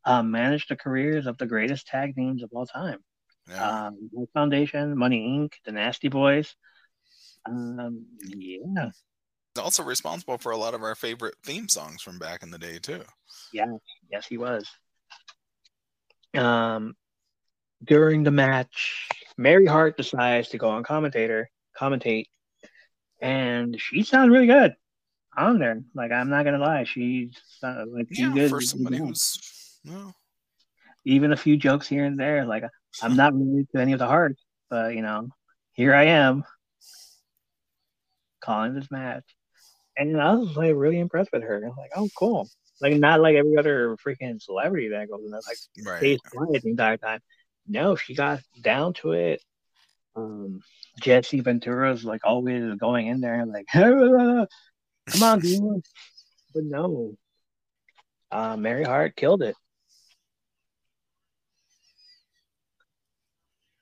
um, 0.05 0.31
managed 0.31 0.71
the 0.71 0.77
careers 0.77 1.27
of 1.27 1.37
the 1.39 1.47
greatest 1.47 1.87
tag 1.89 2.15
teams 2.15 2.43
of 2.45 2.51
all 2.53 2.67
time. 2.67 3.01
yeah. 3.49 3.87
Um, 3.89 4.11
Foundation, 4.33 4.97
Money 4.97 5.27
Inc., 5.29 5.55
the 5.65 5.73
Nasty 5.73 6.09
Boys. 6.09 6.55
Um, 7.47 8.07
yeah, 8.25 8.91
he's 9.55 9.63
also 9.63 9.83
responsible 9.83 10.39
for 10.39 10.53
a 10.53 10.57
lot 10.57 10.75
of 10.75 10.83
our 10.83 10.95
favorite 10.95 11.35
theme 11.43 11.69
songs 11.69 12.01
from 12.01 12.19
back 12.19 12.43
in 12.45 12.51
the 12.51 12.59
day 12.59 12.79
too. 12.79 13.03
Yeah, 13.53 13.67
yes, 14.11 14.25
he 14.27 14.39
was. 14.39 14.67
Um, 16.35 16.95
during 17.85 18.23
the 18.23 18.31
match, 18.31 19.09
Mary 19.37 19.67
Hart 19.67 19.97
decides 19.97 20.49
to 20.51 20.59
go 20.59 20.69
on 20.69 20.83
commentator, 20.83 21.51
commentate, 21.79 22.27
and 23.21 23.81
she 23.81 24.03
sounds 24.03 24.31
really 24.31 24.47
good 24.47 24.75
on 25.37 25.59
there. 25.59 25.83
Like 25.95 26.13
I'm 26.13 26.31
not 26.31 26.45
gonna 26.45 26.59
lie, 26.59 26.85
she's 26.85 27.33
uh, 27.63 27.85
like 27.89 28.09
she's 28.11 28.21
Yeah, 28.21 28.33
good. 28.35 28.51
for 28.51 28.61
she's 28.61 28.71
somebody 28.71 28.99
who's 28.99 29.81
no, 29.85 30.13
even 31.05 31.33
a 31.33 31.37
few 31.37 31.57
jokes 31.57 31.87
here 31.89 32.05
and 32.05 32.19
there. 32.19 32.45
Like 32.45 32.65
I'm 33.03 33.17
not 33.17 33.35
related 33.35 33.69
to 33.75 33.81
any 33.81 33.93
of 33.93 33.99
the 33.99 34.07
Harts, 34.07 34.43
but 34.71 34.95
you 34.95 35.03
know, 35.03 35.29
here 35.73 35.95
I 35.95 36.05
am 36.05 36.45
calling 38.41 38.75
this 38.75 38.91
match. 38.91 39.25
and 39.97 40.21
I 40.21 40.35
was 40.35 40.57
like 40.57 40.75
really 40.75 40.99
impressed 40.99 41.31
with 41.33 41.43
her. 41.43 41.63
I 41.65 41.69
was 41.69 41.77
like, 41.79 41.91
oh, 41.97 42.09
cool. 42.17 42.49
Like 42.81 42.95
not 42.97 43.21
like 43.21 43.37
every 43.37 43.57
other 43.57 43.97
freaking 44.05 44.43
celebrity 44.43 44.89
that 44.89 45.09
goes 45.09 45.23
in 45.25 45.31
there, 45.31 45.41
like 45.47 45.57
Right. 45.87 45.99
stays 45.99 46.21
quiet 46.31 46.63
the 46.63 46.71
entire 46.71 46.97
time. 46.97 47.21
No, 47.67 47.97
she 47.97 48.15
got 48.15 48.41
down 48.61 48.93
to 48.95 49.13
it. 49.13 49.43
Um, 50.17 50.61
Jesse 51.01 51.41
Ventura's 51.41 52.05
like 52.05 52.21
always 52.25 52.75
going 52.77 53.09
in 53.09 53.21
there, 53.21 53.45
like, 53.47 53.67
come 53.73 54.47
on, 55.23 55.41
dude. 55.41 55.83
But 56.55 56.65
no, 56.65 57.17
uh, 58.31 58.57
Mary 58.57 58.85
Hart 58.85 59.17
killed 59.17 59.43
it. 59.43 59.57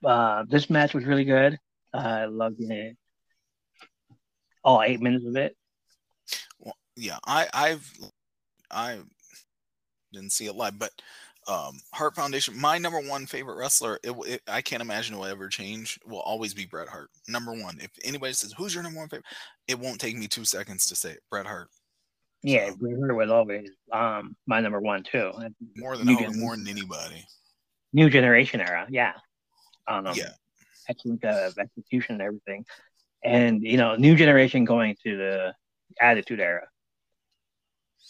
Uh, 0.05 0.45
this 0.49 0.68
match 0.70 0.95
was 0.95 1.05
really 1.05 1.24
good. 1.24 1.59
I 1.93 2.24
loved 2.24 2.61
it. 2.61 2.97
All 4.64 4.83
eight 4.83 5.01
minutes 5.01 5.26
of 5.26 5.37
it. 5.37 5.57
yeah 6.97 7.18
i 7.24 7.49
i've 7.53 7.91
i 8.70 8.99
didn't 10.12 10.30
see 10.33 10.47
it 10.47 10.55
live 10.55 10.78
but 10.78 10.91
um 11.49 11.78
hart 11.93 12.14
foundation 12.14 12.59
my 12.61 12.78
number 12.78 13.01
one 13.01 13.26
favorite 13.26 13.57
wrestler 13.57 13.99
it, 14.05 14.12
it, 14.26 14.43
i 14.47 14.61
can't 14.62 14.80
imagine 14.82 15.14
it 15.14 15.18
will 15.18 15.26
ever 15.26 15.49
change 15.49 15.99
will 16.07 16.20
always 16.20 16.55
be 16.55 16.66
bret 16.66 16.88
hart 16.88 17.11
number 17.26 17.53
one 17.53 17.78
if 17.80 17.90
anybody 18.05 18.32
says 18.32 18.55
who's 18.57 18.72
your 18.74 18.82
number 18.82 18.99
one 19.01 19.09
favorite 19.09 19.26
it 19.66 19.78
won't 19.78 20.01
take 20.01 20.16
me 20.16 20.28
two 20.28 20.45
seconds 20.45 20.86
to 20.86 20.95
say 20.95 21.11
it 21.11 21.22
bret 21.30 21.47
hart 21.47 21.68
Yeah, 22.43 22.70
So- 22.70 22.76
Bret 22.76 22.99
Hart 22.99 23.16
was 23.16 23.30
always 23.30 23.70
um 23.93 24.36
my 24.47 24.61
number 24.61 24.80
one 24.80 25.03
too. 25.03 25.32
more 25.76 25.97
than 25.97 26.07
Hogan, 26.07 26.38
more 26.40 26.57
than 26.57 26.68
anybody 26.68 27.26
New 27.93 28.09
generation 28.09 28.61
era, 28.61 28.86
yeah. 28.88 29.12
Um, 29.86 30.07
yeah 30.14 30.30
excellent 30.88 31.24
uh, 31.24 31.51
execution 31.59 32.14
and 32.14 32.22
everything, 32.22 32.64
and 33.22 33.62
you 33.62 33.76
know, 33.76 33.97
new 33.97 34.16
generation 34.16 34.64
going 34.64 34.97
to 35.05 35.16
the 35.16 35.55
Attitude 36.01 36.40
Era. 36.40 36.66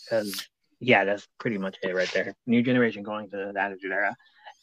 Because 0.05 0.49
yeah, 0.83 1.05
that's 1.05 1.29
pretty 1.39 1.59
much 1.59 1.77
it 1.83 1.95
right 1.95 2.11
there. 2.13 2.35
New 2.47 2.63
generation 2.63 3.03
going 3.03 3.31
to 3.31 3.53
the 3.53 3.61
Attitude 3.61 3.93
Era. 3.93 4.17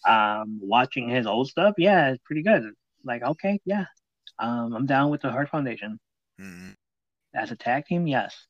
Um, 0.07 0.59
watching 0.61 1.09
his 1.09 1.25
old 1.25 1.49
stuff, 1.49 1.75
yeah, 1.77 2.11
it's 2.11 2.21
pretty 2.23 2.43
good. 2.43 2.71
Like, 3.03 3.23
okay, 3.23 3.59
yeah, 3.65 3.85
um, 4.37 4.73
I'm 4.75 4.85
down 4.85 5.09
with 5.09 5.21
the 5.21 5.31
Hart 5.31 5.49
Foundation 5.49 5.99
Mhm. 6.39 6.75
as 7.33 7.51
a 7.51 7.55
tag 7.55 7.85
team. 7.85 8.05
Yes, 8.07 8.47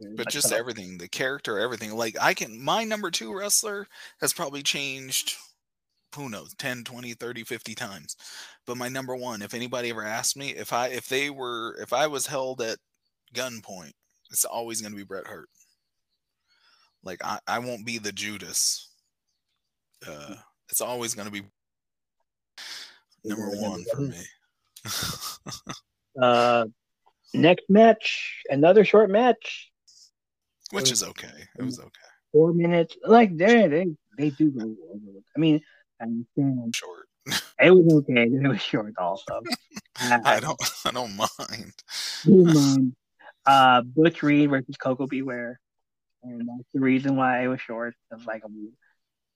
but 0.00 0.28
just 0.28 0.48
so. 0.48 0.56
everything 0.56 0.98
the 0.98 1.08
character 1.08 1.58
everything 1.58 1.92
like 1.94 2.16
i 2.20 2.34
can 2.34 2.60
my 2.60 2.84
number 2.84 3.10
two 3.10 3.36
wrestler 3.36 3.86
has 4.20 4.32
probably 4.32 4.62
changed 4.62 5.36
who 6.14 6.28
knows 6.28 6.54
10 6.58 6.84
20 6.84 7.14
30 7.14 7.44
50 7.44 7.74
times 7.74 8.16
but 8.66 8.76
my 8.76 8.88
number 8.88 9.14
one 9.16 9.42
if 9.42 9.54
anybody 9.54 9.90
ever 9.90 10.04
asked 10.04 10.36
me 10.36 10.50
if 10.50 10.72
i 10.72 10.88
if 10.88 11.08
they 11.08 11.30
were 11.30 11.76
if 11.80 11.92
i 11.92 12.06
was 12.06 12.26
held 12.26 12.60
at 12.60 12.78
gunpoint 13.34 13.92
it's 14.30 14.44
always 14.44 14.80
going 14.80 14.92
to 14.92 14.96
be 14.96 15.04
bret 15.04 15.26
hart 15.26 15.48
like 17.04 17.24
i 17.24 17.38
i 17.46 17.58
won't 17.58 17.86
be 17.86 17.98
the 17.98 18.12
judas 18.12 18.90
uh 20.06 20.34
it's 20.68 20.80
always 20.80 21.14
going 21.14 21.26
to 21.26 21.32
be 21.32 21.42
number 23.24 23.50
one 23.56 23.84
for 23.92 24.00
me 24.00 24.22
Uh, 26.20 26.66
next 27.32 27.64
match, 27.68 28.40
another 28.48 28.84
short 28.84 29.10
match, 29.10 29.72
which 30.70 30.92
is 30.92 31.02
okay 31.02 31.48
it 31.58 31.62
was 31.64 31.80
okay 31.80 31.90
four 32.34 32.52
minutes. 32.52 32.96
Like 33.06 33.36
they 33.36 33.66
they 33.68 33.86
they 34.18 34.30
do 34.30 34.50
go 34.50 34.64
over. 34.64 35.18
I 35.34 35.38
mean, 35.38 35.60
I 36.00 36.04
understand 36.04 36.76
short 36.76 37.06
it 37.60 37.70
was 37.70 37.94
okay. 38.02 38.24
It 38.24 38.48
was 38.48 38.60
short 38.60 38.92
also. 38.98 39.40
i 39.96 40.40
don't 40.40 40.60
i 40.84 40.90
don't 40.90 41.16
mind 41.16 41.72
don't 42.24 42.54
mind. 42.54 42.96
Uh, 43.46 43.82
Butch 43.82 44.22
Reed 44.22 44.50
versus 44.50 44.76
Koko 44.76 45.06
B. 45.06 45.22
Ware, 45.22 45.60
and 46.24 46.40
that's 46.40 46.68
the 46.72 46.80
reason 46.80 47.16
why 47.16 47.44
it 47.44 47.48
was 47.48 47.60
short. 47.60 47.94
It's 48.10 48.26
like 48.26 48.42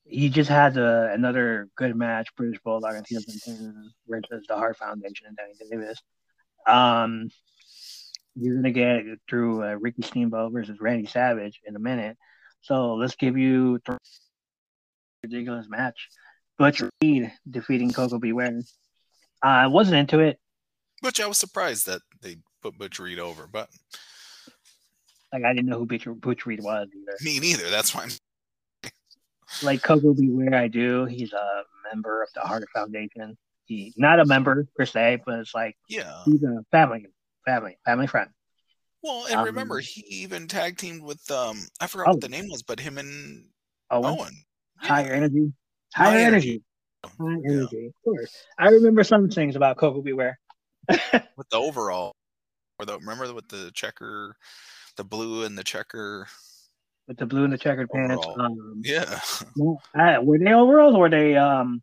he 0.05 0.29
just 0.29 0.49
had 0.49 0.77
a, 0.77 1.13
another 1.13 1.69
good 1.77 1.95
match, 1.95 2.29
British 2.37 2.61
Bulldog 2.65 3.05
Tito 3.05 3.21
Santana 3.21 3.91
versus 4.09 4.47
the 4.49 4.57
Hart 4.57 4.77
Foundation 4.79 5.27
and 5.27 5.37
Danny 5.37 5.55
Davis. 5.71 5.99
Um, 6.67 7.29
you're 8.35 8.57
gonna 8.57 8.71
get 8.73 9.05
through 9.29 9.65
uh, 9.65 9.75
Ricky 9.75 10.03
Steamboat 10.03 10.53
versus 10.53 10.81
Randy 10.81 11.07
Savage 11.07 11.61
in 11.65 11.77
a 11.77 11.81
minute. 11.81 12.17
So 12.63 12.95
let's 12.95 13.17
give 13.17 13.37
you 13.37 13.81
ridiculous 15.23 15.67
match. 15.69 16.09
Butch 16.59 16.83
Reed 17.03 17.33
defeating 17.49 17.93
Koko 17.93 18.19
B. 18.19 18.33
Ware. 18.33 18.61
I 19.43 19.69
wasn't 19.69 19.99
into 19.99 20.21
it. 20.21 20.39
Butch, 21.01 21.21
i 21.21 21.27
was 21.27 21.39
surprised 21.39 21.87
that 21.87 22.03
they 22.23 22.39
put 22.61 22.77
butch 22.77 22.99
reed 22.99 23.21
over 23.21 23.47
but 23.47 23.69
Like 25.33 25.45
I 25.45 25.53
didn't 25.53 25.69
know 25.69 25.79
who 25.79 25.87
Butch, 25.87 26.07
Butch 26.07 26.47
Reed 26.47 26.63
was 26.63 26.89
either. 26.95 27.17
me 27.23 27.39
neither 27.39 27.69
that's 27.71 27.95
why 27.95 28.05
i'm 28.05 28.11
like 29.63 29.83
Koko 29.83 30.15
B. 30.15 30.29
Ware, 30.31 30.55
I 30.55 30.69
do. 30.69 31.05
He's 31.05 31.33
a 31.33 31.63
member 31.93 32.23
of 32.23 32.29
the 32.35 32.41
Hart 32.41 32.65
Foundation. 32.75 33.37
He 33.67 33.93
not 33.97 34.21
a 34.21 34.25
member 34.25 34.67
per 34.77 34.87
se, 34.87 35.23
but 35.27 35.41
it's 35.41 35.55
like 35.55 35.77
yeah 35.89 36.23
he's 36.25 36.43
a 36.43 36.65
family, 36.71 37.07
family, 37.45 37.77
family 37.85 38.07
friend. 38.07 38.31
Well, 39.03 39.27
and 39.27 39.37
Um, 39.37 39.45
remember, 39.45 39.79
he 39.79 40.01
even 40.09 40.49
tag 40.49 40.77
teamed 40.79 41.03
with 41.03 41.31
um 41.31 41.59
I 41.81 41.87
forgot 41.87 42.09
Oh. 42.09 42.13
what 42.13 42.21
the 42.21 42.29
name 42.29 42.49
was, 42.49 42.63
but 42.63 42.81
him 42.81 42.99
and 42.99 43.45
Oh, 43.91 44.05
Owen. 44.19 44.33
higher 44.77 45.13
energy, 45.13 45.53
higher 45.95 46.19
High 46.19 46.25
energy, 46.25 46.63
high 47.05 47.41
energy. 47.45 47.87
Of 47.87 48.03
course, 48.05 48.33
I 48.59 48.69
remember 48.69 49.03
some 49.05 49.29
things 49.29 49.57
about 49.57 49.77
Koko 49.77 50.03
B. 50.03 50.13
Ware. 50.13 50.39
with 51.37 51.49
the 51.51 51.57
overall, 51.57 52.13
or 52.79 52.87
the 52.87 52.99
remember 52.99 53.33
with 53.35 53.49
the 53.49 53.71
checker, 53.75 54.37
the 54.99 55.05
blue 55.05 55.45
and 55.45 55.57
the 55.57 55.65
checker. 55.65 56.27
With 57.07 57.17
the 57.17 57.25
blue 57.25 57.45
and 57.45 57.53
the 57.53 57.57
checkered 57.57 57.89
pants. 57.89 58.27
Um, 58.39 58.83
Yeah, 58.85 59.19
uh, 59.99 60.19
were 60.23 60.39
they 60.39 60.53
overalls 60.53 60.95
or 60.95 61.01
were 61.01 61.09
they? 61.09 61.37
Um, 61.37 61.83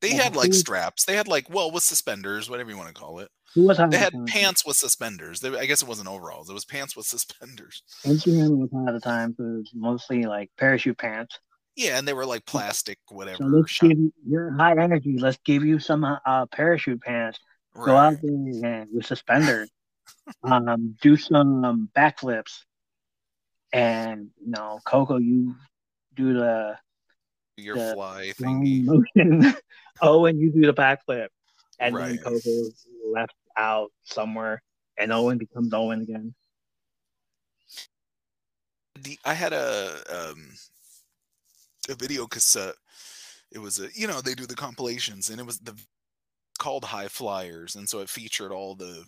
they 0.00 0.10
Yeah, 0.16 0.24
had 0.24 0.34
like 0.34 0.52
straps. 0.52 1.04
They 1.04 1.14
had 1.14 1.28
like 1.28 1.48
well 1.48 1.70
with 1.70 1.84
suspenders, 1.84 2.50
whatever 2.50 2.70
you 2.70 2.76
want 2.76 2.88
to 2.88 2.94
call 3.00 3.20
it. 3.20 3.28
was 3.54 3.76
They 3.76 3.98
had 3.98 4.12
time? 4.12 4.24
pants 4.26 4.66
with 4.66 4.76
suspenders. 4.76 5.38
They, 5.38 5.56
I 5.56 5.66
guess 5.66 5.82
it 5.82 5.88
wasn't 5.88 6.08
overalls. 6.08 6.50
It 6.50 6.54
was 6.54 6.64
pants 6.64 6.96
with 6.96 7.06
suspenders. 7.06 7.84
Hammer 8.04 8.56
was 8.56 8.70
on 8.72 8.88
at 8.88 8.92
the 8.92 9.00
time, 9.00 9.34
so 9.36 9.44
it 9.44 9.58
was 9.58 9.70
mostly 9.74 10.24
like 10.24 10.50
parachute 10.58 10.98
pants. 10.98 11.38
Yeah, 11.76 11.98
and 11.98 12.06
they 12.08 12.12
were 12.12 12.26
like 12.26 12.46
plastic, 12.46 12.98
whatever. 13.08 13.38
So 13.38 13.44
let's 13.44 13.70
shot- 13.70 13.90
give 13.90 13.98
you, 13.98 14.12
you're 14.26 14.52
high 14.52 14.72
energy. 14.72 15.18
Let's 15.18 15.38
give 15.44 15.64
you 15.64 15.78
some 15.78 16.04
uh, 16.04 16.46
parachute 16.46 17.02
pants. 17.02 17.38
Go 17.76 17.96
out 17.96 18.14
there 18.22 18.32
and 18.32 18.88
with 18.92 19.06
suspenders, 19.06 19.68
um, 20.42 20.96
do 21.00 21.16
some 21.16 21.64
um, 21.64 21.88
backflips, 21.96 22.62
and 23.72 24.30
you 24.40 24.50
know, 24.50 24.80
Koko, 24.84 25.18
you 25.18 25.54
do 26.14 26.34
the 26.34 26.76
Your 27.56 27.76
the 27.76 27.92
fly 27.94 28.32
thingy. 28.38 28.84
motion. 28.84 29.54
Owen, 30.02 30.38
you 30.38 30.50
do 30.50 30.62
the 30.62 30.74
backflip, 30.74 31.28
and 31.78 31.94
then 31.94 32.16
Right. 32.16 32.22
Koko 32.22 32.70
left 33.12 33.34
out 33.56 33.90
somewhere, 34.04 34.60
and 34.98 35.12
Owen 35.12 35.38
becomes 35.38 35.72
Owen 35.72 36.02
again. 36.02 36.34
the 39.04 39.18
I 39.24 39.34
had 39.34 39.52
a 39.52 40.02
um 40.12 40.50
a 41.88 41.94
video 41.94 42.26
cassette. 42.26 42.74
It 43.52 43.58
was 43.58 43.78
a 43.78 43.88
you 43.94 44.06
know 44.06 44.20
they 44.20 44.34
do 44.34 44.46
the 44.46 44.54
compilations 44.54 45.30
and 45.30 45.38
it 45.38 45.46
was 45.46 45.58
the 45.58 45.74
called 46.58 46.84
High 46.84 47.08
Flyers 47.08 47.76
and 47.76 47.88
so 47.88 48.00
it 48.00 48.08
featured 48.08 48.52
all 48.52 48.74
the 48.74 49.04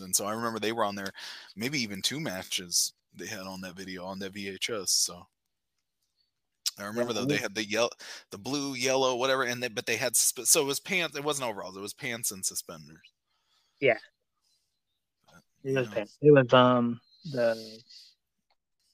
and 0.00 0.14
so 0.14 0.26
I 0.26 0.32
remember 0.32 0.58
they 0.58 0.72
were 0.72 0.84
on 0.84 0.94
there 0.94 1.12
maybe 1.56 1.80
even 1.80 2.02
two 2.02 2.20
matches 2.20 2.92
they 3.14 3.26
had 3.26 3.40
on 3.40 3.60
that 3.62 3.76
video 3.76 4.04
on 4.04 4.18
that 4.20 4.34
VHS 4.34 4.88
so 4.88 5.26
I 6.78 6.84
remember 6.84 7.12
though 7.12 7.24
they 7.24 7.36
had 7.36 7.54
the 7.54 7.64
yellow 7.64 7.90
the 8.30 8.38
blue 8.38 8.74
yellow 8.74 9.16
whatever 9.16 9.42
and 9.42 9.62
they 9.62 9.68
but 9.68 9.86
they 9.86 9.96
had 9.96 10.16
so 10.16 10.62
it 10.62 10.66
was 10.66 10.80
pants 10.80 11.16
it 11.16 11.24
wasn't 11.24 11.48
overalls 11.48 11.76
it 11.76 11.80
was 11.80 11.94
pants 11.94 12.30
and 12.30 12.44
suspenders 12.44 13.12
Yeah. 13.80 13.98
But, 15.26 15.42
It 15.64 15.76
was 15.76 15.88
know, 15.88 15.94
pants. 15.94 16.18
It 16.22 16.32
was 16.32 16.52
um 16.52 17.00
the 17.30 17.80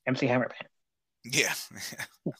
MC 0.06 0.26
Hammer 0.26 0.48
pants, 0.48 0.74
yeah 1.24 1.54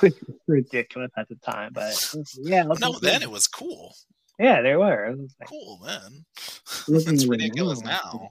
which 0.00 0.14
was 0.26 0.36
ridiculous 0.46 1.10
at 1.16 1.28
the 1.28 1.36
time, 1.36 1.72
but 1.72 2.14
yeah. 2.42 2.64
no 2.80 2.98
then 2.98 3.22
it 3.22 3.30
was 3.30 3.46
cool 3.46 3.94
yeah, 4.38 4.62
they 4.62 4.76
were. 4.76 5.06
It 5.06 5.18
was 5.18 5.34
like, 5.40 5.48
cool 5.48 5.80
then. 5.84 6.24
looking 6.88 7.14
it's 7.14 7.26
ridiculous 7.26 7.82
now, 7.82 8.28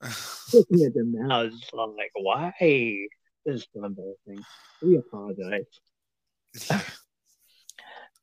now. 0.00 0.08
looking 0.54 0.84
at 0.84 0.94
them 0.94 1.12
now 1.12 1.42
is 1.42 1.58
just 1.58 1.74
like, 1.74 2.12
why? 2.14 2.52
This 2.60 3.62
is 3.62 3.66
so 3.74 3.84
embarrassing. 3.84 4.44
We 4.82 4.96
apologize. 4.96 5.64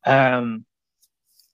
Um, 0.06 0.66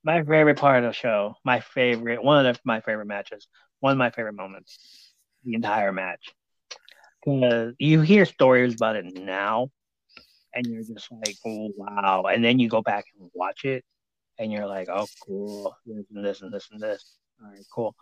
my 0.04 0.24
favorite 0.24 0.58
part 0.58 0.84
of 0.84 0.90
the 0.90 0.94
show, 0.94 1.36
my 1.44 1.62
favorite, 1.62 2.24
one 2.24 2.46
of 2.46 2.54
the, 2.56 2.60
my 2.66 2.82
favorite 2.82 3.06
matches, 3.06 3.48
one 3.80 3.94
of 3.94 3.98
my 3.98 4.10
favorite 4.10 4.34
moments, 4.34 5.14
the 5.44 5.54
entire 5.54 5.92
match. 5.92 6.34
Because 7.24 7.76
you 7.80 8.02
hear 8.02 8.26
stories 8.26 8.76
about 8.76 8.96
it 8.96 9.06
now, 9.06 9.70
and 10.54 10.66
you're 10.66 10.84
just 10.84 11.10
like, 11.12 11.38
wow. 11.46 12.24
And 12.24 12.44
then 12.44 12.60
you 12.60 12.68
go 12.68 12.82
back 12.82 13.06
and 13.18 13.30
watch 13.34 13.64
it, 13.64 13.86
and 14.38 14.52
you're 14.52 14.68
like, 14.68 14.90
oh, 14.90 15.08
cool. 15.26 15.76
This 15.86 16.06
and 16.12 16.26
this 16.26 16.42
and 16.42 16.54
this 16.54 16.70
and 16.72 16.82
this. 16.82 17.18
All 17.42 17.50
right, 17.50 17.66
cool. 17.74 17.96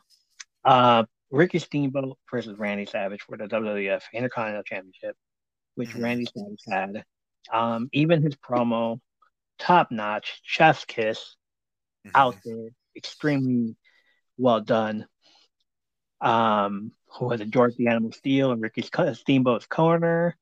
Uh, 0.64 1.04
Ricky 1.32 1.60
Steamboat 1.60 2.18
versus 2.32 2.58
Randy 2.58 2.86
Savage 2.86 3.22
for 3.22 3.38
the 3.38 3.48
WWF 3.48 4.02
Intercontinental 4.14 4.64
Championship, 4.64 5.16
which 5.76 5.90
Mhm. 5.90 6.04
Randy 6.04 6.26
Savage 6.26 6.64
had. 6.68 7.06
Um, 7.52 7.90
even 7.94 8.22
his 8.22 8.36
promo, 8.36 9.00
top 9.58 9.92
notch, 9.92 10.42
chef's 10.44 10.86
kiss, 10.86 11.36
Mhm. 12.06 12.12
out 12.16 12.36
there, 12.44 12.70
extremely 12.96 13.76
well 14.38 14.62
done. 14.62 15.08
Um, 16.22 16.94
who 17.08 17.26
was 17.28 17.42
it? 17.42 17.50
George 17.50 17.76
the 17.76 17.88
Animal 17.88 18.12
Steele 18.12 18.52
and 18.52 18.62
Ricky 18.62 18.82
Steamboat's 18.82 19.68
corner. 19.68 20.38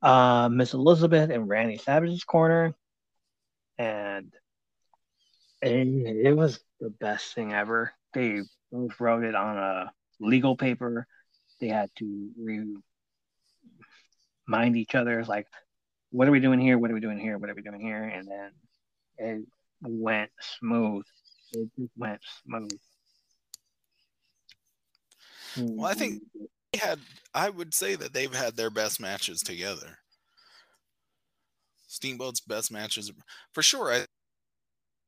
Uh, 0.00 0.48
Miss 0.48 0.74
Elizabeth 0.74 1.30
and 1.30 1.48
Randy 1.48 1.76
Savage's 1.76 2.22
corner, 2.22 2.74
and 3.76 4.32
it, 5.62 6.26
it 6.26 6.36
was 6.36 6.60
the 6.80 6.90
best 6.90 7.34
thing 7.34 7.52
ever. 7.52 7.92
They 8.14 8.40
wrote 8.72 9.24
it 9.24 9.34
on 9.34 9.56
a 9.58 9.92
legal 10.20 10.56
paper. 10.56 11.06
They 11.60 11.68
had 11.68 11.90
to 11.96 12.30
remind 14.46 14.76
each 14.76 14.94
other, 14.94 15.24
like, 15.24 15.46
what 16.10 16.28
are 16.28 16.30
we 16.30 16.40
doing 16.40 16.60
here? 16.60 16.78
What 16.78 16.90
are 16.90 16.94
we 16.94 17.00
doing 17.00 17.18
here? 17.18 17.36
What 17.38 17.50
are 17.50 17.54
we 17.54 17.62
doing 17.62 17.80
here? 17.80 18.04
And 18.04 18.28
then 18.28 18.50
it 19.18 19.44
went 19.82 20.30
smooth. 20.58 21.04
It 21.52 21.68
just 21.78 21.92
went 21.96 22.20
smooth. 22.44 22.78
Well, 25.56 25.86
I 25.90 25.94
think- 25.94 26.22
They 26.72 26.78
had 26.78 27.00
I 27.34 27.48
would 27.50 27.72
say 27.74 27.94
that 27.94 28.12
they've 28.12 28.34
had 28.34 28.56
their 28.56 28.70
best 28.70 29.00
matches 29.00 29.40
together. 29.40 29.98
Steamboat's 31.86 32.40
best 32.40 32.70
matches 32.70 33.10
for 33.52 33.62
sure. 33.62 33.90
I 33.92 34.06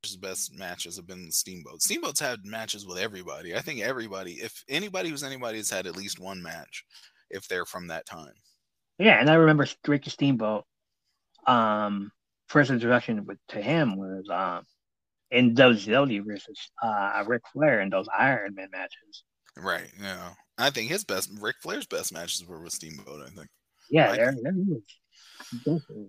his 0.02 0.16
best 0.16 0.56
matches 0.58 0.96
have 0.96 1.06
been 1.06 1.30
Steamboat. 1.30 1.82
Steamboat's 1.82 2.20
had 2.20 2.44
matches 2.44 2.86
with 2.86 2.98
everybody. 2.98 3.54
I 3.54 3.60
think 3.60 3.80
everybody, 3.80 4.32
if 4.34 4.64
anybody 4.68 5.08
who's 5.10 5.22
anybody, 5.22 5.58
has 5.58 5.70
had 5.70 5.86
at 5.86 5.96
least 5.96 6.18
one 6.18 6.42
match, 6.42 6.84
if 7.30 7.46
they're 7.48 7.66
from 7.66 7.86
that 7.88 8.06
time. 8.06 8.32
Yeah, 8.98 9.20
and 9.20 9.30
I 9.30 9.34
remember 9.34 9.66
Ricky 9.86 10.10
Steamboat. 10.10 10.64
Um, 11.46 12.10
first 12.48 12.70
introduction 12.70 13.24
with 13.24 13.38
to 13.48 13.62
him 13.62 13.96
was 13.96 14.28
um 14.30 14.64
in 15.30 15.54
WCW 15.54 16.24
versus 16.26 16.70
uh 16.82 17.22
Ric 17.26 17.42
Flair 17.52 17.80
in 17.80 17.90
those 17.90 18.08
Iron 18.16 18.54
Man 18.54 18.68
matches. 18.72 19.24
Right. 19.56 19.90
Yeah. 20.00 20.32
I 20.58 20.68
think 20.70 20.90
his 20.90 21.04
best, 21.04 21.30
Ric 21.40 21.56
Flair's 21.62 21.86
best 21.86 22.12
matches 22.12 22.46
were 22.46 22.60
with 22.60 22.72
Steamboat. 22.74 23.22
I 23.26 23.30
think. 23.30 23.48
Yeah, 23.90 24.08
Right. 24.08 24.16
there, 24.16 24.34
there 24.42 24.52
he 24.52 24.60
is. 24.60 24.82
Definitely. 25.64 26.08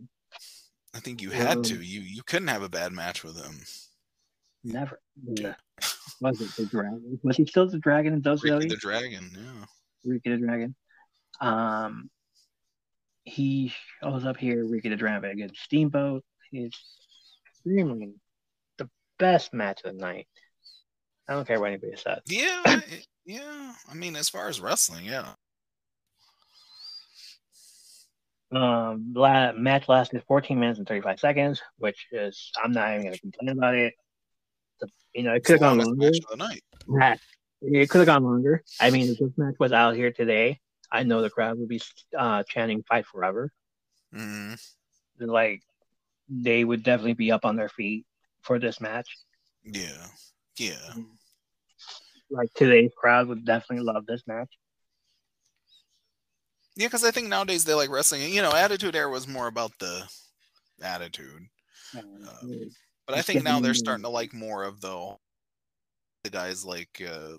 I 0.94 1.00
think 1.00 1.22
you 1.22 1.30
had 1.30 1.64
to. 1.66 1.76
Um, 1.76 1.84
You 1.84 2.02
you 2.02 2.22
couldn't 2.24 2.50
have 2.50 2.64
a 2.64 2.70
bad 2.70 2.92
match 2.92 3.24
with 3.24 3.42
him. 3.42 3.62
Never. 4.64 5.00
Yeah. 5.36 5.56
Was 6.20 6.40
it 6.42 6.50
the 6.56 6.66
dragon? 6.66 7.20
Was 7.24 7.38
he 7.38 7.46
still 7.46 7.68
the 7.68 7.80
dragon 7.80 8.14
in 8.14 8.22
WCW? 8.22 8.70
the 8.70 8.76
Dragon. 8.76 9.32
Yeah. 9.34 9.66
Ricky 10.06 10.30
the 10.30 10.38
Dragon. 10.38 10.76
Um, 11.40 12.10
he 13.24 13.74
shows 14.02 14.26
up 14.26 14.38
here, 14.38 14.66
Ricky 14.66 14.90
the 14.90 14.96
Dragon 14.96 15.32
against 15.32 15.62
Steamboat. 15.62 16.24
It's 16.52 16.80
extremely 17.56 18.14
the 18.78 18.90
best 19.18 19.54
match 19.54 19.82
of 19.84 19.94
the 19.96 20.00
night. 20.00 20.28
I 21.28 21.34
don't 21.34 21.48
care 21.48 21.60
what 21.60 21.68
anybody 21.68 21.96
says. 21.96 22.20
Yeah. 22.28 22.82
yeah. 23.26 23.74
I 23.90 23.94
mean, 23.94 24.16
as 24.16 24.30
far 24.30 24.48
as 24.48 24.62
wrestling, 24.62 25.06
yeah. 25.06 25.34
Um, 28.52 29.14
la- 29.16 29.54
match 29.54 29.88
lasted 29.88 30.24
14 30.28 30.60
minutes 30.60 30.80
and 30.80 30.88
35 30.88 31.20
seconds, 31.20 31.62
which 31.78 32.08
is 32.12 32.52
I'm 32.62 32.72
not 32.72 32.92
even 32.94 33.06
gonna 33.06 33.18
complain 33.18 33.50
about 33.58 33.76
it. 33.76 33.94
The, 34.80 34.90
you 35.14 35.24
know, 35.24 35.34
it 35.34 35.44
could 35.46 35.54
have 35.54 35.62
gone 35.62 35.78
longer. 35.78 35.96
match 36.06 36.20
of 36.30 36.38
the 36.38 36.38
night. 36.38 37.20
It 37.62 37.90
could 37.90 38.00
have 38.00 38.08
gone 38.08 38.24
longer. 38.24 38.64
I 38.80 38.90
mean, 38.90 39.10
if 39.10 39.20
this 39.20 39.38
match 39.38 39.56
was 39.60 39.72
out 39.72 39.96
here 39.96 40.12
today, 40.12 40.60
I 40.92 41.04
know 41.04 41.22
the 41.22 41.30
crowd 41.30 41.60
would 41.60 41.70
be 41.70 41.82
uh, 42.18 42.44
chanting 42.48 42.84
"Fight 42.84 43.06
Forever." 43.06 43.52
Mhm. 44.14 44.62
Like 45.20 45.62
they 46.28 46.64
would 46.64 46.84
definitely 46.84 47.14
be 47.14 47.32
up 47.32 47.46
on 47.46 47.56
their 47.56 47.70
feet 47.70 48.06
for 48.42 48.60
this 48.60 48.82
match. 48.82 49.08
Yeah. 49.64 50.08
Yeah. 50.58 50.94
Like 52.30 52.54
today's 52.56 52.92
crowd 52.98 53.28
would 53.28 53.46
definitely 53.46 53.86
love 53.86 54.06
this 54.06 54.24
match. 54.26 54.50
Yeah, 56.82 56.88
because 56.88 57.04
I 57.04 57.12
think 57.12 57.28
nowadays 57.30 57.64
they 57.64 57.76
like 57.76 57.92
wrestling. 57.92 58.34
You 58.34 58.42
know, 58.42 58.52
Attitude 58.54 58.96
Era 58.96 59.10
was 59.10 59.28
more 59.28 59.46
about 59.48 59.72
the 59.80 60.04
attitude, 60.82 61.44
Uh, 61.96 62.02
but 63.06 63.16
I 63.18 63.22
think 63.22 63.44
now 63.44 63.60
they're 63.60 63.76
starting 63.76 64.02
to 64.04 64.10
like 64.10 64.34
more 64.34 64.64
of 64.64 64.82
the 64.82 65.16
the 66.24 66.32
guys 66.32 66.66
like 66.66 67.02
uh, 67.08 67.34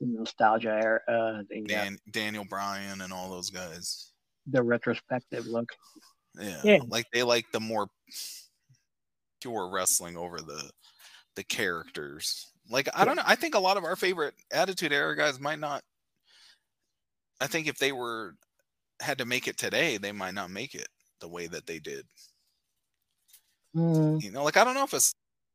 nostalgia 0.00 0.70
era, 0.70 1.00
uh, 1.08 1.42
the, 1.48 1.62
uh, 1.62 1.66
Dan, 1.66 1.98
Daniel 2.10 2.44
Bryan 2.44 3.00
and 3.02 3.12
all 3.12 3.30
those 3.30 3.50
guys. 3.50 4.12
the 4.46 4.62
retrospective 4.62 5.46
look. 5.46 5.68
Yeah, 6.40 6.60
Yeah. 6.64 6.78
like 6.88 7.06
they 7.12 7.22
like 7.22 7.46
the 7.52 7.60
more 7.60 7.88
pure 9.40 9.70
wrestling 9.70 10.16
over 10.16 10.40
the 10.40 10.68
the 11.36 11.44
characters. 11.44 12.50
Like 12.68 12.88
I 12.94 13.04
don't 13.04 13.14
know. 13.16 13.22
I 13.26 13.36
think 13.36 13.54
a 13.54 13.60
lot 13.60 13.76
of 13.76 13.84
our 13.84 13.94
favorite 13.96 14.34
Attitude 14.52 14.92
Era 14.92 15.16
guys 15.16 15.38
might 15.38 15.58
not. 15.60 15.82
I 17.40 17.46
think 17.46 17.68
if 17.68 17.78
they 17.78 17.92
were 17.92 18.34
had 19.00 19.18
to 19.18 19.24
make 19.24 19.48
it 19.48 19.56
today, 19.56 19.96
they 19.96 20.12
might 20.12 20.34
not 20.34 20.50
make 20.50 20.74
it 20.74 20.88
the 21.20 21.28
way 21.28 21.46
that 21.46 21.66
they 21.66 21.78
did. 21.78 22.06
Mm, 23.76 24.22
You 24.22 24.30
know, 24.30 24.44
like 24.44 24.56
I 24.56 24.64
don't 24.64 24.74
know 24.74 24.84
if 24.84 24.94
it's 24.94 25.14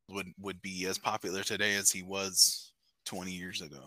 would 0.10 0.32
would 0.40 0.62
be 0.62 0.86
as 0.86 0.98
popular 0.98 1.44
today 1.44 1.76
as 1.76 1.92
he 1.92 2.04
was 2.04 2.72
20 3.06 3.32
years 3.32 3.62
ago. 3.62 3.84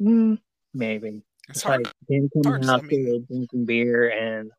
mm, 0.00 0.38
maybe. 0.74 1.22
It's 1.48 1.58
It's 1.58 1.62
hard. 1.62 1.84
like 1.84 1.94
him 2.08 2.30
hard 2.44 2.68
I 2.68 2.80
there 2.88 3.18
drinking 3.28 3.64
beer 3.64 4.10
and 4.10 4.50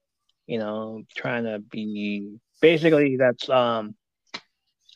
you 0.48 0.60
know 0.60 1.04
trying 1.16 1.46
to 1.46 1.60
be 1.60 2.38
basically 2.62 3.18
that's 3.18 3.50
um 3.50 3.96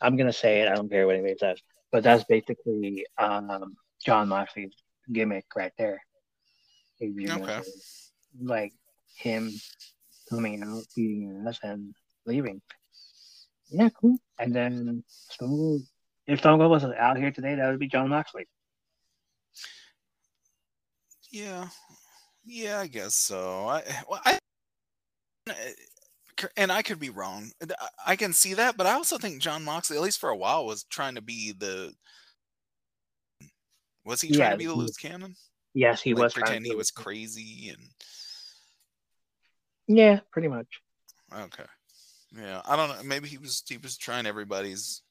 I'm 0.01 0.17
gonna 0.17 0.33
say 0.33 0.61
it. 0.61 0.67
I 0.67 0.75
don't 0.75 0.89
care 0.89 1.05
what 1.07 1.15
anybody 1.15 1.38
says, 1.39 1.59
but 1.91 2.03
that's 2.03 2.23
basically 2.25 3.05
um 3.17 3.75
Jon 4.05 4.27
Moxley's 4.27 4.73
gimmick 5.11 5.45
right 5.55 5.71
there. 5.77 6.01
If 6.99 7.15
you're 7.15 7.38
gonna 7.38 7.43
Okay. 7.43 7.69
Like 8.39 8.73
him 9.15 9.51
coming 10.30 10.63
out, 10.63 10.84
beating 10.95 11.43
ass, 11.47 11.59
and 11.63 11.93
leaving. 12.25 12.61
Yeah, 13.69 13.89
cool. 13.89 14.17
And 14.39 14.53
then 14.55 15.03
Stone 15.07 15.49
Cold, 15.49 15.82
if 16.28 16.39
Stone 16.39 16.59
Cold 16.59 16.71
was 16.71 16.84
out 16.84 17.17
here 17.17 17.32
today, 17.32 17.55
that 17.55 17.69
would 17.69 17.80
be 17.80 17.88
Jon 17.88 18.09
Moxley. 18.09 18.47
Yeah, 21.32 21.67
yeah, 22.45 22.80
I 22.80 22.88
guess 22.88 23.15
so. 23.15 23.67
I 23.67 23.84
well, 24.09 24.21
I 24.25 24.39
and 26.55 26.71
I 26.71 26.82
could 26.82 26.99
be 26.99 27.09
wrong. 27.09 27.51
I- 27.61 27.89
I 28.05 28.15
can 28.15 28.32
see 28.32 28.53
that, 28.53 28.78
but 28.78 28.88
I 28.88 28.93
also 28.93 29.17
think 29.17 29.41
Jon 29.41 29.63
Moxley, 29.63 29.97
at 29.97 30.03
least 30.03 30.19
for 30.19 30.30
a 30.30 30.36
while, 30.38 30.65
was 30.65 30.84
trying 30.86 31.15
to 31.15 31.21
be 31.21 31.51
the. 31.51 31.93
Was 34.05 34.21
he 34.21 34.30
trying 34.30 34.39
Yeah, 34.39 34.51
to 34.51 34.57
be 34.57 34.65
the 34.65 34.73
loose 34.73 34.95
cannon? 34.95 35.36
Yes, 35.78 36.01
he 36.01 36.15
like 36.15 36.23
was 36.23 36.34
pretend 36.34 36.65
he 36.65 36.73
was 36.75 36.89
crazy 36.89 37.69
and 37.69 37.78
Yeah, 39.88 40.21
pretty 40.32 40.47
much. 40.47 40.65
okay, 41.32 41.65
yeah. 42.36 42.61
I 42.65 42.75
don't 42.75 42.89
know. 42.89 43.03
Maybe 43.03 43.28
he 43.28 43.38
was 43.38 43.63
he 43.69 43.78
was 43.78 43.95
trying 43.95 44.25
everybody's. 44.25 45.03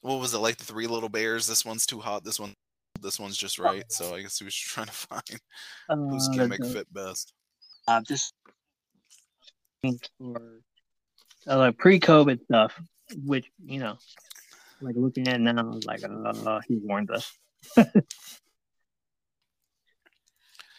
What 0.00 0.18
was 0.18 0.32
it 0.32 0.38
like 0.38 0.56
the 0.56 0.64
three 0.64 0.86
little 0.86 1.10
bears? 1.10 1.46
This 1.46 1.66
one's 1.66 1.84
too 1.84 2.00
hot. 2.00 2.24
This 2.24 2.40
one, 2.40 2.54
this 3.02 3.20
one's 3.20 3.36
just 3.36 3.58
right. 3.58 3.84
So 3.92 4.14
I 4.14 4.22
guess 4.22 4.38
he 4.38 4.44
was 4.46 4.54
trying 4.72 4.86
to 4.86 4.92
find 4.92 5.40
whose 5.88 6.28
Uh, 6.28 6.32
gimmick 6.32 6.60
the- 6.62 6.68
fit 6.70 6.92
best. 6.94 7.34
uh, 7.86 8.00
just 8.00 8.32
for 10.18 10.60
uh, 11.46 11.58
like 11.58 11.76
pre-COVID 11.76 12.42
stuff, 12.44 12.80
which 13.26 13.50
you 13.66 13.80
know, 13.80 13.98
like 14.80 14.96
looking 14.96 15.28
at 15.28 15.40
now, 15.42 15.78
like, 15.84 16.02
uh, 16.04 16.60
he 16.66 16.76
warned 16.82 17.10
us. 17.10 17.36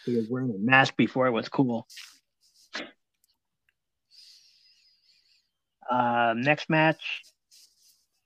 he 0.05 0.15
was 0.15 0.27
wearing 0.29 0.51
a 0.51 0.57
mask 0.57 0.95
before 0.95 1.27
it 1.27 1.31
was 1.31 1.49
cool. 1.49 1.87
Uh, 5.89 6.33
next 6.37 6.69
match, 6.69 7.21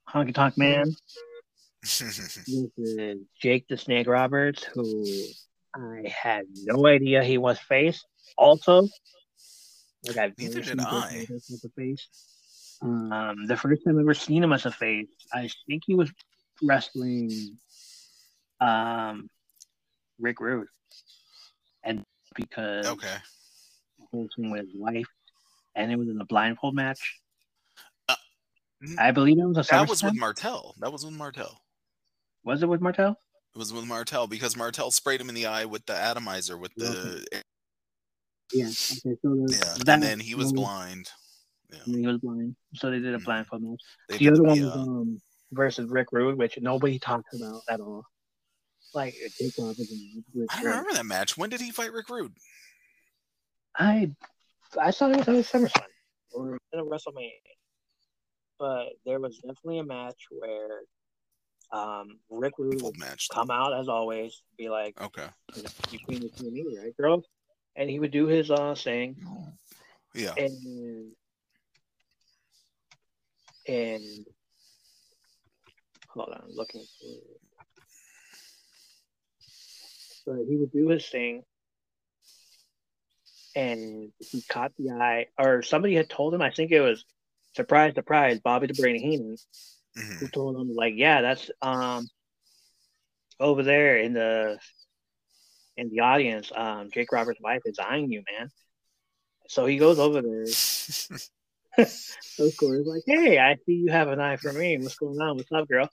Honky 0.08 0.32
Tonk 0.32 0.56
Man 0.56 0.84
This 1.82 2.00
is 2.00 3.18
Jake 3.40 3.68
the 3.68 3.76
Snake 3.76 4.08
Roberts, 4.08 4.64
who 4.64 5.04
I 5.72 6.08
had 6.08 6.46
no 6.64 6.84
idea 6.86 7.22
he 7.22 7.38
was 7.38 7.60
face. 7.60 8.04
Also, 8.36 8.88
like 10.04 10.16
I've 10.16 10.36
Neither 10.36 10.62
did 10.62 10.80
I. 10.80 11.26
A 11.30 11.68
face. 11.76 12.08
Um, 12.82 13.46
the 13.46 13.56
first 13.56 13.84
time 13.84 13.98
I 13.98 14.00
ever 14.00 14.14
seen 14.14 14.42
him 14.42 14.52
as 14.52 14.66
a 14.66 14.72
face, 14.72 15.06
I 15.32 15.48
think 15.68 15.84
he 15.86 15.94
was 15.94 16.10
wrestling 16.60 17.56
um, 18.60 19.30
Rick 20.18 20.40
Rude, 20.40 20.66
and 21.86 22.04
because 22.34 22.86
okay. 22.86 23.16
wrestling 24.12 24.50
with 24.50 24.66
his 24.66 24.74
wife, 24.74 25.06
and 25.74 25.90
it 25.90 25.96
was 25.96 26.08
in 26.08 26.20
a 26.20 26.24
blindfold 26.26 26.74
match. 26.74 27.18
Uh, 28.08 28.14
I 28.98 29.12
believe 29.12 29.38
it 29.38 29.46
was 29.46 29.56
a 29.56 29.62
That 29.70 29.88
was 29.88 30.02
with 30.02 30.16
Martel. 30.16 30.74
That 30.80 30.92
was 30.92 31.04
with 31.04 31.14
Martel. 31.14 31.58
was 32.44 32.62
it 32.62 32.68
with 32.68 32.82
Martel? 32.82 33.16
It 33.54 33.58
was 33.58 33.72
with 33.72 33.86
Martel 33.86 34.26
because 34.26 34.54
Martel 34.56 34.90
sprayed 34.90 35.20
him 35.20 35.30
in 35.30 35.34
the 35.34 35.46
eye 35.46 35.64
with 35.64 35.86
the 35.86 35.94
atomizer 35.94 36.58
with 36.58 36.72
the 36.76 37.26
Yeah. 38.52 38.66
Okay. 38.66 39.16
So 39.22 39.46
yeah, 39.48 39.74
that 39.84 39.88
and 39.88 40.02
then 40.02 40.20
he 40.20 40.34
was 40.34 40.52
blind. 40.52 41.08
Yeah. 41.72 41.78
he 41.84 42.06
was 42.06 42.18
blind. 42.18 42.54
So 42.74 42.90
they 42.90 42.98
did 43.00 43.14
a 43.14 43.18
Mhm. 43.18 43.24
blindfold 43.24 43.62
match. 43.62 43.80
They 44.08 44.18
The 44.18 44.28
other 44.28 44.36
the, 44.36 44.42
one 44.42 44.60
was 44.60 44.70
uh, 44.70 44.80
um 44.80 45.22
versus 45.52 45.88
Rick 45.88 46.08
Rude, 46.12 46.36
which 46.38 46.58
nobody 46.60 46.98
talks 46.98 47.34
about 47.34 47.62
at 47.70 47.80
all. 47.80 48.04
Like 48.94 49.14
Jake 49.38 49.52
Roberts 49.58 49.90
and 49.90 50.24
Rick 50.34 50.48
I 50.50 50.56
don't 50.62 50.70
remember 50.70 50.92
that 50.94 51.06
match. 51.06 51.36
When 51.36 51.50
did 51.50 51.60
he 51.60 51.70
fight 51.70 51.92
Rick 51.92 52.08
Rude? 52.08 52.32
I 53.76 54.10
I 54.80 54.90
saw 54.90 55.10
it 55.10 55.26
was 55.26 55.28
at 55.28 55.60
SummerSlam 55.60 55.82
or 56.32 56.58
in 56.72 56.78
a 56.80 56.84
WrestleMania, 56.84 57.30
but 58.58 58.86
there 59.04 59.20
was 59.20 59.36
definitely 59.38 59.80
a 59.80 59.84
match 59.84 60.16
where 60.30 60.80
um 61.72 62.18
Rick 62.30 62.54
Rude 62.58 62.80
Full 62.80 62.90
would 62.90 62.98
match. 62.98 63.28
come 63.32 63.50
out 63.50 63.78
as 63.78 63.88
always, 63.88 64.42
be 64.56 64.68
like, 64.70 64.98
Okay. 65.00 65.28
"You 65.90 65.98
queen 66.04 66.24
of 66.24 66.40
me, 66.40 66.78
right, 66.82 66.96
girls?" 66.96 67.26
And 67.74 67.90
he 67.90 67.98
would 67.98 68.12
do 68.12 68.26
his 68.26 68.50
uh 68.50 68.74
thing, 68.74 69.16
Yeah. 70.14 70.34
and 70.38 71.12
and 73.68 74.26
hold 76.08 76.30
on, 76.30 76.40
I'm 76.44 76.54
looking 76.54 76.80
for 77.00 77.08
it. 77.08 77.40
But 80.26 80.38
he 80.48 80.56
would 80.56 80.72
do 80.72 80.88
his 80.88 81.06
thing, 81.08 81.44
and 83.54 84.12
he 84.18 84.42
caught 84.42 84.72
the 84.76 84.90
eye, 84.90 85.26
or 85.38 85.62
somebody 85.62 85.94
had 85.94 86.10
told 86.10 86.34
him. 86.34 86.42
I 86.42 86.50
think 86.50 86.72
it 86.72 86.80
was 86.80 87.04
surprise, 87.54 87.94
surprise, 87.94 88.40
Bobby 88.40 88.66
the 88.66 88.74
Brain 88.74 88.96
Heenan, 89.00 89.36
Mhm. 89.96 90.18
who 90.18 90.28
told 90.28 90.56
him 90.60 90.74
like, 90.74 90.94
yeah, 90.96 91.22
that's 91.22 91.50
um 91.62 92.08
over 93.38 93.62
there 93.62 93.98
in 93.98 94.12
the 94.14 94.58
in 95.76 95.90
the 95.90 96.00
audience. 96.00 96.50
Um, 96.54 96.90
Jake 96.90 97.12
Roberts' 97.12 97.40
wife 97.40 97.62
is 97.66 97.78
eyeing 97.78 98.10
you, 98.10 98.22
man. 98.38 98.50
So 99.48 99.66
he 99.66 99.78
goes 99.78 99.98
over 99.98 100.22
there. 100.22 100.46
Of 102.38 102.54
course, 102.58 102.86
like, 102.86 103.02
hey, 103.06 103.38
I 103.38 103.56
see 103.64 103.72
you 103.72 103.90
have 103.90 104.08
an 104.08 104.20
eye 104.20 104.36
for 104.36 104.52
me. 104.52 104.76
What's 104.78 104.96
going 104.96 105.18
on? 105.20 105.36
What's 105.36 105.50
up, 105.52 105.68
girl? 105.68 105.88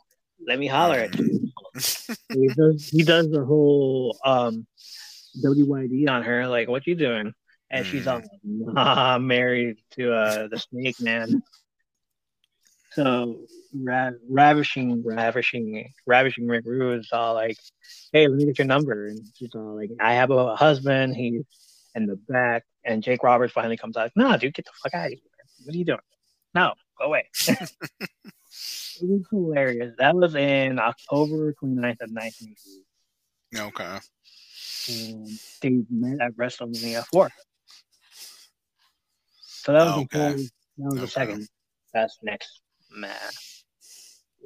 Let 0.45 0.59
me 0.59 0.67
holler 0.67 0.99
at 0.99 1.17
you. 1.17 1.42
He 2.29 2.47
does 2.57 2.89
he 2.89 3.03
does 3.03 3.29
the 3.29 3.43
whole 3.45 4.17
um 4.23 4.65
WYD 5.43 6.09
on 6.09 6.23
her, 6.23 6.47
like, 6.47 6.67
what 6.67 6.85
you 6.85 6.95
doing? 6.95 7.33
And 7.69 7.85
she's 7.85 8.05
all 8.05 8.21
nah, 8.43 9.17
married 9.17 9.77
to 9.91 10.13
uh 10.13 10.47
the 10.47 10.59
snake 10.59 10.99
man. 11.01 11.41
So 12.91 13.39
ra- 13.75 14.11
ravishing, 14.29 15.03
ravishing, 15.03 15.91
ravishing 16.05 16.47
Rick 16.47 16.65
Rude 16.65 16.99
is 16.99 17.09
all 17.11 17.33
like, 17.33 17.57
"Hey, 18.11 18.27
let 18.27 18.37
me 18.37 18.45
get 18.45 18.59
your 18.59 18.67
number." 18.67 19.07
And 19.07 19.19
she's 19.35 19.55
all 19.55 19.75
like, 19.75 19.89
"I 19.99 20.13
have 20.13 20.29
a 20.29 20.55
husband. 20.55 21.15
He's 21.15 21.43
in 21.95 22.05
the 22.05 22.15
back." 22.15 22.63
And 22.85 23.01
Jake 23.01 23.23
Roberts 23.23 23.53
finally 23.53 23.77
comes 23.77 23.97
out, 23.97 24.11
"No, 24.15 24.37
dude, 24.37 24.53
get 24.53 24.65
the 24.65 24.71
fuck 24.83 24.93
out 24.93 25.07
of 25.07 25.11
here! 25.13 25.19
What 25.63 25.73
are 25.73 25.77
you 25.77 25.85
doing? 25.85 25.99
No, 26.53 26.73
go 26.99 27.05
away." 27.05 27.29
it 29.03 29.09
was 29.09 29.27
hilarious. 29.29 29.93
That 29.97 30.15
was 30.15 30.35
in 30.35 30.79
October 30.79 31.53
29th 31.61 32.01
of 32.01 32.11
1980. 32.11 33.67
okay. 33.67 33.99
And 34.89 35.27
they 35.61 35.83
met 35.89 36.21
at 36.21 36.33
WrestleMania 36.35 37.05
4. 37.07 37.29
So 39.37 39.71
that 39.73 39.85
was 39.85 40.03
Okay. 40.03 40.33
that 40.77 40.91
was 40.91 40.99
the 41.01 41.07
second. 41.07 41.47
That's 41.93 42.17
next 42.23 42.61
match. 42.91 43.65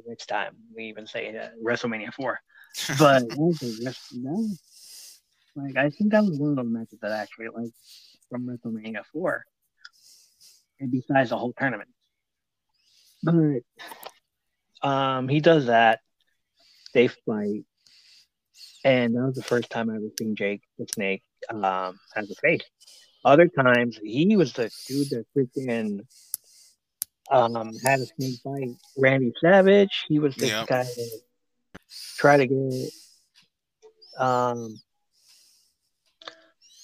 Next 0.07 0.27
time 0.27 0.55
we 0.75 0.85
even 0.85 1.07
say 1.07 1.35
uh, 1.35 1.49
WrestleMania 1.63 2.13
4. 2.13 2.39
But 2.99 3.27
that 3.29 3.37
was 3.37 3.61
a 3.63 3.85
rest- 3.85 4.11
that 4.23 4.31
was- 4.31 5.21
like 5.55 5.75
I 5.75 5.89
think 5.89 6.11
that 6.11 6.23
was 6.23 6.37
one 6.37 6.51
of 6.51 6.55
the 6.57 6.63
matches 6.63 6.99
that 7.01 7.11
I 7.11 7.17
actually 7.17 7.47
like 7.47 7.71
from 8.29 8.45
WrestleMania 8.45 9.03
4. 9.11 9.43
And 10.79 10.91
besides 10.91 11.31
the 11.31 11.37
whole 11.37 11.53
tournament. 11.57 11.89
But 13.23 13.33
um 14.81 15.27
he 15.27 15.39
does 15.39 15.67
that. 15.67 15.99
They 16.93 17.07
fight. 17.07 17.63
And 18.83 19.15
that 19.15 19.21
was 19.21 19.35
the 19.35 19.43
first 19.43 19.69
time 19.69 19.89
I 19.89 19.95
ever 19.95 20.05
seen 20.17 20.35
Jake 20.35 20.61
the 20.77 20.85
Snake 20.87 21.23
um 21.49 21.99
as 22.15 22.29
a 22.29 22.35
face. 22.35 22.61
Other 23.25 23.47
times 23.47 23.99
he 24.01 24.35
was 24.37 24.53
the 24.53 24.69
dude 24.87 25.09
that 25.09 25.25
freaking 25.35 26.05
um 27.31 27.77
had 27.83 27.99
a 27.99 28.05
snake 28.05 28.39
fight 28.43 28.75
Randy 28.95 29.33
Savage. 29.41 30.05
He 30.07 30.19
was 30.19 30.35
the 30.35 30.47
Yep. 30.47 30.67
guy 30.67 30.83
that 30.83 31.21
tried 32.17 32.37
to 32.37 32.47
get 32.47 32.93
um 34.17 34.79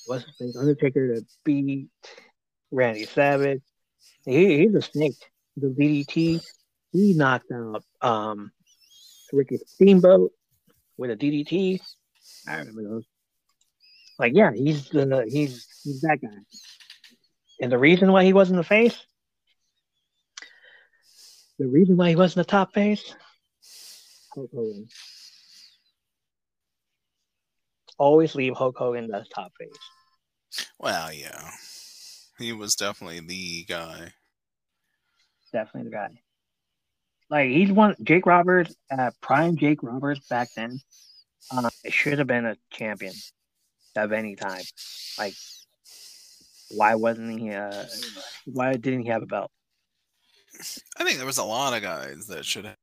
what's 0.05 0.25
his 0.25 0.33
name? 0.41 0.53
Undertaker 0.59 1.15
to 1.15 1.25
beat 1.45 1.87
Randy 2.71 3.05
Savage. 3.05 3.61
He, 4.25 4.57
he's 4.59 4.75
a 4.75 4.81
snake. 4.81 5.15
The 5.57 5.67
DDT, 5.67 6.41
he 6.93 7.13
knocked 7.13 7.51
out 7.51 7.83
um 8.01 8.51
Ricky 9.33 9.57
Steamboat 9.65 10.31
with 10.97 11.11
a 11.11 11.17
DDT. 11.17 11.81
I 12.47 12.59
remember 12.59 12.83
those. 12.83 13.05
Like, 14.19 14.33
yeah, 14.35 14.51
he's 14.53 14.89
the 14.89 15.25
he's 15.27 15.67
he's 15.83 16.01
that 16.01 16.19
guy. 16.21 16.37
And 17.59 17.71
the 17.71 17.79
reason 17.79 18.11
why 18.11 18.23
he 18.23 18.33
wasn't 18.33 18.57
the 18.57 18.63
face, 18.63 18.97
the 21.57 21.67
reason 21.67 21.97
why 21.97 22.09
he 22.09 22.15
wasn't 22.15 22.47
the 22.47 22.51
top 22.51 22.73
face, 22.73 23.15
Hulk 24.33 24.49
Hogan. 24.53 24.87
Always 27.97 28.35
leave 28.35 28.55
Hulk 28.55 28.77
Hogan 28.77 29.13
as 29.13 29.27
top 29.29 29.51
face. 29.59 30.65
Well, 30.79 31.13
yeah. 31.13 31.49
He 32.39 32.51
was 32.51 32.75
definitely 32.75 33.19
the 33.21 33.65
guy. 33.65 34.13
Definitely 35.51 35.89
the 35.89 35.95
guy. 35.95 36.22
Like 37.33 37.49
he's 37.49 37.71
one 37.71 37.95
Jake 38.03 38.27
Roberts, 38.27 38.75
uh, 38.95 39.09
prime 39.19 39.57
Jake 39.57 39.81
Roberts 39.81 40.19
back 40.27 40.49
then. 40.55 40.79
Uh, 41.51 41.67
should 41.89 42.19
have 42.19 42.27
been 42.27 42.45
a 42.45 42.55
champion 42.71 43.15
of 43.95 44.11
any 44.11 44.35
time. 44.35 44.61
Like, 45.17 45.33
why 46.69 46.93
wasn't 46.93 47.39
he? 47.39 47.49
Uh, 47.49 47.85
why 48.45 48.73
didn't 48.73 49.01
he 49.01 49.09
have 49.09 49.23
a 49.23 49.25
belt? 49.25 49.49
I 50.99 51.03
think 51.03 51.17
there 51.17 51.25
was 51.25 51.39
a 51.39 51.43
lot 51.43 51.73
of 51.73 51.81
guys 51.81 52.27
that 52.27 52.45
should 52.45 52.65
have. 52.65 52.77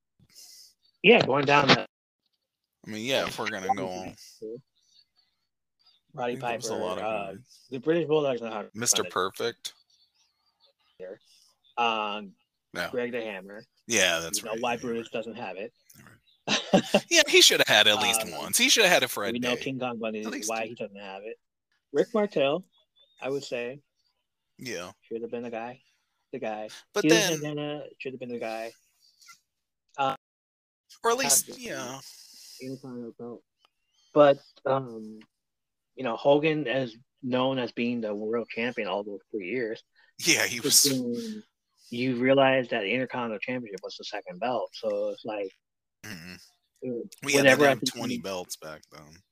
Yeah, 1.04 1.24
going 1.24 1.44
down 1.44 1.68
the 1.68 1.86
I 2.84 2.90
mean, 2.90 3.04
yeah, 3.04 3.28
if 3.28 3.38
we're 3.38 3.50
gonna 3.50 3.72
go 3.76 3.86
on, 3.86 4.14
Roddy 6.12 6.34
there 6.34 6.56
was 6.56 6.68
a 6.70 6.74
lot 6.74 6.98
of 6.98 7.04
uh, 7.04 7.38
the 7.70 7.78
British 7.78 8.08
Bulldogs 8.08 8.42
know 8.42 8.50
how 8.50 8.62
to 8.62 8.68
Mr. 8.76 9.08
Perfect. 9.08 9.74
um, 11.78 12.32
Yeah, 12.74 12.88
Greg 12.90 13.12
the 13.12 13.20
Hammer. 13.20 13.64
Yeah, 13.90 14.20
that's 14.20 14.38
you 14.38 14.44
know 14.44 14.52
right. 14.52 14.60
why 14.60 14.72
yeah, 14.74 14.80
Bruce 14.80 15.08
doesn't 15.10 15.36
have 15.36 15.56
it. 15.56 15.72
right. 16.48 17.04
Yeah, 17.10 17.22
he 17.28 17.40
should 17.42 17.60
have 17.66 17.76
had 17.76 17.86
at 17.86 18.00
least 18.02 18.22
Um, 18.22 18.30
once. 18.32 18.56
He 18.58 18.68
should 18.68 18.84
have 18.84 18.92
had 18.92 19.02
it 19.02 19.10
for 19.10 19.24
a 19.24 19.30
we 19.32 19.38
know 19.38 19.54
Day. 19.54 19.60
King 19.62 19.78
Kong 19.78 19.98
Bundy 19.98 20.24
least 20.24 20.48
why 20.48 20.66
he 20.66 20.74
doesn't 20.74 20.96
have 20.98 21.22
it. 21.24 21.36
Rick 21.92 22.08
Martel, 22.14 22.64
I 23.20 23.28
would 23.28 23.44
say, 23.44 23.80
Yeah, 24.58 24.92
should 25.02 25.22
have 25.22 25.30
been 25.30 25.42
the 25.42 25.50
guy. 25.50 25.80
The 26.32 26.38
guy. 26.38 26.68
but 26.94 27.08
then, 27.08 27.32
Santana 27.40 27.82
should 27.98 28.12
have 28.12 28.20
been 28.20 28.28
the 28.30 28.38
guy. 28.38 28.70
or 29.98 31.10
at 31.10 31.16
least, 31.18 31.58
yeah. 31.58 31.98
But 34.12 34.38
um, 34.66 35.18
you 35.96 36.04
know, 36.04 36.16
Hogan 36.16 36.66
is 36.66 36.96
known 37.22 37.58
as 37.58 37.72
being 37.72 38.00
the 38.00 38.14
world 38.14 38.48
champion 38.48 38.88
all 38.88 39.02
those 39.02 39.20
three 39.30 39.48
years. 39.48 39.82
yeah, 40.18 40.46
he 40.46 40.60
was. 40.60 40.84
You 41.90 42.16
realize 42.16 42.68
that 42.68 42.80
the 42.80 42.92
Intercontinental 42.92 43.38
Championship 43.40 43.80
was 43.82 43.96
the 43.96 44.04
second 44.04 44.38
belt, 44.40 44.70
so 44.74 45.08
it's 45.10 45.24
like 45.24 45.52
Mhm. 46.04 46.36
uh, 46.36 47.08
We 47.22 47.32
had 47.34 47.42
whenever 47.42 47.80
see 47.80 47.86
twenty 47.86 48.18
belts 48.18 48.56
back 48.56 48.82
then. 48.90 49.22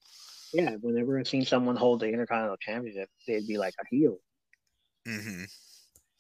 yeah, 0.53 0.77
whenever 0.77 1.19
I've 1.19 1.29
seen 1.29 1.45
someone 1.45 1.77
hold 1.77 2.01
the 2.01 2.09
Intercontinental 2.09 2.57
Championship, 2.59 3.09
they'd 3.27 3.47
be 3.47 3.59
like 3.59 3.75
a 3.81 3.87
heel, 3.91 4.19
hmm 5.07 5.45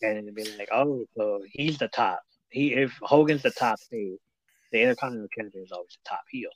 and 0.00 0.18
it'd 0.18 0.34
be 0.34 0.44
like, 0.56 0.68
oh, 0.72 1.04
so 1.16 1.42
he's 1.52 1.76
the 1.78 1.88
top. 1.88 2.22
He 2.50 2.72
if 2.74 2.92
Hogan's 3.02 3.42
the 3.42 3.50
top 3.50 3.78
face, 3.90 4.18
the 4.72 4.80
Intercontinental 4.80 5.28
Championship 5.28 5.64
is 5.64 5.72
always 5.72 5.98
the 6.04 6.08
top 6.08 6.22
heel. 6.30 6.50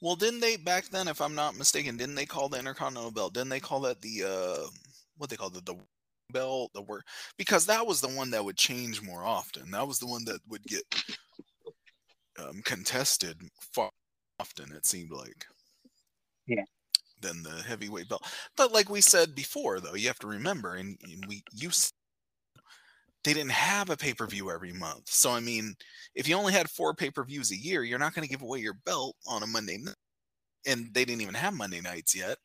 Well, 0.00 0.16
didn't 0.16 0.40
they 0.40 0.56
back 0.56 0.86
then, 0.86 1.08
if 1.08 1.20
I'm 1.20 1.34
not 1.34 1.56
mistaken, 1.56 1.98
didn't 1.98 2.14
they 2.14 2.24
call 2.26 2.48
the 2.48 2.58
Intercontinental 2.58 3.10
belt? 3.10 3.34
Didn't 3.34 3.50
they 3.50 3.60
call 3.60 3.80
that 3.80 4.00
the 4.00 4.24
uh, 4.24 4.66
what 5.18 5.28
they 5.28 5.36
called 5.36 5.56
it, 5.56 5.66
the 5.66 5.76
belt, 6.30 6.70
the 6.74 6.82
work? 6.82 7.04
Because 7.36 7.66
that 7.66 7.86
was 7.86 8.00
the 8.00 8.08
one 8.08 8.30
that 8.30 8.44
would 8.44 8.56
change 8.56 9.02
more 9.02 9.24
often. 9.24 9.70
That 9.70 9.86
was 9.86 9.98
the 9.98 10.06
one 10.06 10.24
that 10.26 10.40
would 10.48 10.64
get 10.64 10.82
um, 12.38 12.62
contested 12.64 13.40
far 13.60 13.90
often. 14.38 14.72
It 14.72 14.86
seemed 14.86 15.10
like. 15.10 15.46
Yeah. 16.46 16.64
Than 17.20 17.42
the 17.42 17.62
heavyweight 17.62 18.08
belt, 18.08 18.24
but 18.56 18.72
like 18.72 18.88
we 18.88 19.02
said 19.02 19.34
before, 19.34 19.78
though, 19.78 19.94
you 19.94 20.06
have 20.06 20.18
to 20.20 20.26
remember, 20.26 20.76
and, 20.76 20.96
and 21.02 21.22
we 21.28 21.42
you 21.52 21.70
they 23.24 23.34
didn't 23.34 23.52
have 23.52 23.90
a 23.90 23.96
pay 23.96 24.14
per 24.14 24.26
view 24.26 24.50
every 24.50 24.72
month. 24.72 25.08
So 25.10 25.30
I 25.30 25.40
mean, 25.40 25.74
if 26.14 26.26
you 26.28 26.36
only 26.36 26.52
had 26.52 26.70
four 26.70 26.94
pay 26.94 27.10
per 27.10 27.24
views 27.24 27.50
a 27.50 27.56
year, 27.56 27.84
you're 27.84 27.98
not 27.98 28.14
going 28.14 28.26
to 28.26 28.30
give 28.30 28.42
away 28.42 28.60
your 28.60 28.78
belt 28.86 29.16
on 29.26 29.42
a 29.42 29.46
Monday 29.46 29.78
night. 29.78 29.94
And 30.66 30.92
they 30.92 31.04
didn't 31.04 31.22
even 31.22 31.34
have 31.34 31.54
Monday 31.54 31.80
nights 31.80 32.14
yet. 32.14 32.36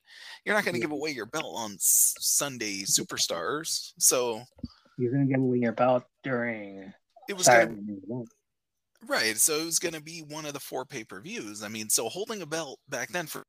You're 0.45 0.55
not 0.55 0.63
going 0.63 0.75
to 0.75 0.81
give 0.81 0.91
away 0.91 1.11
your 1.11 1.25
belt 1.25 1.53
on 1.55 1.75
Sunday 1.79 2.83
Superstars. 2.83 3.91
So 3.99 4.41
You're 4.97 5.11
gonna 5.11 5.25
give 5.25 5.41
away 5.41 5.57
your 5.57 5.73
belt 5.73 6.03
during 6.23 6.93
it 7.27 7.37
was 7.37 7.47
gonna, 7.47 7.75
right. 9.07 9.35
So 9.37 9.55
it 9.59 9.65
was 9.65 9.79
going 9.79 9.95
to 9.95 10.01
be 10.01 10.19
one 10.19 10.45
of 10.45 10.53
the 10.53 10.59
four 10.59 10.85
pay 10.85 11.03
per 11.03 11.19
views. 11.21 11.63
I 11.63 11.67
mean, 11.67 11.89
so 11.89 12.07
holding 12.09 12.41
a 12.41 12.45
belt 12.45 12.79
back 12.87 13.09
then 13.09 13.25
for 13.27 13.45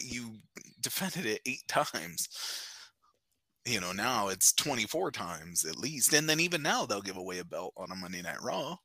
you 0.00 0.36
defended 0.80 1.26
it 1.26 1.40
eight 1.46 1.66
times. 1.68 2.28
You 3.64 3.80
know, 3.80 3.92
now 3.92 4.28
it's 4.28 4.52
24 4.54 5.10
times 5.10 5.64
at 5.64 5.78
least. 5.78 6.12
And 6.12 6.28
then 6.28 6.40
even 6.40 6.62
now 6.62 6.86
they'll 6.86 7.02
give 7.02 7.18
away 7.18 7.38
a 7.38 7.44
belt 7.44 7.74
on 7.76 7.90
a 7.90 7.96
Monday 7.96 8.22
Night 8.22 8.42
Raw. 8.42 8.76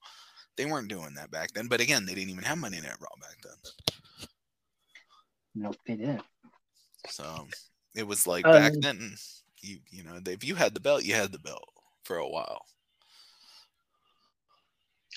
They 0.58 0.66
weren't 0.66 0.90
doing 0.90 1.14
that 1.16 1.32
back 1.32 1.52
then. 1.54 1.68
But 1.68 1.82
again, 1.82 2.06
they 2.06 2.14
didn't 2.14 2.32
even 2.32 2.44
have 2.44 2.58
Monday 2.58 2.82
Night 2.82 2.98
Raw 3.00 3.16
back 3.20 3.38
then. 3.44 4.28
Nope, 5.56 5.78
they 5.86 5.96
didn't. 5.96 6.24
So 7.10 7.48
it 7.96 8.08
was 8.08 8.26
like 8.28 8.44
back 8.44 8.74
Um, 8.74 8.82
then, 8.82 9.16
you 9.62 9.80
you 9.92 10.04
know, 10.04 10.20
if 10.26 10.44
you 10.44 10.56
had 10.56 10.74
the 10.74 10.80
belt, 10.80 11.04
you 11.04 11.14
had 11.14 11.32
the 11.32 11.40
belt 11.40 11.68
for 12.04 12.18
a 12.18 12.28
while. 12.28 12.66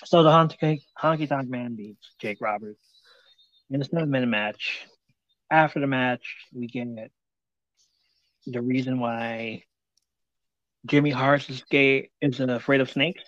So 0.05 0.23
the 0.23 0.29
honky 0.29 0.81
honky 0.97 1.27
tonk 1.27 1.49
man 1.49 1.75
beats 1.75 2.15
Jake 2.19 2.39
Roberts 2.39 2.79
in 3.69 3.81
a 3.81 3.85
seven 3.85 4.09
minute 4.11 4.27
match. 4.27 4.85
After 5.49 5.79
the 5.79 5.87
match, 5.87 6.35
we 6.53 6.67
get 6.67 7.11
the 8.45 8.61
reason 8.61 8.99
why 8.99 9.63
Jimmy 10.85 11.09
Hart 11.11 11.49
is 11.49 11.63
gay 11.69 12.11
is 12.21 12.39
afraid 12.39 12.81
of 12.81 12.89
snakes. 12.89 13.23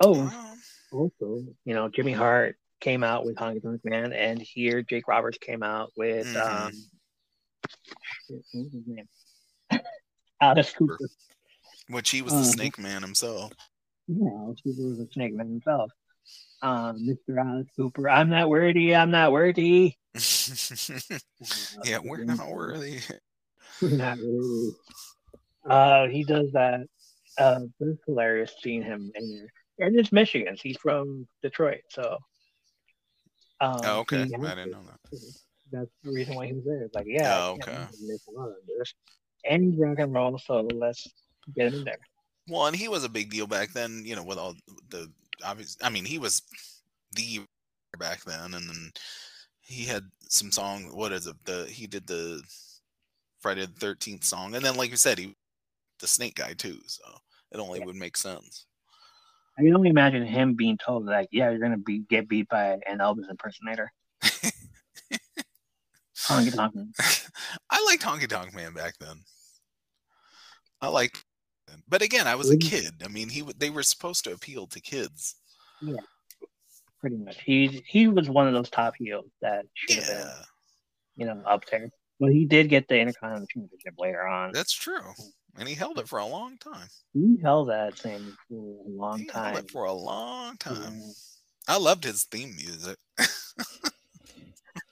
Oh, 0.00 0.30
also, 0.92 1.44
you 1.64 1.74
know, 1.74 1.88
Jimmy 1.88 2.12
Hart 2.12 2.56
came 2.80 3.02
out 3.02 3.24
with 3.24 3.36
Tonk 3.38 3.62
Man, 3.84 4.12
and 4.12 4.40
here 4.40 4.82
Jake 4.82 5.08
Roberts 5.08 5.38
came 5.38 5.62
out 5.62 5.90
with 5.96 6.26
Mhm. 6.26 6.66
um, 6.66 6.72
shit, 8.26 8.42
what 8.52 8.64
was 8.64 8.72
his 8.72 8.86
name? 8.86 9.08
Alice 10.40 10.72
Cooper. 10.72 10.98
which 11.88 12.10
he 12.10 12.22
was 12.22 12.32
the 12.34 12.40
Uh, 12.40 12.44
Snake 12.44 12.78
Man 12.78 13.02
himself. 13.02 13.52
Yeah, 14.06 14.28
Alice 14.30 14.60
Cooper 14.62 14.82
was 14.90 15.00
a 15.00 15.06
snake 15.12 15.34
man 15.34 15.46
himself. 15.48 15.90
Um, 16.62 16.98
Mr. 17.06 17.38
Alice 17.42 17.66
Cooper, 17.76 18.08
I'm 18.10 18.28
not 18.30 18.48
worthy. 18.50 18.94
I'm 18.94 19.10
not 19.10 19.32
worthy. 19.32 19.94
yeah, 21.84 21.98
we're 22.02 22.24
not 22.24 22.48
worthy. 22.48 23.00
We're 23.82 23.96
not 23.96 24.18
worthy. 24.18 24.70
Uh, 25.64 26.06
he 26.08 26.24
does 26.24 26.50
that. 26.52 26.80
Uh, 27.38 27.60
it's 27.80 28.02
hilarious 28.06 28.52
seeing 28.60 28.82
him 28.82 29.12
in 29.14 29.30
there. 29.78 29.86
And 29.86 29.96
it's 29.98 30.10
Michigan. 30.10 30.56
He's 30.60 30.76
from 30.78 31.28
Detroit, 31.42 31.82
so. 31.90 32.18
Um, 33.60 33.80
Oh, 33.84 33.98
okay. 34.00 34.24
he 34.24 34.34
I 34.34 34.54
didn't 34.54 34.70
know 34.70 34.82
that. 34.84 35.00
That's 35.70 35.90
the 36.02 36.10
reason 36.10 36.34
why 36.34 36.46
he 36.46 36.54
was 36.54 36.64
there. 36.64 36.82
It's 36.82 36.94
like, 36.94 37.06
yeah, 37.08 37.36
Oh, 37.36 37.50
okay. 37.52 37.72
believe 37.72 37.88
he 38.00 38.06
makes 38.06 38.26
a 38.28 38.30
lot 38.30 38.48
of 38.48 38.54
this. 38.66 38.94
And 39.44 39.78
rock 39.78 39.98
and 39.98 40.12
roll, 40.12 40.38
so 40.38 40.60
let's 40.60 41.06
get 41.54 41.68
him 41.68 41.74
in 41.74 41.84
there. 41.84 41.98
Well, 42.48 42.66
and 42.66 42.76
he 42.76 42.88
was 42.88 43.04
a 43.04 43.08
big 43.08 43.30
deal 43.30 43.46
back 43.46 43.72
then, 43.72 44.02
you 44.04 44.16
know, 44.16 44.24
with 44.24 44.38
all 44.38 44.54
the 44.88 45.12
obvious. 45.44 45.76
I 45.82 45.90
mean, 45.90 46.04
he 46.04 46.18
was 46.18 46.42
the 47.12 47.40
back 47.98 48.24
then, 48.24 48.54
and 48.54 48.68
then 48.68 48.90
he 49.60 49.84
had 49.84 50.04
some 50.28 50.50
song. 50.50 50.90
What 50.94 51.12
is 51.12 51.26
it? 51.26 51.36
The 51.44 51.66
he 51.66 51.86
did 51.86 52.06
the 52.06 52.42
Friday 53.40 53.66
the 53.66 53.72
Thirteenth 53.72 54.24
song, 54.24 54.54
and 54.54 54.64
then, 54.64 54.76
like 54.76 54.90
you 54.90 54.96
said, 54.96 55.18
he 55.18 55.34
the 56.00 56.06
Snake 56.06 56.36
guy 56.36 56.54
too. 56.54 56.78
So 56.86 57.04
it 57.52 57.58
only 57.58 57.80
would 57.80 57.96
make 57.96 58.16
sense. 58.16 58.66
I 59.58 59.62
can 59.62 59.74
only 59.74 59.90
imagine 59.90 60.24
him 60.24 60.54
being 60.54 60.78
told 60.78 61.06
like, 61.06 61.28
"Yeah, 61.32 61.50
you're 61.50 61.58
gonna 61.58 61.78
be 61.78 61.98
get 61.98 62.28
beat 62.28 62.48
by 62.48 62.78
an 62.86 62.98
Elvis 62.98 63.28
impersonator." 63.28 63.92
Honky 66.16 66.54
tonk 66.54 66.74
man. 66.74 66.92
I 67.70 67.84
liked 67.86 68.02
Honky 68.02 68.28
Tonk 68.28 68.54
Man 68.54 68.72
back 68.74 68.94
then. 68.98 69.24
I 70.80 70.88
liked, 70.88 71.24
but 71.88 72.02
again, 72.02 72.26
I 72.26 72.36
was 72.36 72.50
a 72.50 72.56
kid. 72.56 73.02
I 73.04 73.08
mean, 73.08 73.28
he 73.28 73.42
they 73.56 73.70
were 73.70 73.82
supposed 73.82 74.24
to 74.24 74.32
appeal 74.32 74.66
to 74.68 74.80
kids. 74.80 75.36
Yeah, 75.80 75.96
pretty 77.00 77.16
much. 77.16 77.40
He 77.42 77.82
he 77.86 78.06
was 78.06 78.28
one 78.28 78.46
of 78.46 78.54
those 78.54 78.70
top 78.70 78.94
heels 78.96 79.30
that 79.40 79.64
should 79.74 80.04
have 80.04 80.06
been, 80.06 80.28
you 81.16 81.26
know, 81.26 81.42
up 81.46 81.64
there. 81.70 81.90
But 82.20 82.32
he 82.32 82.44
did 82.44 82.68
get 82.68 82.88
the 82.88 82.98
Intercontinental 82.98 83.46
Championship 83.46 83.94
later 83.98 84.26
on. 84.26 84.52
that's 84.52 84.72
true, 84.72 85.12
and 85.58 85.68
he 85.68 85.74
held 85.74 85.98
it 85.98 86.08
for 86.08 86.18
a 86.18 86.26
long 86.26 86.56
time. 86.58 86.88
He 87.12 87.38
held 87.42 87.68
that 87.70 87.98
thing 87.98 88.32
for 88.48 88.54
a 88.86 88.88
long 88.88 89.18
He 89.18 89.24
held 89.32 89.44
time. 89.44 89.56
it 89.56 89.70
for 89.70 89.84
a 89.84 89.92
long 89.92 90.56
time. 90.56 91.00
Yeah. 91.00 91.12
I 91.68 91.78
loved 91.78 92.04
his 92.04 92.24
theme 92.24 92.54
music. 92.56 92.96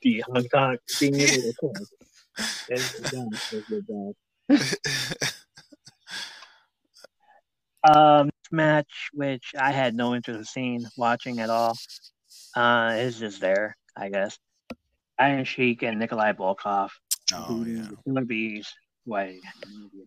The 0.02 0.24
Hong 0.28 0.48
Kong 0.48 0.76
thing 0.98 1.14
is 1.14 1.46
of 1.48 1.56
course. 1.58 1.90
It's 2.68 2.92
the 2.92 3.02
best, 3.02 3.52
it's 3.52 3.68
the 3.68 4.14
best. 4.48 5.34
Um, 7.88 8.30
match, 8.50 9.10
which 9.12 9.52
I 9.56 9.70
had 9.70 9.94
no 9.94 10.14
interest 10.16 10.38
in 10.38 10.44
seeing, 10.44 10.86
watching 10.96 11.38
at 11.38 11.50
all, 11.50 11.78
uh, 12.56 12.94
is 12.98 13.20
just 13.20 13.40
there, 13.40 13.76
I 13.96 14.08
guess. 14.08 14.36
Iron 15.20 15.44
Sheik 15.44 15.82
and 15.82 15.98
Nikolai 15.98 16.32
Volkov. 16.32 16.90
oh 17.32 17.64
yeah, 17.64 17.82
the 17.82 17.96
Killer 18.04 18.24
Bees. 18.24 18.74
Wait, 19.06 19.40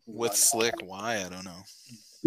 with 0.05 0.35
Slick. 0.35 0.75
Why 0.83 1.23
I 1.25 1.29
don't 1.29 1.45
know. 1.45 1.63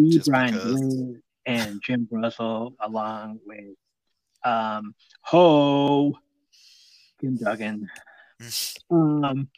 Just 0.09 0.29
Brian 0.29 0.55
because. 0.55 1.17
And 1.45 1.83
Jim 1.83 2.09
Brunzell, 2.11 2.75
along 2.81 3.41
with 3.47 3.75
um, 4.45 4.95
Ho, 5.23 6.17
Jim 7.21 7.37
Duggan, 7.37 7.89
um, 8.91 9.49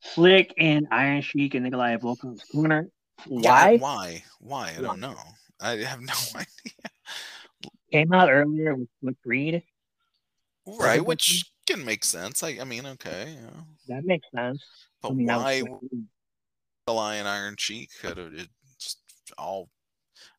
Slick 0.00 0.54
and 0.58 0.86
Iron 0.90 1.22
Sheik 1.22 1.54
and 1.54 1.64
Nikolai 1.64 1.96
Volkov's 1.96 2.44
corner. 2.44 2.88
Yeah, 3.26 3.50
Why? 3.50 3.76
why? 3.78 4.24
Why? 4.40 4.74
I 4.76 4.80
don't 4.80 5.00
know. 5.00 5.16
I 5.60 5.76
have 5.76 6.00
no 6.00 6.12
idea. 6.34 6.90
Came 7.90 8.12
out 8.12 8.30
earlier 8.30 8.74
with 8.74 8.88
Slick 9.00 9.16
Reed. 9.24 9.62
Right, 10.66 11.04
which 11.04 11.50
can 11.66 11.84
make 11.84 12.04
sense. 12.04 12.42
I, 12.42 12.58
I 12.60 12.64
mean, 12.64 12.86
okay, 12.86 13.36
yeah. 13.40 13.60
That 13.88 14.04
makes 14.04 14.26
sense. 14.34 14.62
but 15.02 15.12
I 15.12 15.14
mean, 15.14 15.26
why. 15.26 15.62
The 16.86 16.92
Lion 16.92 17.26
Iron 17.26 17.54
Cheek 17.56 17.88
could 18.00 18.18
it 18.18 18.48
just 18.78 18.98
all? 19.38 19.70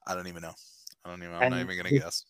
I 0.08 0.14
don't 0.14 0.28
even 0.28 0.43
know. 0.43 0.54
I 1.04 1.10
don't 1.10 1.22
even. 1.24 1.34
I'm 1.36 1.41
And 1.43 1.52
not 1.56 1.62
even 1.62 1.78
gonna 1.78 1.89
this- 1.89 2.02
guess. 2.02 2.24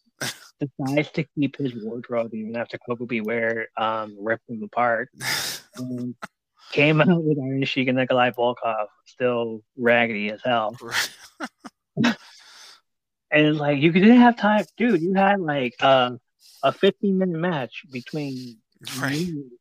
decides 0.79 1.11
to 1.11 1.25
keep 1.37 1.57
his 1.57 1.73
wardrobe 1.83 2.33
even 2.33 2.55
after 2.55 2.77
Koko 2.77 3.05
B. 3.05 3.19
Ware 3.19 3.67
um, 3.75 4.15
ripped 4.19 4.49
him 4.49 4.63
apart. 4.63 5.09
Um, 5.77 6.15
came 6.71 7.01
out 7.01 7.21
with 7.21 7.37
Iron 7.37 7.65
Sheik 7.65 7.89
and 7.89 7.97
Nikolai 7.97 8.31
Volkov, 8.31 8.87
still 9.05 9.61
raggedy 9.75 10.29
as 10.31 10.39
hell. 10.41 10.73
And 11.97 12.15
it's 13.47 13.59
like 13.59 13.79
you 13.81 13.91
didn't 13.91 14.21
have 14.21 14.37
time, 14.37 14.63
dude. 14.77 15.01
You 15.01 15.13
had 15.15 15.41
like 15.41 15.75
uh, 15.81 16.11
a 16.63 16.71
15 16.71 17.17
minute 17.17 17.37
match 17.37 17.83
between 17.91 18.57
right, 18.97 19.17
you 19.17 19.51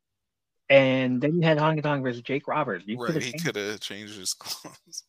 and 0.74 1.20
then 1.20 1.34
you 1.34 1.42
had 1.42 1.58
Honky 1.58 1.82
Tonk 1.82 2.02
versus 2.02 2.22
Jake 2.22 2.48
Roberts. 2.48 2.84
You 2.86 2.98
right. 2.98 3.22
He 3.22 3.32
could 3.32 3.56
have 3.56 3.80
changed 3.80 4.18
his 4.18 4.34
clothes. 4.34 5.04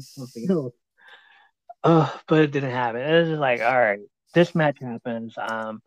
something 0.00 0.50
else. 0.50 0.74
Uh, 1.84 2.10
but 2.26 2.40
it 2.42 2.50
didn't 2.50 2.72
happen. 2.72 3.00
It 3.00 3.20
was 3.20 3.28
just 3.28 3.40
like, 3.40 3.60
all 3.60 3.78
right, 3.78 4.00
this 4.34 4.54
match 4.54 4.78
happens. 4.80 5.34
Um, 5.38 5.80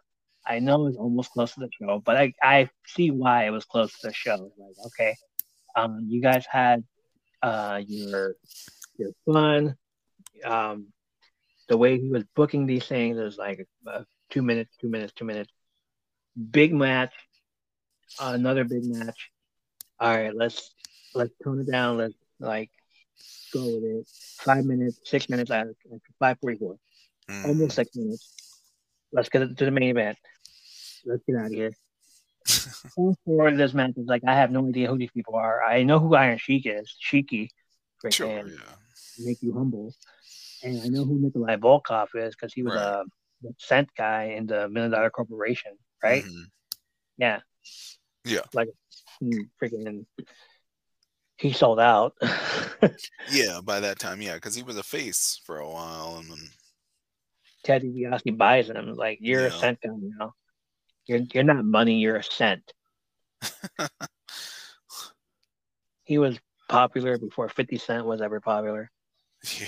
I 0.45 0.59
know 0.59 0.87
it's 0.87 0.97
almost 0.97 1.31
close 1.31 1.53
to 1.53 1.59
the 1.59 1.69
show, 1.79 2.01
but 2.03 2.17
I, 2.17 2.33
I 2.41 2.69
see 2.87 3.11
why 3.11 3.45
it 3.45 3.51
was 3.51 3.65
close 3.65 3.91
to 3.99 4.07
the 4.07 4.13
show. 4.13 4.51
Like, 4.57 4.75
okay, 4.87 5.15
um, 5.75 6.05
you 6.07 6.21
guys 6.21 6.45
had 6.49 6.83
uh 7.43 7.81
your 7.87 8.35
your 8.97 9.11
fun. 9.25 9.75
Um, 10.43 10.87
the 11.67 11.77
way 11.77 11.99
he 11.99 12.09
was 12.09 12.23
booking 12.35 12.65
these 12.65 12.85
things 12.85 13.17
is 13.17 13.37
like 13.37 13.65
uh, 13.87 14.03
two 14.29 14.41
minutes, 14.41 14.75
two 14.79 14.89
minutes, 14.89 15.13
two 15.13 15.25
minutes. 15.25 15.51
Big 16.51 16.73
match, 16.73 17.13
another 18.19 18.63
big 18.63 18.83
match. 18.85 19.31
All 19.99 20.15
right, 20.15 20.35
let's 20.35 20.73
let's 21.13 21.31
tone 21.43 21.61
it 21.61 21.71
down. 21.71 21.97
Let's 21.97 22.15
like 22.39 22.71
go 23.53 23.63
with 23.65 23.83
it. 23.83 24.07
Five 24.39 24.65
minutes, 24.65 24.99
six 25.03 25.29
minutes 25.29 25.51
of 25.51 25.67
five 26.19 26.37
forty 26.39 26.57
four. 26.57 26.77
Mm. 27.29 27.45
Almost 27.45 27.75
six 27.75 27.95
minutes. 27.95 28.33
Let's 29.13 29.29
get 29.29 29.55
to 29.57 29.65
the 29.65 29.71
main 29.71 29.89
event. 29.89 30.17
Let's 31.05 31.23
get 31.27 31.35
out 31.37 31.45
of 31.47 31.51
here. 31.51 31.71
To 32.95 33.15
this 33.55 33.73
match 33.73 33.91
is 33.97 34.07
like 34.07 34.23
I 34.27 34.33
have 34.33 34.51
no 34.51 34.67
idea 34.67 34.87
who 34.89 34.97
these 34.97 35.11
people 35.11 35.35
are. 35.35 35.63
I 35.63 35.83
know 35.83 35.99
who 35.99 36.15
Iron 36.15 36.37
Sheik 36.37 36.65
is, 36.65 36.95
Sheiky, 37.01 37.49
Sure, 38.09 38.47
yeah. 38.47 38.55
make 39.19 39.37
you 39.41 39.53
humble. 39.53 39.93
And 40.63 40.81
I 40.81 40.87
know 40.87 41.05
who 41.05 41.19
Nikolai 41.19 41.55
Volkov 41.57 42.07
is 42.15 42.35
because 42.35 42.53
he 42.53 42.63
was 42.63 42.75
Right. 42.75 42.83
a 42.83 43.03
the 43.43 43.53
scent 43.57 43.89
guy 43.97 44.35
in 44.37 44.45
the 44.45 44.69
Million 44.69 44.91
Dollar 44.91 45.09
Corporation, 45.09 45.71
right? 46.03 46.23
Mhm. 46.23 46.45
Yeah. 47.17 47.39
Yeah. 48.25 48.41
Like 48.53 48.69
hmm, 49.19 49.41
freaking 49.61 50.05
he 51.37 51.51
sold 51.53 51.79
out. 51.79 52.13
Yeah, 53.31 53.59
by 53.63 53.79
that 53.79 53.99
time, 53.99 54.21
yeah, 54.21 54.33
because 54.35 54.55
he 54.55 54.63
was 54.63 54.77
a 54.77 54.83
face 54.83 55.39
for 55.45 55.57
a 55.59 55.69
while, 55.69 56.17
and 56.19 56.29
then 56.29 56.49
Ted 57.63 57.83
DiBiase 57.83 58.37
buys 58.37 58.69
him. 58.69 58.95
Like 58.95 59.19
you're 59.21 59.45
a 59.45 59.51
Yeah. 59.51 59.57
cent 59.57 59.79
guy 59.81 59.89
now. 59.95 60.33
You're 61.05 61.19
you're 61.33 61.43
not 61.43 61.63
money. 61.63 61.99
You're 61.99 62.17
a 62.17 62.23
cent. 62.23 62.73
He 66.03 66.17
was 66.17 66.37
popular 66.67 67.17
before 67.17 67.47
Fifty 67.47 67.77
Cent 67.77 68.05
was 68.05 68.21
ever 68.21 68.41
popular. 68.41 68.91
yeah, 69.43 69.67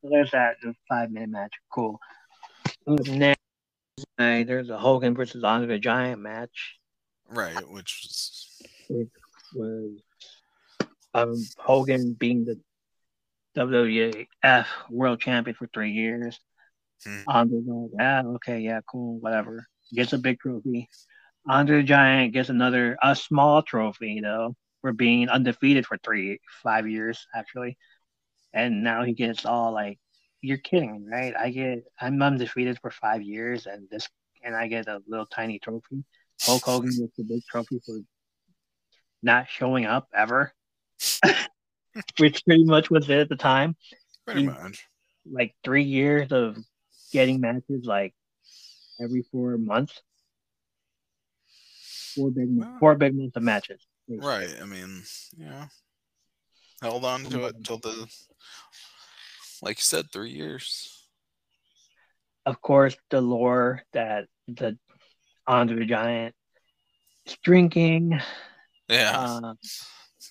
So 0.00 0.08
there's 0.10 0.30
that 0.32 0.56
five 0.88 1.10
minute 1.10 1.28
match. 1.30 1.52
Cool. 1.70 2.00
Next 2.86 3.40
night, 4.18 4.46
there's 4.46 4.70
a 4.70 4.78
Hogan 4.78 5.14
versus 5.14 5.42
Andre 5.42 5.76
the 5.76 5.78
Giant 5.78 6.20
match. 6.20 6.76
right, 7.30 7.56
which 7.70 8.00
was 8.04 8.62
Which 8.88 9.08
was 9.54 9.90
um, 11.14 11.34
Hogan 11.58 12.12
being 12.12 12.44
the 12.44 12.60
WWF 13.56 14.66
World 14.90 15.20
Champion 15.20 15.56
for 15.56 15.66
three 15.72 15.92
years. 15.92 16.38
Hmm. 17.04 17.22
Andre 17.26 17.60
goes, 17.60 17.90
yeah, 17.98 18.22
okay, 18.36 18.60
yeah, 18.60 18.80
cool, 18.90 19.18
whatever. 19.20 19.66
Gets 19.94 20.12
a 20.12 20.18
big 20.18 20.40
trophy. 20.40 20.88
Andre 21.48 21.78
the 21.78 21.82
Giant 21.84 22.32
gets 22.34 22.48
another 22.48 22.98
a 23.02 23.14
small 23.14 23.62
trophy 23.62 24.20
though 24.20 24.56
for 24.82 24.92
being 24.92 25.28
undefeated 25.28 25.86
for 25.86 25.96
three 25.98 26.40
five 26.62 26.88
years 26.88 27.26
actually, 27.34 27.78
and 28.52 28.82
now 28.82 29.04
he 29.04 29.14
gets 29.14 29.46
all 29.46 29.72
like, 29.72 29.98
you're 30.42 30.58
kidding, 30.58 31.06
right? 31.10 31.34
I 31.36 31.50
get 31.50 31.84
I'm 32.00 32.20
undefeated 32.22 32.78
for 32.80 32.90
five 32.90 33.22
years 33.22 33.66
and 33.66 33.88
this 33.90 34.08
and 34.44 34.54
I 34.54 34.66
get 34.68 34.86
a 34.88 35.02
little 35.08 35.26
tiny 35.26 35.58
trophy. 35.58 36.04
Hulk 36.42 36.62
Hogan 36.64 36.90
gets 36.90 37.16
the 37.16 37.24
big 37.24 37.42
trophy 37.50 37.80
for 37.84 37.98
not 39.22 39.48
showing 39.48 39.86
up 39.86 40.08
ever, 40.14 40.52
which 42.18 42.44
pretty 42.44 42.64
much 42.64 42.90
was 42.90 43.08
it 43.08 43.18
at 43.18 43.28
the 43.28 43.36
time 43.36 43.76
pretty 44.24 44.42
He- 44.42 44.46
much. 44.46 44.86
like 45.30 45.54
three 45.64 45.84
years 45.84 46.30
of 46.32 46.56
getting 47.12 47.40
matches 47.40 47.84
like 47.84 48.14
every 49.00 49.22
four 49.32 49.56
months. 49.58 50.00
Four 52.14 52.30
big 52.30 52.48
Wow. 52.50 52.76
four 52.80 52.94
big 52.94 53.14
months 53.16 53.36
of 53.36 53.42
matches. 53.42 53.80
Right. 54.08 54.54
I 54.60 54.64
mean, 54.64 55.02
yeah. 55.36 55.66
Held 56.82 57.04
on 57.04 57.24
to 57.24 57.46
it 57.46 57.56
um, 57.56 57.62
till 57.62 57.78
the, 57.78 58.06
like 59.66 59.78
you 59.78 59.82
said, 59.82 60.06
three 60.12 60.30
years. 60.30 60.92
Of 62.46 62.62
course, 62.62 62.96
the 63.10 63.20
lore 63.20 63.82
that 63.92 64.26
the 64.46 64.78
Andre 65.46 65.80
the 65.80 65.84
Giant 65.86 66.34
is 67.26 67.36
drinking. 67.42 68.20
Yeah. 68.88 69.10
Uh, 69.18 69.54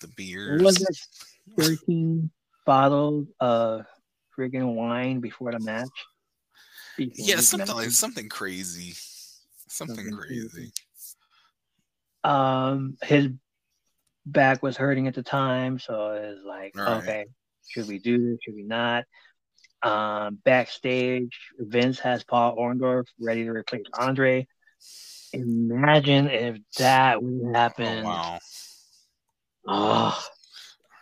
the 0.00 0.08
beers. 0.16 0.62
was 0.62 0.80
it 0.80 0.96
thirteen 1.58 2.30
bottles 2.64 3.26
of 3.38 3.84
friggin' 4.36 4.74
wine 4.74 5.20
before 5.20 5.52
the 5.52 5.58
match? 5.58 5.88
Before 6.96 7.14
Yeah, 7.28 7.40
something 7.40 7.68
match. 7.68 7.76
like 7.76 7.90
something 7.90 8.28
crazy. 8.30 8.94
Something 9.68 9.96
Something 9.96 10.16
crazy. 10.16 10.48
crazy. 10.48 10.72
um 12.24 12.96
his 13.02 13.28
back 14.24 14.62
was 14.62 14.76
hurting 14.76 15.06
at 15.06 15.14
the 15.14 15.22
time 15.22 15.78
so 15.78 16.10
it 16.12 16.26
was 16.34 16.38
like 16.44 16.72
Right. 16.74 16.96
okay 17.04 17.26
should 17.68 17.86
we 17.88 17.98
do 17.98 18.30
this 18.30 18.38
should 18.44 18.54
we 18.54 18.62
not 18.62 19.04
um 19.82 20.38
backstage 20.44 21.38
vince 21.58 21.98
has 21.98 22.24
paul 22.24 22.56
orndorff 22.56 23.06
ready 23.20 23.44
to 23.44 23.50
replace 23.50 23.84
andre 23.98 24.46
imagine 25.32 26.28
if 26.28 26.58
that 26.78 27.22
would 27.22 27.42
Oh, 27.44 27.52
happen 27.52 28.04
wow. 28.04 28.38
oh 29.66 30.26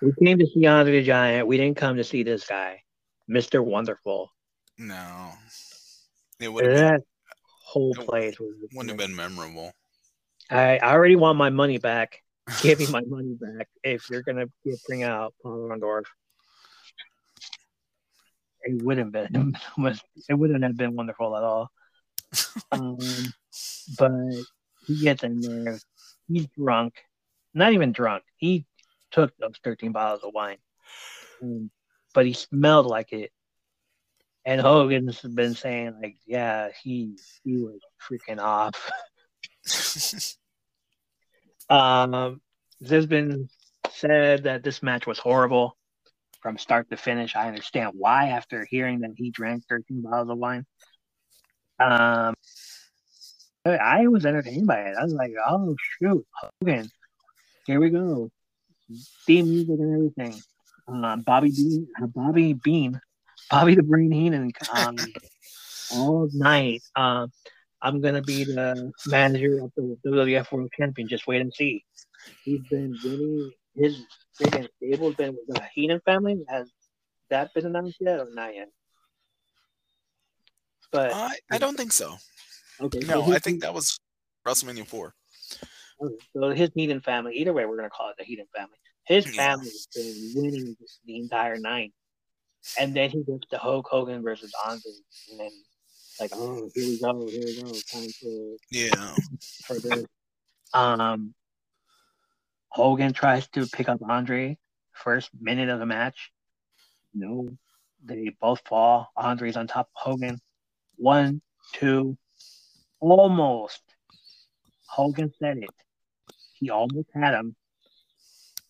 we 0.02 0.12
came 0.24 0.38
to 0.38 0.46
see 0.46 0.66
andre 0.66 1.00
the 1.00 1.02
giant 1.06 1.46
we 1.46 1.56
didn't 1.56 1.76
come 1.76 1.96
to 1.96 2.04
see 2.04 2.22
this 2.22 2.46
guy 2.46 2.82
mr 3.30 3.64
wonderful 3.64 4.30
No. 4.78 5.30
It 6.40 6.48
would 6.48 6.64
that 6.64 7.00
whole 7.64 7.94
place 7.94 8.36
wouldn't 8.40 8.88
have 8.88 8.98
been 8.98 9.14
memorable. 9.14 9.72
I, 10.50 10.78
I 10.78 10.92
already 10.92 11.16
want 11.16 11.38
my 11.38 11.48
money 11.48 11.78
back. 11.78 12.22
Give 12.60 12.78
me 12.78 12.86
my 12.88 13.02
money 13.06 13.36
back 13.40 13.68
if 13.82 14.10
you're 14.10 14.22
gonna 14.22 14.46
bring 14.86 15.04
out 15.04 15.32
Paul 15.42 15.68
Orndorff. 15.70 16.04
It 18.64 18.82
wouldn't 18.82 19.14
have 19.14 19.32
been 19.32 19.54
it 20.28 20.34
wouldn't 20.34 20.62
have 20.62 20.76
been 20.76 20.96
wonderful 20.96 21.36
at 21.36 21.42
all. 21.42 21.70
Um, 22.72 22.98
but 23.96 24.10
he 24.86 25.00
gets 25.00 25.22
in 25.22 25.40
there. 25.40 25.78
He's 26.26 26.46
drunk, 26.48 26.94
not 27.52 27.72
even 27.72 27.92
drunk. 27.92 28.24
He 28.36 28.66
took 29.12 29.36
those 29.36 29.54
13 29.62 29.92
bottles 29.92 30.24
of 30.24 30.34
wine, 30.34 30.56
Um, 31.42 31.70
but 32.12 32.26
he 32.26 32.32
smelled 32.32 32.86
like 32.86 33.12
it. 33.12 33.30
And 34.44 34.60
Hogan's 34.60 35.20
been 35.20 35.54
saying 35.54 36.00
like, 36.02 36.16
yeah, 36.26 36.70
he 36.82 37.16
he 37.44 37.58
was 37.58 37.78
freaking 38.02 38.40
off. 38.40 38.90
Um, 41.70 42.42
there's 42.80 43.06
been 43.06 43.48
said 43.90 44.44
that 44.44 44.62
this 44.62 44.82
match 44.82 45.06
was 45.06 45.18
horrible 45.18 45.78
from 46.44 46.58
start 46.58 46.90
to 46.90 46.96
finish. 46.96 47.34
I 47.34 47.48
understand 47.48 47.92
why 47.94 48.28
after 48.28 48.66
hearing 48.70 49.00
that 49.00 49.12
he 49.16 49.30
drank 49.30 49.64
13 49.66 50.02
bottles 50.02 50.28
of 50.28 50.36
wine. 50.36 50.66
Um, 51.80 52.34
I- 53.64 54.06
was 54.08 54.26
entertained 54.26 54.66
by 54.66 54.80
it. 54.82 54.94
I 54.96 55.02
was 55.02 55.14
like, 55.14 55.32
oh 55.44 55.74
shoot, 55.98 56.24
Hogan, 56.60 56.90
here 57.66 57.80
we 57.80 57.88
go, 57.88 58.30
theme 59.26 59.48
music 59.48 59.80
and 59.80 59.94
everything. 59.94 60.42
Um, 60.86 61.22
Bobby 61.22 61.50
Bean, 61.50 61.88
uh, 62.00 62.06
Bobby 62.08 62.52
Bean, 62.52 63.00
Bobby 63.50 63.74
the 63.74 63.82
Brain 63.82 64.12
Heenan, 64.12 64.52
um, 64.70 64.96
all 65.90 66.28
night. 66.34 66.82
Um, 66.94 67.32
I'm 67.80 68.02
gonna 68.02 68.20
be 68.20 68.44
the 68.44 68.92
manager 69.06 69.64
of 69.64 69.72
the 69.76 69.96
WWF 70.06 70.52
World 70.52 70.70
Champion. 70.76 71.08
Just 71.08 71.26
wait 71.26 71.40
and 71.40 71.52
see. 71.54 71.84
He's 72.44 72.60
been 72.70 72.94
winning. 73.02 73.50
His 73.76 73.98
freaking 74.40 74.68
stable's 74.76 75.14
been 75.16 75.34
with 75.36 75.56
the 75.56 75.62
Heenan 75.74 76.00
family. 76.04 76.44
Has 76.48 76.70
that 77.30 77.52
been 77.54 77.66
announced 77.66 77.96
yet 78.00 78.20
or 78.20 78.28
not 78.32 78.54
yet? 78.54 78.68
But 80.92 81.12
I, 81.12 81.34
I 81.50 81.58
don't 81.58 81.76
think 81.76 81.92
so. 81.92 82.16
okay, 82.80 83.00
so 83.00 83.06
No, 83.14 83.22
his- 83.22 83.34
I 83.34 83.38
think 83.40 83.62
that 83.62 83.74
was 83.74 83.98
WrestleMania 84.46 84.86
4. 84.86 85.14
okay, 86.02 86.14
so 86.36 86.50
his 86.50 86.70
Heenan 86.74 87.00
family. 87.00 87.34
Either 87.36 87.52
way, 87.52 87.66
we're 87.66 87.76
gonna 87.76 87.90
call 87.90 88.10
it 88.10 88.16
the 88.18 88.24
Heenan 88.24 88.46
family. 88.54 88.76
His 89.06 89.26
Yeah. 89.26 89.32
family's 89.56 89.88
been 89.94 90.32
winning 90.36 90.76
the 91.04 91.16
entire 91.16 91.58
night, 91.58 91.92
and 92.78 92.94
then 92.94 93.10
he 93.10 93.18
gets 93.24 93.46
the 93.50 93.58
Hulk 93.58 93.86
Hogan 93.90 94.22
versus 94.22 94.52
Andre, 94.66 94.92
and 95.32 95.40
then 95.40 95.50
like, 96.20 96.30
oh, 96.32 96.70
here 96.74 96.86
we 96.88 97.00
go, 97.00 97.26
here 97.28 97.44
we 97.44 97.62
go, 97.62 97.72
time 97.90 98.08
for 98.20 98.56
Yeah. 98.70 99.14
for 99.66 99.78
this. 99.80 100.04
Um, 100.72 101.34
Hogan 102.74 103.12
tries 103.12 103.46
to 103.48 103.66
pick 103.66 103.88
up 103.88 104.00
Andre 104.02 104.58
first 104.92 105.30
minute 105.40 105.68
of 105.68 105.78
the 105.78 105.86
match. 105.86 106.32
No, 107.14 107.56
they 108.04 108.30
both 108.40 108.60
fall. 108.66 109.12
Andre's 109.16 109.56
on 109.56 109.66
top 109.68 109.88
of 109.94 110.12
Hogan. 110.12 110.40
One, 110.96 111.40
two, 111.72 112.16
almost. 113.00 113.80
Hogan 114.86 115.32
said 115.38 115.58
it. 115.58 115.70
He 116.54 116.70
almost 116.70 117.08
had 117.14 117.34
him. 117.34 117.54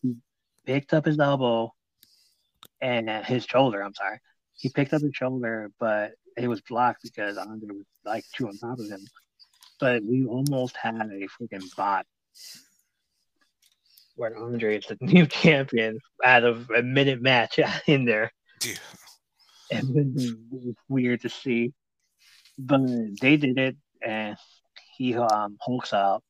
He 0.03 0.17
picked 0.67 0.93
up 0.93 1.07
his 1.07 1.19
elbow 1.19 1.73
and 2.81 3.09
his 3.25 3.45
shoulder. 3.45 3.83
I'm 3.83 3.95
sorry. 3.95 4.19
He 4.57 4.69
picked 4.69 4.93
up 4.93 5.03
his 5.03 5.15
shoulder, 5.15 5.71
but 5.81 6.13
it 6.37 6.49
was 6.49 6.61
blocked 6.61 7.03
because 7.03 7.39
Andre 7.39 7.69
was 7.69 7.87
like 8.05 8.25
two 8.37 8.49
on 8.49 8.59
top 8.59 8.79
of 8.79 8.89
him 8.89 9.05
but 9.81 10.03
we 10.05 10.25
almost 10.25 10.77
had 10.77 10.95
a 10.95 11.27
freaking 11.29 11.75
bot 11.77 12.07
where 14.17 14.37
Andre 14.37 14.79
is 14.79 14.87
the 14.87 14.99
new 15.01 15.27
champion 15.27 15.99
out 16.25 16.45
of 16.45 16.71
a 16.71 16.83
minute 16.83 17.21
match 17.21 17.59
in 17.87 18.05
there. 18.05 18.33
Dude. 18.61 18.79
And 19.71 19.97
it 19.97 20.37
was 20.51 20.75
weird 20.89 21.23
to 21.23 21.29
see. 21.29 21.73
But 22.59 22.83
they 23.21 23.37
did 23.37 23.59
it 23.59 23.77
and 24.01 24.37
he 24.97 25.17
um 25.17 25.57
hulks 25.61 25.93
out. 25.93 26.23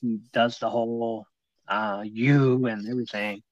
He 0.00 0.20
does 0.32 0.58
the 0.58 0.70
whole 0.70 1.26
uh 1.68 2.02
you 2.04 2.66
and 2.66 2.88
everything. 2.88 3.42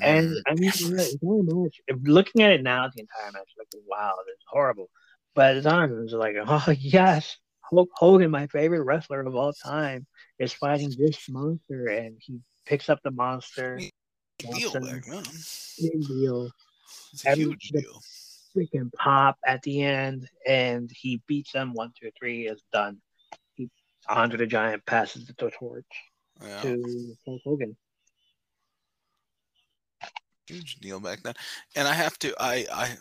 And 0.00 0.28
Mm. 0.28 0.42
I 0.46 0.54
mean, 0.54 1.70
looking 2.04 2.42
at 2.42 2.52
it 2.52 2.62
now, 2.62 2.88
the 2.88 3.00
entire 3.00 3.32
match, 3.32 3.50
like, 3.58 3.68
wow, 3.86 4.14
this 4.26 4.34
is 4.34 4.44
horrible. 4.48 4.90
But 5.34 5.56
at 5.56 5.62
the 5.62 5.70
time, 5.70 5.92
it 5.92 6.02
was 6.02 6.12
like, 6.12 6.36
oh, 6.46 6.74
yes, 6.78 7.38
Hulk 7.70 7.90
Hogan, 7.94 8.30
my 8.30 8.46
favorite 8.48 8.82
wrestler 8.82 9.20
of 9.20 9.34
all 9.34 9.52
time, 9.52 10.06
is 10.38 10.52
fighting 10.52 10.92
this 10.98 11.28
monster, 11.28 11.86
and 11.88 12.16
he 12.20 12.40
picks 12.66 12.88
up 12.90 13.00
the 13.02 13.10
monster. 13.10 13.80
deal 14.38 14.72
back 14.74 15.04
then. 15.06 15.22
Big 15.80 16.06
deal. 16.06 16.50
It's 17.12 17.24
a 17.24 17.30
Every- 17.30 17.44
huge 17.44 17.70
the- 17.70 17.80
deal. 17.82 18.02
Freaking 18.54 18.90
pop 18.94 19.36
at 19.46 19.60
the 19.62 19.82
end, 19.82 20.28
and 20.46 20.90
he 20.90 21.20
beats 21.26 21.52
them 21.52 21.74
one, 21.74 21.92
two, 22.00 22.10
three, 22.18 22.48
is 22.48 22.62
done. 22.72 22.98
He, 23.54 23.68
Andre 24.08 24.38
the 24.38 24.46
Giant 24.46 24.84
passes 24.86 25.26
the 25.26 25.34
torch. 25.34 25.84
Yeah. 26.42 26.60
to 26.62 27.16
Hulk 27.26 27.40
Hogan. 27.44 27.76
huge 30.46 30.76
deal 30.76 31.00
back 31.00 31.22
then. 31.22 31.34
And 31.74 31.86
I 31.88 31.92
have 31.92 32.18
to, 32.20 32.34
I, 32.38 32.66
I, 32.72 32.96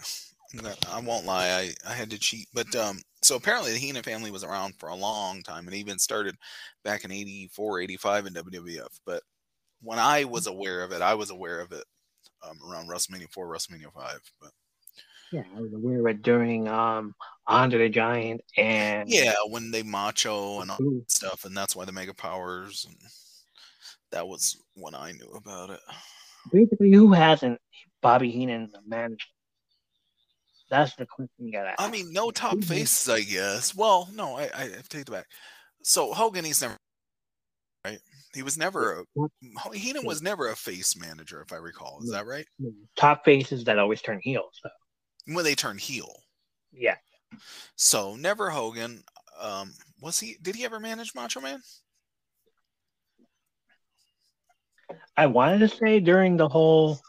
I 0.92 1.00
won't 1.00 1.26
lie, 1.26 1.48
I, 1.50 1.72
I 1.90 1.94
had 1.94 2.10
to 2.10 2.20
cheat. 2.20 2.48
But 2.54 2.74
um, 2.76 3.02
so 3.22 3.36
apparently 3.36 3.72
the 3.72 3.78
Heenan 3.78 4.04
family 4.04 4.32
was 4.32 4.44
around 4.44 4.76
for 4.76 4.90
a 4.90 4.96
long 4.96 5.42
time, 5.42 5.68
and 5.68 5.76
even 5.76 6.00
started 6.00 6.36
back 6.84 7.04
in 7.06 7.12
'84, 7.12 7.82
'85 7.82 8.26
in 8.26 8.34
WWF. 8.34 9.00
But 9.06 9.22
when 9.82 10.00
I 10.00 10.24
was 10.26 10.48
aware 10.48 10.82
of 10.82 10.92
it, 10.92 11.02
I 11.02 11.14
was 11.14 11.30
aware 11.30 11.60
of 11.60 11.72
it 11.72 11.84
um, 12.48 12.58
around 12.68 12.88
WrestleMania 12.88 13.32
4, 13.32 13.48
WrestleMania 13.48 13.94
5. 13.94 14.20
But 14.42 14.52
Yeah, 15.32 15.44
I 15.56 15.62
was 15.62 15.74
aware 15.74 16.00
of 16.00 16.08
it 16.08 16.22
during 16.22 16.68
um 16.68 17.16
Andre 17.48 17.88
the 17.88 17.90
Giant 17.90 18.42
and 18.58 19.10
yeah, 19.10 19.34
when 19.48 19.72
they 19.72 19.84
macho 19.84 20.62
and 20.62 20.72
all 20.72 20.78
that 20.78 21.12
stuff, 21.12 21.46
and 21.46 21.56
that's 21.56 21.76
why 21.76 21.86
the 21.86 21.92
Mega 21.92 22.14
Powers, 22.14 22.86
and 22.88 22.98
that 24.12 24.28
was 24.28 24.58
when 24.76 24.96
I 24.96 25.12
knew 25.12 25.32
about 25.36 25.70
it. 25.70 25.80
basically 26.52 26.92
who 26.92 27.14
hasn't 27.14 27.60
Bobby 28.02 28.32
Heenan 28.32 28.72
managed? 28.86 29.28
That's 30.70 30.96
the 30.96 31.06
question 31.06 31.46
you 31.48 31.52
gotta 31.52 31.70
ask. 31.70 31.82
I 31.82 31.90
mean, 31.90 32.12
no 32.12 32.32
top 32.32 32.64
faces, 32.64 33.08
I 33.08 33.22
guess. 33.22 33.76
Well, 33.76 34.10
no, 34.14 34.36
I, 34.36 34.50
I 34.56 34.70
take 34.90 35.02
it 35.02 35.12
back. 35.12 35.28
So 35.84 36.14
Hogan, 36.14 36.46
he's 36.46 36.62
never. 36.62 36.78
He 38.36 38.44
was 38.44 38.58
never 38.58 39.06
a 39.18 39.74
Heenan 39.74 40.06
was 40.06 40.22
never 40.22 40.50
a 40.50 40.56
face 40.56 40.98
manager, 40.98 41.42
if 41.42 41.54
I 41.54 41.56
recall. 41.56 42.00
Is 42.04 42.12
that 42.12 42.26
right? 42.28 42.46
top 42.98 43.24
faces 43.24 43.64
that 43.64 43.80
always 43.80 44.02
turn 44.02 44.20
heel. 44.22 44.50
So 44.62 44.70
When 45.34 45.46
they 45.46 45.56
turn 45.56 45.78
heel. 45.78 46.14
yeah, 46.74 46.98
So 47.76 48.16
never 48.18 48.50
Hogan. 48.50 49.04
Um, 49.40 49.74
was 50.02 50.20
he? 50.20 50.38
Did 50.42 50.56
he 50.56 50.66
ever 50.66 50.80
manage 50.80 51.16
Macho 51.16 51.40
Man? 51.40 51.62
I 55.18 55.28
wanted 55.28 55.60
to 55.60 55.70
say 55.70 56.00
during 56.02 56.36
the 56.38 56.50
whole 56.50 57.00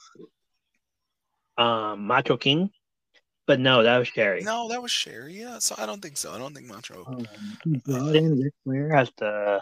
um 1.59 2.07
Macho 2.07 2.37
King, 2.37 2.71
but 3.47 3.59
no, 3.59 3.83
that 3.83 3.99
was 3.99 4.09
Sherri. 4.09 4.43
No, 4.43 4.69
that 4.69 4.81
was 4.81 4.93
Sherri. 4.93 5.41
Yeah, 5.41 5.59
so 5.59 5.75
I 5.77 5.87
don't 5.87 6.01
think 6.01 6.17
so. 6.17 6.33
I 6.33 6.39
don't 6.39 6.55
think 6.55 6.67
Macho. 6.69 7.05
Um, 7.07 7.27
he 7.65 7.77
brought 7.85 8.15
in 8.15 8.41
Ric 8.41 8.55
Flair 8.63 8.95
as 8.95 9.11
the. 9.19 9.61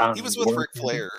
Um, 0.00 0.16
He 0.16 0.22
was 0.22 0.36
with 0.36 0.56
Ric. 0.56 0.70
Flair. 0.74 1.10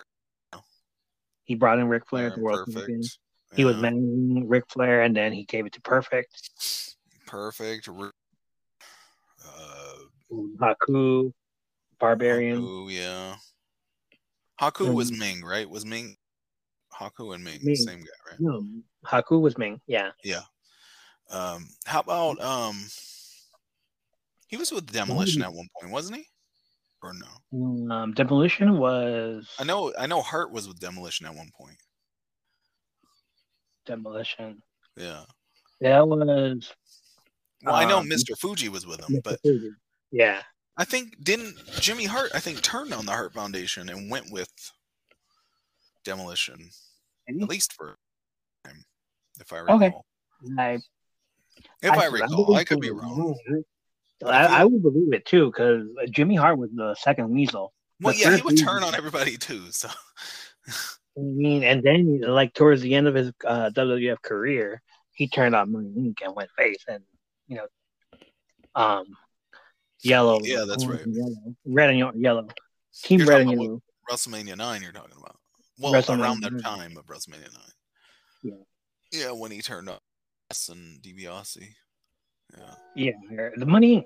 He 1.43 1.55
brought 1.55 1.79
in 1.79 1.87
Ric 1.87 2.07
Flair 2.07 2.27
as 2.27 2.33
the 2.33 2.35
Flair, 2.35 2.43
world 2.43 2.67
champion. 2.67 3.01
Perfect. 3.01 3.19
He 3.55 3.65
was 3.65 3.75
Yeah, 3.75 3.81
managing 3.81 4.47
Ric 4.47 4.63
Flair, 4.69 5.01
and 5.01 5.15
then 5.15 5.33
he 5.33 5.43
gave 5.43 5.65
it 5.65 5.73
to 5.73 5.81
Perfect, 5.81 6.49
perfect. 7.27 7.89
Uh, 7.89 8.11
Haku, 10.61 11.33
Barbarian. 11.99 12.61
Haku, 12.61 12.93
yeah. 12.93 13.35
Haku 14.61 14.93
was 14.93 15.11
Meng, 15.11 15.43
right? 15.43 15.69
Was 15.69 15.85
Meng 15.85 16.15
Haku 16.93 17.35
and 17.35 17.43
Meng, 17.43 17.59
Meng. 17.63 17.75
same 17.75 17.99
guy, 17.99 18.31
right? 18.31 18.39
No, 18.39 18.65
Haku 19.05 19.41
was 19.41 19.57
Meng. 19.57 19.81
Yeah, 19.87 20.11
Um, 21.29 21.67
how 21.85 22.01
about 22.01 22.39
um 22.41 22.85
he 24.47 24.57
was 24.57 24.71
with 24.71 24.91
Demolition 24.91 25.41
at 25.41 25.53
one 25.53 25.67
point, 25.79 25.91
wasn't 25.91 26.17
he? 26.17 26.25
Or 27.03 27.13
no? 27.13 27.93
um, 27.95 28.13
Demolition 28.13 28.77
was 28.77 29.49
I 29.59 29.63
know 29.63 29.91
I 29.97 30.05
know 30.05 30.21
Hart 30.21 30.51
was 30.51 30.67
with 30.67 30.79
Demolition 30.79 31.25
at 31.25 31.33
one 31.35 31.49
point. 31.57 31.77
Demolition. 33.85 34.61
Yeah. 34.95 35.23
That 35.79 36.07
was 36.07 36.71
Well, 37.63 37.75
I 37.75 37.85
know 37.85 37.99
Um, 37.99 38.07
Mr. 38.09 38.37
Fuji 38.37 38.69
was 38.69 38.85
with 38.85 38.99
him, 38.99 39.15
Mr. 39.17 39.23
but 39.23 39.41
Fuji. 39.41 39.71
yeah, 40.11 40.43
I 40.77 40.85
think 40.85 41.23
didn't 41.23 41.55
Jimmy 41.79 42.05
Hart 42.05 42.31
I 42.35 42.39
think 42.39 42.61
turned 42.61 42.93
on 42.93 43.05
the 43.07 43.11
Hart 43.13 43.33
Foundation 43.33 43.89
and 43.89 44.09
went 44.11 44.31
with 44.31 44.51
Demolition 46.03 46.69
at 47.27 47.35
least 47.35 47.73
for 47.73 47.97
time, 48.63 48.83
if 49.39 49.51
I 49.53 49.57
recall. 49.59 49.75
Okay. 49.77 49.93
I 50.59 50.73
If 51.81 51.91
I, 51.91 52.03
I 52.03 52.05
recall, 52.07 52.55
I 52.55 52.63
could 52.63 52.79
be 52.79 52.91
wrong. 52.91 53.35
I, 54.23 54.61
I 54.61 54.65
would 54.65 54.81
believe 54.81 55.13
it 55.13 55.25
too, 55.25 55.47
because 55.47 55.87
Jimmy 56.09 56.35
Hart 56.35 56.57
was 56.57 56.69
the 56.73 56.95
second 56.95 57.29
weasel. 57.29 57.73
Well, 57.99 58.13
the 58.13 58.19
yeah, 58.19 58.35
he 58.35 58.41
would 58.41 58.57
turn 58.57 58.75
reason- 58.77 58.89
on 58.89 58.95
everybody 58.95 59.37
too. 59.37 59.71
So 59.71 59.89
I 60.67 61.21
mean, 61.21 61.63
and 61.63 61.83
then 61.83 62.21
like 62.21 62.53
towards 62.53 62.81
the 62.81 62.95
end 62.95 63.07
of 63.07 63.15
his 63.15 63.31
uh, 63.45 63.69
WWF 63.73 64.21
career, 64.21 64.81
he 65.13 65.27
turned 65.27 65.55
on 65.55 65.71
Money 65.71 65.89
Inc. 65.97 66.25
and 66.25 66.35
went 66.35 66.49
face, 66.57 66.83
and 66.87 67.03
you 67.47 67.57
know, 67.57 67.67
um, 68.75 69.05
yellow. 70.01 70.39
Yeah, 70.41 70.65
that's 70.67 70.85
right. 70.85 71.01
and 71.01 71.15
Yellow, 71.15 71.55
red 71.65 71.89
and 71.89 71.99
ye- 71.99 72.21
yellow. 72.21 72.47
Team 73.03 73.19
You're 73.19 73.27
red 73.29 73.41
and 73.41 73.51
yellow. 73.51 73.81
WrestleMania 74.09 74.57
nine, 74.57 74.81
you're 74.81 74.91
talking 74.91 75.17
about. 75.17 75.37
Well, 75.79 75.93
around 75.95 76.41
that 76.43 76.61
time 76.61 76.97
of 76.97 77.05
WrestleMania 77.07 77.53
nine. 77.53 77.71
Yeah. 78.43 78.53
Yeah, 79.11 79.31
when 79.31 79.51
he 79.51 79.61
turned 79.61 79.89
up 79.89 80.01
S 80.49 80.69
and 80.69 81.01
DiBiase. 81.01 81.67
Yeah. 82.57 83.13
Yeah, 83.29 83.49
the 83.55 83.65
Money 83.65 84.05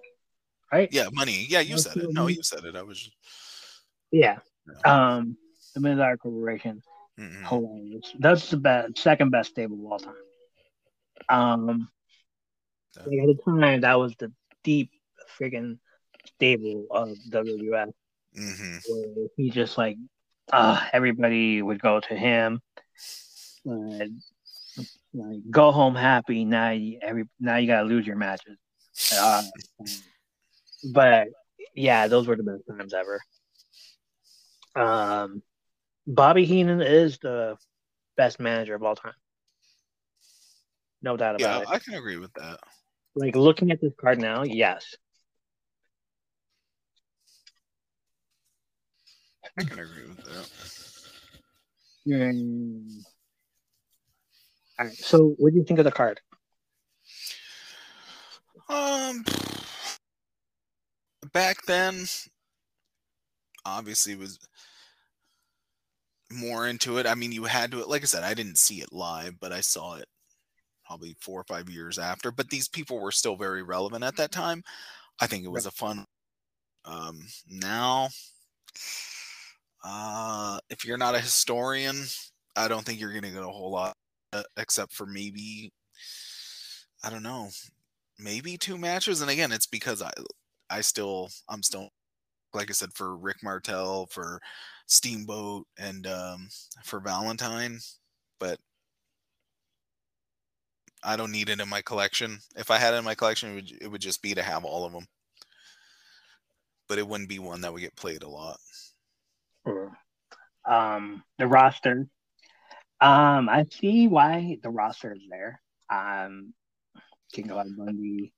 Right? 0.72 0.90
Yeah, 0.92 1.08
money. 1.14 1.46
Yeah, 1.48 1.60
you 1.62 1.78
said 1.78 1.96
it. 1.98 2.12
No, 2.12 2.28
you 2.28 2.44
said 2.44 2.66
it. 2.66 2.76
I 2.76 2.82
was. 2.82 3.10
Yeah. 4.12 4.40
Yeah. 4.68 5.16
Um, 5.16 5.38
the 5.74 5.80
Midnight 5.82 6.20
Corporation. 6.20 6.82
Mhm. 7.18 7.48
hilarious. 7.48 8.14
That's 8.20 8.50
the 8.50 8.58
best, 8.58 8.98
second 8.98 9.30
best 9.30 9.52
stable 9.52 9.78
of 9.86 9.92
all 9.92 10.00
time. 10.00 10.16
Um, 11.30 11.90
at 12.98 13.06
the 13.06 13.38
time, 13.46 13.82
that 13.82 13.94
was 13.94 14.16
the 14.18 14.34
deep 14.64 14.92
freaking 15.40 15.80
stable 16.26 16.88
of 16.92 17.18
WWF, 17.30 17.94
Mhm. 18.38 18.82
where 18.90 19.28
he 19.38 19.50
just 19.50 19.78
like, 19.78 19.96
uh, 20.52 20.86
everybody 20.92 21.62
would 21.62 21.80
go 21.82 22.02
to 22.02 22.16
him. 22.18 22.62
But, 23.64 24.10
like, 25.16 25.40
go 25.50 25.72
home 25.72 25.96
happy. 25.96 26.46
Now, 26.46 26.72
you, 26.72 27.00
every 27.02 27.26
now 27.40 27.58
you 27.58 27.68
gotta 27.68 27.88
lose 27.88 28.06
your 28.06 28.18
matches. 28.18 28.58
Uh, 29.18 29.42
but 30.94 31.28
yeah, 31.74 32.08
those 32.08 32.28
were 32.28 32.36
the 32.36 32.44
best 32.44 32.64
times 32.70 32.94
ever. 32.94 33.22
Um, 34.76 35.42
Bobby 36.06 36.46
Heenan 36.46 36.82
is 36.82 37.18
the 37.20 37.58
best 38.18 38.40
manager 38.40 38.76
of 38.76 38.84
all 38.84 38.96
time. 38.96 39.14
No 41.02 41.18
doubt 41.18 41.36
about 41.36 41.40
Yeah, 41.40 41.62
it. 41.62 41.68
I 41.70 41.80
can 41.80 41.94
agree 41.94 42.18
with 42.18 42.34
that. 42.34 42.60
Like 43.16 43.36
looking 43.36 43.72
at 43.72 43.80
this 43.80 43.94
card 44.00 44.20
now, 44.20 44.44
yes. 44.44 44.96
I 49.58 49.64
can 49.64 49.80
agree 49.80 50.08
with 50.08 50.18
that. 50.26 50.50
Mm. 52.08 53.04
All 54.80 54.86
right. 54.86 54.96
So, 54.96 55.36
what 55.38 55.52
do 55.52 55.58
you 55.58 55.64
think 55.64 55.80
of 55.80 55.86
the 55.86 55.92
card? 55.92 56.20
Um, 58.68 59.24
back 61.34 61.66
then, 61.66 62.06
obviously 63.66 64.16
was 64.16 64.40
more 66.32 66.68
into 66.68 66.98
it. 66.98 67.08
I 67.08 67.16
mean, 67.16 67.32
you 67.32 67.46
had 67.46 67.72
to. 67.72 67.86
Like 67.86 68.02
I 68.02 68.06
said, 68.06 68.24
I 68.24 68.34
didn't 68.34 68.58
see 68.58 68.82
it 68.82 68.92
live, 68.92 69.40
but 69.40 69.52
I 69.52 69.62
saw 69.62 69.96
it 69.96 70.08
probably 70.86 71.16
four 71.20 71.40
or 71.40 71.46
five 71.46 71.70
years 71.70 71.98
after. 71.98 72.32
But 72.32 72.50
these 72.50 72.68
people 72.68 73.00
were 73.00 73.12
still 73.12 73.36
very 73.36 73.64
relevant 73.64 74.04
at 74.04 74.18
that 74.18 74.32
time. 74.32 74.64
I 75.20 75.28
think 75.28 75.46
it 75.46 75.52
was 75.52 75.66
a 75.66 75.72
fun. 75.72 76.06
Um, 76.84 77.28
now, 77.50 78.10
uh, 79.84 80.60
if 80.70 80.86
you're 80.86 80.98
not 80.98 81.16
a 81.16 81.20
historian, 81.20 82.06
I 82.56 82.68
don't 82.68 82.86
think 82.86 83.00
you're 83.00 83.12
going 83.12 83.24
to 83.24 83.32
get 83.32 83.44
a 83.44 83.48
whole 83.48 83.72
lot, 83.72 83.96
uh, 84.36 84.44
except 84.58 84.94
for 84.94 85.06
maybe, 85.06 85.72
I 87.04 87.10
don't 87.10 87.24
know, 87.24 87.50
maybe 88.20 88.58
two 88.58 88.78
matches. 88.78 89.22
And 89.22 89.30
again, 89.30 89.52
it's 89.52 89.68
because 89.68 90.02
I, 90.02 90.12
I 90.70 90.82
still, 90.82 91.30
I'm 91.48 91.64
still, 91.64 91.90
like 92.54 92.70
I 92.70 92.74
said, 92.74 92.94
for 92.94 93.16
Rick 93.16 93.38
Martel, 93.44 94.08
for 94.08 94.40
Steamboat, 94.88 95.68
and 95.78 96.08
um, 96.08 96.48
for 96.84 97.00
Valentine, 97.00 97.80
but 98.40 98.60
I 101.04 101.16
don't 101.16 101.32
need 101.32 101.50
it 101.50 101.60
in 101.60 101.70
my 101.70 101.82
collection. 101.82 102.40
If 102.56 102.72
I 102.72 102.78
had 102.78 102.94
it 102.94 102.98
in 102.98 103.04
my 103.04 103.16
collection, 103.16 103.52
it 103.52 103.56
would, 103.56 103.72
it 103.84 103.88
would 103.92 104.02
just 104.02 104.22
be 104.22 104.34
to 104.34 104.42
have 104.42 104.66
all 104.66 104.86
of 104.86 104.94
them. 104.94 105.06
But 106.88 106.98
it 106.98 107.08
wouldn't 107.08 107.30
be 107.30 107.40
one 107.40 107.62
that 107.62 107.74
would 107.74 107.82
get 107.82 107.96
played 107.96 108.24
a 108.24 108.30
lot. 108.30 108.58
Um, 110.68 111.24
the 111.38 111.48
roster. 111.48 112.08
Um, 113.02 113.50
I 113.50 113.66
see 113.72 114.08
why 114.08 114.58
the 114.64 114.70
roster 114.70 115.14
is 115.14 115.22
there. 115.30 115.62
Um, 115.90 116.54
King 117.34 117.50
Kong 117.50 117.76
Bundy, 117.78 118.34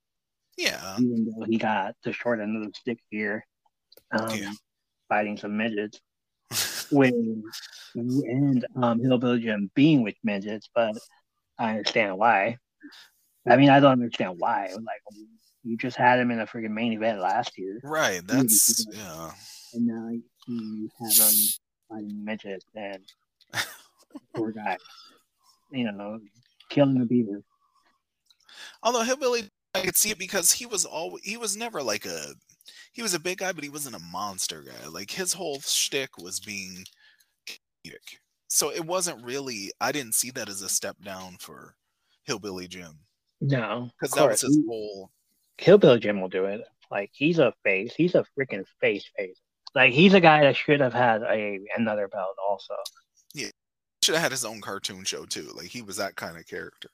Yeah. 0.57 0.95
even 0.99 1.25
though 1.25 1.45
he 1.45 1.57
got 1.57 1.95
the 2.03 2.11
short 2.13 2.39
end 2.39 2.57
of 2.57 2.63
the 2.67 2.73
stick 2.77 2.99
here, 3.09 3.45
um, 4.11 4.29
Yeah. 4.35 4.53
fighting 5.09 5.37
some 5.37 5.57
midgets. 5.57 5.99
with 6.91 7.13
and 7.95 8.65
um 8.81 9.01
Hillbilly 9.01 9.41
Jim 9.41 9.69
being 9.75 10.01
with 10.03 10.15
midgets, 10.23 10.69
but 10.73 10.95
I 11.59 11.71
understand 11.71 12.17
why. 12.17 12.57
I 13.49 13.57
mean, 13.57 13.69
I 13.69 13.79
don't 13.79 13.91
understand 13.91 14.35
why. 14.39 14.67
Like, 14.73 15.01
you 15.63 15.77
just 15.77 15.97
had 15.97 16.19
him 16.19 16.31
in 16.31 16.39
a 16.39 16.45
freaking 16.47 16.71
main 16.71 16.93
event 16.93 17.19
last 17.19 17.57
year, 17.57 17.79
right. 17.83 18.25
That's, 18.25 18.85
yeah. 18.93 19.31
and 19.73 19.87
now 19.87 20.09
you 20.47 20.89
have 20.99 21.17
him 21.17 21.35
fighting 21.89 22.23
midget 22.23 22.63
and 22.75 23.03
poor 24.35 24.51
guy, 24.51 24.77
you 25.71 25.91
know, 25.91 26.19
killing 26.69 26.99
the 26.99 27.05
beaver. 27.05 27.41
Although 28.83 29.03
Hillbilly, 29.03 29.49
I 29.75 29.81
could 29.81 29.95
see 29.97 30.09
it 30.11 30.19
because 30.19 30.51
he 30.51 30.65
was 30.65 30.85
all 30.85 31.17
he 31.23 31.37
was 31.37 31.55
never 31.57 31.81
like 31.83 32.05
a 32.05 32.33
he 32.93 33.01
was 33.01 33.13
a 33.13 33.19
big 33.19 33.39
guy, 33.39 33.51
but 33.51 33.63
he 33.63 33.69
wasn't 33.69 33.95
a 33.95 34.11
monster 34.11 34.63
guy. 34.63 34.87
Like 34.87 35.11
his 35.11 35.33
whole 35.33 35.59
shtick 35.61 36.17
was 36.17 36.39
being 36.39 36.83
comedic. 37.47 38.17
So 38.47 38.71
it 38.71 38.85
wasn't 38.85 39.23
really 39.25 39.71
I 39.81 39.91
didn't 39.91 40.15
see 40.15 40.31
that 40.31 40.49
as 40.49 40.61
a 40.61 40.69
step 40.69 40.95
down 41.03 41.37
for 41.39 41.75
Hillbilly 42.23 42.67
Jim. 42.67 42.99
No, 43.41 43.89
Because 43.99 44.13
of 44.13 44.19
that 44.19 44.29
was 44.29 44.41
course. 44.41 44.55
his 44.55 44.63
whole 44.67 45.11
Hillbilly 45.57 45.99
Jim 45.99 46.21
will 46.21 46.29
do 46.29 46.45
it. 46.45 46.61
Like 46.89 47.11
he's 47.13 47.39
a 47.39 47.53
face. 47.63 47.93
He's 47.95 48.15
a 48.15 48.25
freaking 48.37 48.65
face 48.81 49.09
face. 49.17 49.39
Like 49.75 49.91
he's 49.93 50.13
a 50.13 50.21
guy 50.21 50.41
that 50.41 50.55
should 50.55 50.79
have 50.79 50.93
had 50.93 51.21
a 51.23 51.59
another 51.75 52.07
belt 52.07 52.35
also. 52.49 52.75
Should 54.07 54.15
have 54.15 54.23
had 54.23 54.31
his 54.31 54.45
own 54.45 54.61
cartoon 54.61 55.03
show 55.03 55.25
too. 55.25 55.51
Like 55.53 55.67
he 55.67 55.81
was 55.81 55.97
that 55.97 56.15
kind 56.15 56.37
of 56.37 56.47
character. 56.47 56.89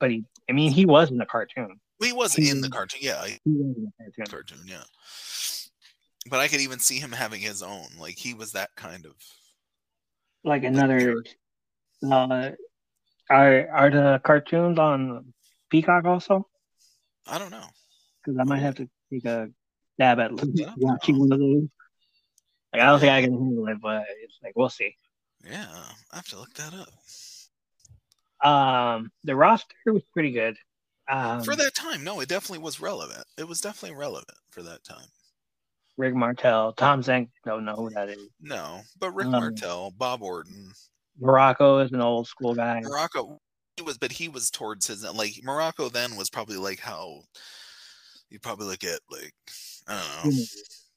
But 0.00 0.10
he, 0.10 0.24
I 0.50 0.52
mean, 0.52 0.72
he 0.72 0.86
was 0.86 1.10
in 1.12 1.18
the 1.18 1.24
cartoon. 1.24 1.78
Well, 2.00 2.08
he 2.08 2.12
was 2.12 2.36
in 2.36 2.60
the 2.60 2.68
cartoon, 2.68 2.98
yeah, 3.00 3.24
he- 3.24 3.38
He 3.44 3.52
was 3.52 3.76
in 3.76 3.84
the 3.84 4.12
cartoon. 4.12 4.26
cartoon, 4.26 4.58
yeah. 4.66 4.82
But 6.28 6.40
I 6.40 6.48
could 6.48 6.60
even 6.60 6.80
see 6.80 6.98
him 6.98 7.12
having 7.12 7.40
his 7.40 7.62
own. 7.62 7.86
Like 7.98 8.16
he 8.18 8.34
was 8.34 8.52
that 8.52 8.70
kind 8.76 9.06
of. 9.06 9.12
Like 10.42 10.64
another. 10.64 11.22
Uh, 12.02 12.50
are 13.30 13.68
are 13.70 13.90
the 13.90 14.20
cartoons 14.24 14.78
on 14.78 15.32
Peacock 15.70 16.04
also? 16.06 16.48
I 17.26 17.38
don't 17.38 17.50
know. 17.52 17.66
Because 18.24 18.38
I 18.40 18.44
might 18.44 18.58
have 18.60 18.74
to 18.76 18.88
take 19.12 19.24
a 19.26 19.48
stab 19.94 20.18
at 20.18 20.32
watching 20.78 21.18
one 21.20 21.32
of 21.32 21.38
those. 21.38 21.68
Like 22.72 22.82
I 22.82 22.86
don't 22.86 22.98
think 23.00 23.12
I 23.12 23.22
can 23.22 23.32
handle 23.32 23.68
it, 23.68 23.78
but 23.80 24.04
it's 24.22 24.38
like 24.42 24.54
we'll 24.56 24.68
see. 24.68 24.96
Yeah, 25.50 25.66
I 26.12 26.16
have 26.16 26.28
to 26.28 26.38
look 26.38 26.54
that 26.54 26.72
up. 26.74 26.88
Um, 28.46 29.10
the 29.24 29.36
roster 29.36 29.74
was 29.86 30.02
pretty 30.12 30.32
good. 30.32 30.56
Um, 31.08 31.42
for 31.42 31.54
that 31.56 31.74
time, 31.74 32.02
no, 32.02 32.20
it 32.20 32.28
definitely 32.28 32.62
was 32.64 32.80
relevant. 32.80 33.24
It 33.38 33.46
was 33.46 33.60
definitely 33.60 33.96
relevant 33.96 34.38
for 34.50 34.62
that 34.62 34.84
time. 34.84 35.06
Rick 35.96 36.14
Martel, 36.14 36.72
Tom 36.72 37.02
Zenk, 37.02 37.28
don't 37.44 37.64
know 37.64 37.76
who 37.76 37.90
that 37.90 38.08
is. 38.08 38.28
No, 38.40 38.80
but 38.98 39.10
Rick 39.12 39.26
Um, 39.26 39.32
Martel, 39.32 39.92
Bob 39.96 40.22
Orton, 40.22 40.72
Muraco 41.20 41.84
is 41.84 41.92
an 41.92 42.00
old 42.00 42.26
school 42.26 42.54
guy. 42.54 42.82
Muraco. 42.84 43.38
He 43.76 43.82
was, 43.82 43.98
but 43.98 44.12
he 44.12 44.28
was 44.28 44.50
towards 44.50 44.86
his 44.86 45.04
like 45.14 45.32
Muraco. 45.44 45.92
Then 45.92 46.16
was 46.16 46.30
probably 46.30 46.56
like 46.56 46.80
how 46.80 47.22
you 48.30 48.38
probably 48.40 48.66
look 48.66 48.84
at 48.84 49.00
like 49.10 49.34
I 49.86 50.22
don't 50.24 50.34
know. 50.34 50.42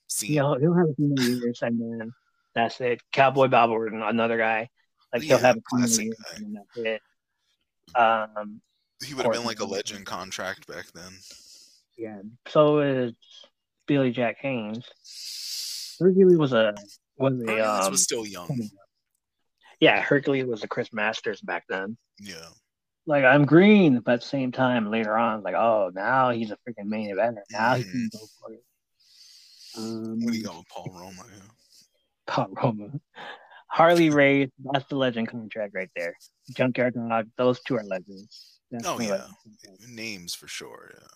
See, 0.07 0.27
He'll, 0.27 0.57
he'll 0.59 0.73
have 0.73 0.87
a 0.89 0.95
few 0.95 1.13
years, 1.17 1.59
and 1.61 1.79
then 1.79 2.13
that's 2.57 2.81
it. 2.81 3.01
Cowboy 3.11 3.47
Bob 3.47 3.69
Orton, 3.69 4.01
another 4.01 4.37
guy. 4.37 4.69
Like 5.13 5.21
he'll 5.21 5.37
have 5.37 5.57
a 5.57 5.61
classic 5.61 6.09
guy. 6.09 6.37
and 6.37 6.55
that's 6.57 6.77
it. 6.77 7.01
Um, 7.95 8.61
he 9.05 9.13
would 9.13 9.23
have 9.25 9.33
been 9.33 9.45
like 9.45 9.59
a 9.59 9.65
legend 9.65 10.05
contract 10.05 10.67
back 10.67 10.85
then. 10.93 11.11
yeah. 11.97 12.19
So 12.47 12.79
is 12.79 13.13
Billy 13.85 14.11
Jack 14.11 14.37
Haynes. 14.41 14.85
Hercules 15.99 16.37
was 16.37 16.53
a 16.53 16.75
was 17.17 17.39
a 17.47 17.59
um, 17.59 17.91
was 17.91 18.03
still 18.03 18.25
young. 18.25 18.69
yeah. 19.79 20.01
Hercules 20.01 20.45
was 20.45 20.63
a 20.63 20.67
Chris 20.67 20.91
Masters 20.91 21.41
back 21.41 21.63
then. 21.69 21.97
Yeah, 22.19 22.47
Like 23.05 23.23
I'm 23.23 23.45
green, 23.45 23.99
but 23.99 24.13
at 24.15 24.21
the 24.21 24.27
same 24.27 24.51
time 24.51 24.91
later 24.91 25.15
on, 25.17 25.41
like 25.43 25.55
oh 25.55 25.91
now 25.93 26.31
he's 26.31 26.51
a 26.51 26.57
freaking 26.57 26.87
main 26.87 27.09
eventer. 27.15 27.41
Now 27.51 27.75
he 27.75 27.83
can 27.83 28.09
go 28.11 28.19
for 28.41 28.53
it. 28.53 28.63
Um, 29.77 30.19
what 30.23 30.31
do 30.33 30.37
you 30.37 30.43
got 30.43 30.57
with 30.57 30.67
Paul 30.69 30.91
Roma? 30.93 31.23
Yeah. 31.31 31.43
Paul 32.27 32.49
Roma. 32.61 32.89
Harley 33.69 34.09
Race, 34.09 34.49
that's 34.71 34.85
the 34.87 34.95
legend 34.95 35.27
contract 35.27 35.73
right 35.75 35.89
there. 35.95 36.15
Junkyard 36.55 36.93
Dog, 36.93 37.27
those 37.37 37.61
two 37.61 37.75
are 37.75 37.83
legends. 37.83 38.59
Oh, 38.85 38.99
yeah. 38.99 39.25
Names 39.89 40.33
for 40.33 40.47
sure. 40.47 40.91
Yeah. 40.93 41.07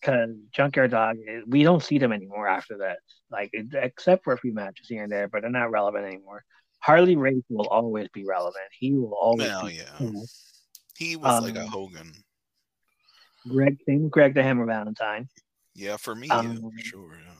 Because 0.00 0.30
Junkyard 0.52 0.90
Dog, 0.92 1.16
eh, 1.28 1.40
we 1.46 1.62
don't 1.62 1.82
see 1.82 1.98
them 1.98 2.12
anymore 2.12 2.48
after 2.48 2.78
that. 2.78 2.98
Like, 3.30 3.50
except 3.74 4.24
for 4.24 4.32
a 4.32 4.38
few 4.38 4.54
matches 4.54 4.88
here 4.88 5.02
and 5.02 5.12
there, 5.12 5.28
but 5.28 5.42
they're 5.42 5.50
not 5.50 5.70
relevant 5.70 6.06
anymore. 6.06 6.42
Harley 6.80 7.16
Race 7.16 7.44
will 7.50 7.66
always 7.68 8.08
be 8.14 8.24
relevant. 8.24 8.64
He 8.78 8.92
will 8.94 9.14
always 9.14 9.48
Well, 9.48 9.66
be. 9.66 9.74
yeah. 9.74 9.84
you 10.00 10.12
know. 10.12 10.24
He 10.96 11.16
was 11.16 11.42
like 11.42 11.56
a 11.56 11.62
Um, 11.62 11.68
Hogan. 11.68 12.12
Greg, 13.48 13.78
same 13.86 14.08
Greg 14.08 14.34
the 14.34 14.42
Hammer 14.42 14.66
Valentine. 14.66 15.28
Yeah, 15.74 15.96
for 15.96 16.14
me, 16.14 16.26
yeah, 16.28 16.38
um, 16.38 16.56
for 16.60 16.70
sure. 16.78 17.18
Yeah. 17.22 17.32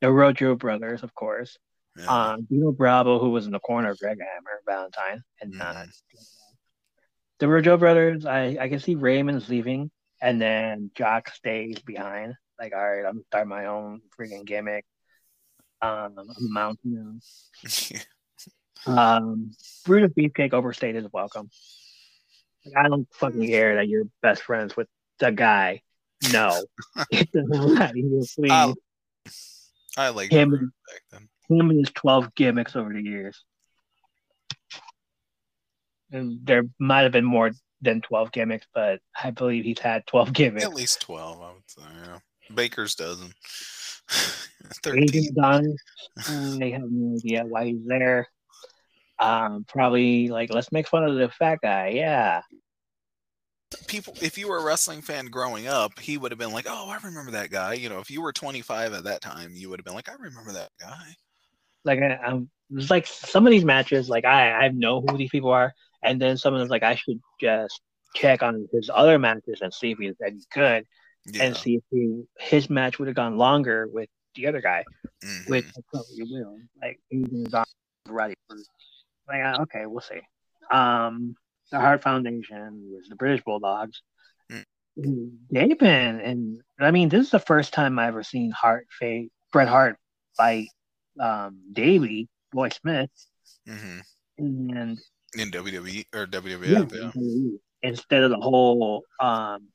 The 0.00 0.06
Rougeau 0.08 0.58
brothers, 0.58 1.02
of 1.02 1.14
course. 1.14 1.58
Yeah. 1.96 2.06
Um, 2.06 2.42
Dino 2.48 2.72
Bravo, 2.72 3.18
who 3.18 3.30
was 3.30 3.46
in 3.46 3.52
the 3.52 3.58
corner 3.60 3.90
of 3.90 3.98
Greg 3.98 4.18
Hammer 4.18 4.60
Valentine, 4.66 5.22
and 5.40 5.50
not 5.52 5.76
Mhm. 5.76 5.90
the 7.38 7.46
Rougeau 7.46 7.78
brothers. 7.78 8.24
I 8.24 8.56
I 8.60 8.68
can 8.68 8.78
see 8.78 8.94
Raymond's 8.94 9.48
leaving, 9.48 9.90
and 10.20 10.40
then 10.40 10.90
Jacques 10.96 11.34
stays 11.34 11.78
behind. 11.80 12.34
Like, 12.58 12.72
all 12.74 12.80
right, 12.90 13.04
I'm 13.06 13.24
gonna 13.30 13.44
my 13.44 13.66
own 13.66 14.00
freaking 14.18 14.44
gimmick. 14.46 14.84
Um, 15.82 16.14
I'm 16.18 16.30
a 16.30 16.34
Mountie 16.54 16.78
now. 16.84 17.18
Um, 18.84 19.52
Brutus 19.84 20.10
Beefcake 20.12 20.52
overstayed 20.52 20.96
his 20.96 21.06
welcome. 21.12 21.48
Like, 22.66 22.76
I 22.84 22.88
don't 22.88 23.06
fucking 23.14 23.46
care 23.46 23.76
that 23.76 23.86
you're 23.86 24.06
best 24.22 24.42
friends 24.42 24.76
with 24.76 24.88
the 25.20 25.30
guy. 25.30 25.82
No, 26.32 26.64
get 27.12 27.30
the 27.32 27.48
hell 27.52 27.80
out 27.80 27.90
of 27.90 27.94
here, 27.94 28.22
please. 28.34 28.50
I, 28.50 28.74
I 29.96 30.08
like 30.08 30.32
Him- 30.32 30.72
back 30.90 31.02
then. 31.12 31.28
Him 31.56 31.70
and 31.70 31.78
his 31.78 31.92
12 31.94 32.34
gimmicks 32.34 32.76
over 32.76 32.92
the 32.92 33.02
years. 33.02 33.44
And 36.10 36.40
there 36.44 36.64
might 36.78 37.02
have 37.02 37.12
been 37.12 37.24
more 37.24 37.50
than 37.80 38.00
12 38.00 38.32
gimmicks, 38.32 38.66
but 38.74 39.00
I 39.22 39.30
believe 39.30 39.64
he's 39.64 39.78
had 39.78 40.06
12 40.06 40.32
gimmicks. 40.32 40.64
At 40.64 40.74
least 40.74 41.00
twelve, 41.00 41.40
I 41.40 41.52
would 41.52 41.62
say. 41.68 41.82
Yeah. 42.04 42.18
Baker's 42.54 42.94
dozen. 42.94 43.32
Adonis, 44.86 45.30
I 46.28 46.70
have 46.72 46.90
no 46.90 47.16
idea 47.16 47.44
why 47.44 47.66
he's 47.66 47.86
there. 47.86 48.28
Um, 49.18 49.64
probably 49.68 50.28
like, 50.28 50.52
let's 50.52 50.72
make 50.72 50.88
fun 50.88 51.04
of 51.04 51.16
the 51.16 51.28
fat 51.28 51.58
guy. 51.62 51.88
Yeah. 51.88 52.42
People, 53.86 54.14
if 54.20 54.36
you 54.36 54.48
were 54.48 54.58
a 54.58 54.64
wrestling 54.64 55.00
fan 55.00 55.26
growing 55.26 55.66
up, 55.66 55.98
he 55.98 56.18
would 56.18 56.30
have 56.30 56.38
been 56.38 56.52
like, 56.52 56.66
"Oh, 56.68 56.90
I 56.90 56.98
remember 57.02 57.30
that 57.30 57.50
guy." 57.50 57.72
You 57.72 57.88
know, 57.88 58.00
if 58.00 58.10
you 58.10 58.20
were 58.20 58.32
25 58.32 58.92
at 58.92 59.04
that 59.04 59.22
time, 59.22 59.52
you 59.54 59.70
would 59.70 59.80
have 59.80 59.84
been 59.86 59.94
like, 59.94 60.10
"I 60.10 60.14
remember 60.18 60.52
that 60.52 60.68
guy." 60.78 61.14
Like, 61.84 62.00
I, 62.00 62.16
I'm, 62.16 62.50
it's 62.74 62.90
like 62.90 63.06
some 63.06 63.46
of 63.46 63.50
these 63.50 63.64
matches, 63.64 64.08
like, 64.08 64.24
I, 64.24 64.52
I 64.52 64.68
know 64.68 65.00
who 65.00 65.16
these 65.16 65.30
people 65.30 65.50
are. 65.50 65.72
And 66.02 66.20
then 66.20 66.36
some 66.36 66.52
of 66.54 66.60
them, 66.60 66.68
like, 66.68 66.82
I 66.82 66.94
should 66.96 67.20
just 67.40 67.80
check 68.14 68.42
on 68.42 68.66
his 68.72 68.90
other 68.92 69.18
matches 69.18 69.60
and 69.62 69.72
see 69.72 69.92
if 69.92 69.98
he's 69.98 70.14
any 70.24 70.40
good. 70.52 70.86
Yeah. 71.32 71.44
and 71.44 71.56
see 71.56 71.76
if 71.76 71.82
he, 71.88 72.24
his 72.40 72.68
match 72.68 72.98
would 72.98 73.06
have 73.06 73.14
gone 73.14 73.36
longer 73.38 73.86
with 73.86 74.08
the 74.34 74.48
other 74.48 74.60
guy, 74.60 74.82
Mhm. 75.24 75.48
which 75.50 75.66
I 75.66 75.80
probably 75.92 76.24
will. 76.28 76.58
Like 76.82 76.98
is 77.12 77.54
on 77.54 77.64
ready 78.08 78.34
for 78.48 78.56
like 79.28 79.44
uh, 79.44 79.62
okay, 79.62 79.86
we'll 79.86 80.00
see. 80.00 80.20
Um 80.72 81.36
the 81.70 81.78
Hart 81.78 82.02
Foundation 82.02 82.90
was 82.92 83.08
the 83.08 83.14
British 83.14 83.44
Bulldogs. 83.44 84.02
Mm. 84.98 85.36
They've 85.52 85.78
been 85.78 86.20
and 86.20 86.60
I 86.80 86.90
mean 86.90 87.08
this 87.08 87.26
is 87.26 87.30
the 87.30 87.38
first 87.38 87.72
time 87.72 88.00
I've 88.00 88.08
ever 88.08 88.24
seen 88.24 88.50
Hart 88.50 88.88
face 88.90 89.30
Bret 89.52 89.68
Hart 89.68 89.98
fight 90.36 90.66
um 91.20 91.60
Davey, 91.72 92.28
Boy 92.52 92.68
Smith, 92.70 93.10
Mhm. 93.68 94.02
and 94.38 94.98
in 95.34 95.50
WWE 95.50 96.06
or 96.14 96.20
yeah, 96.20 96.26
WWF. 96.26 97.14
Yeah. 97.14 97.58
instead 97.82 98.22
of 98.22 98.30
the 98.30 98.36
whole 98.40 99.02
um 99.20 99.68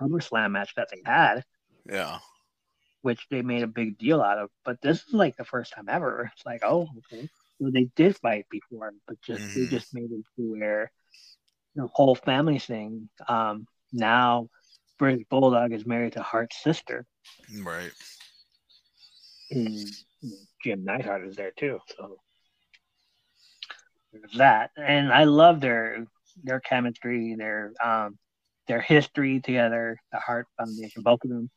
SummerSlam 0.00 0.52
match 0.52 0.74
that 0.76 0.88
they 0.90 1.02
had. 1.04 1.44
Yeah. 1.88 2.18
which 3.02 3.26
they 3.30 3.42
made 3.42 3.64
a 3.64 3.66
big 3.66 3.98
deal 3.98 4.22
out 4.22 4.38
of. 4.38 4.48
But 4.64 4.80
this 4.80 4.98
is 5.08 5.12
like 5.12 5.36
the 5.36 5.44
first 5.44 5.72
time 5.72 5.88
ever. 5.88 6.30
It's 6.36 6.46
like, 6.46 6.62
oh, 6.64 6.86
okay. 6.98 7.28
So 7.60 7.68
they 7.68 7.90
did 7.96 8.16
fight 8.18 8.46
before, 8.48 8.92
but 9.08 9.20
just 9.22 9.42
they 9.54 9.62
Mhm. 9.62 9.70
just 9.70 9.92
made 9.92 10.12
it 10.12 10.24
to 10.36 10.52
where 10.52 10.92
the 11.74 11.88
whole 11.88 12.14
family 12.14 12.60
thing. 12.60 13.10
Um, 13.26 13.66
now 13.92 14.48
British 14.98 15.26
Bulldog 15.28 15.72
is 15.72 15.84
married 15.84 16.12
to 16.12 16.22
Hart's 16.22 16.62
sister, 16.62 17.04
Right. 17.58 17.92
and 19.50 19.66
you 20.20 20.30
know, 20.30 20.36
Jim 20.62 20.84
Neidhart 20.84 21.26
is 21.26 21.36
there 21.36 21.52
too. 21.56 21.78
So 21.96 22.16
there's 24.12 24.36
that, 24.38 24.70
and 24.76 25.12
I 25.12 25.24
love 25.24 25.60
their 25.60 26.06
their 26.42 26.60
chemistry, 26.60 27.34
their 27.36 27.72
um, 27.82 28.18
their 28.68 28.80
history 28.80 29.40
together. 29.40 29.96
The 30.12 30.18
Hart 30.18 30.46
Foundation, 30.58 31.02
both 31.02 31.24
of 31.24 31.30
them, 31.30 31.50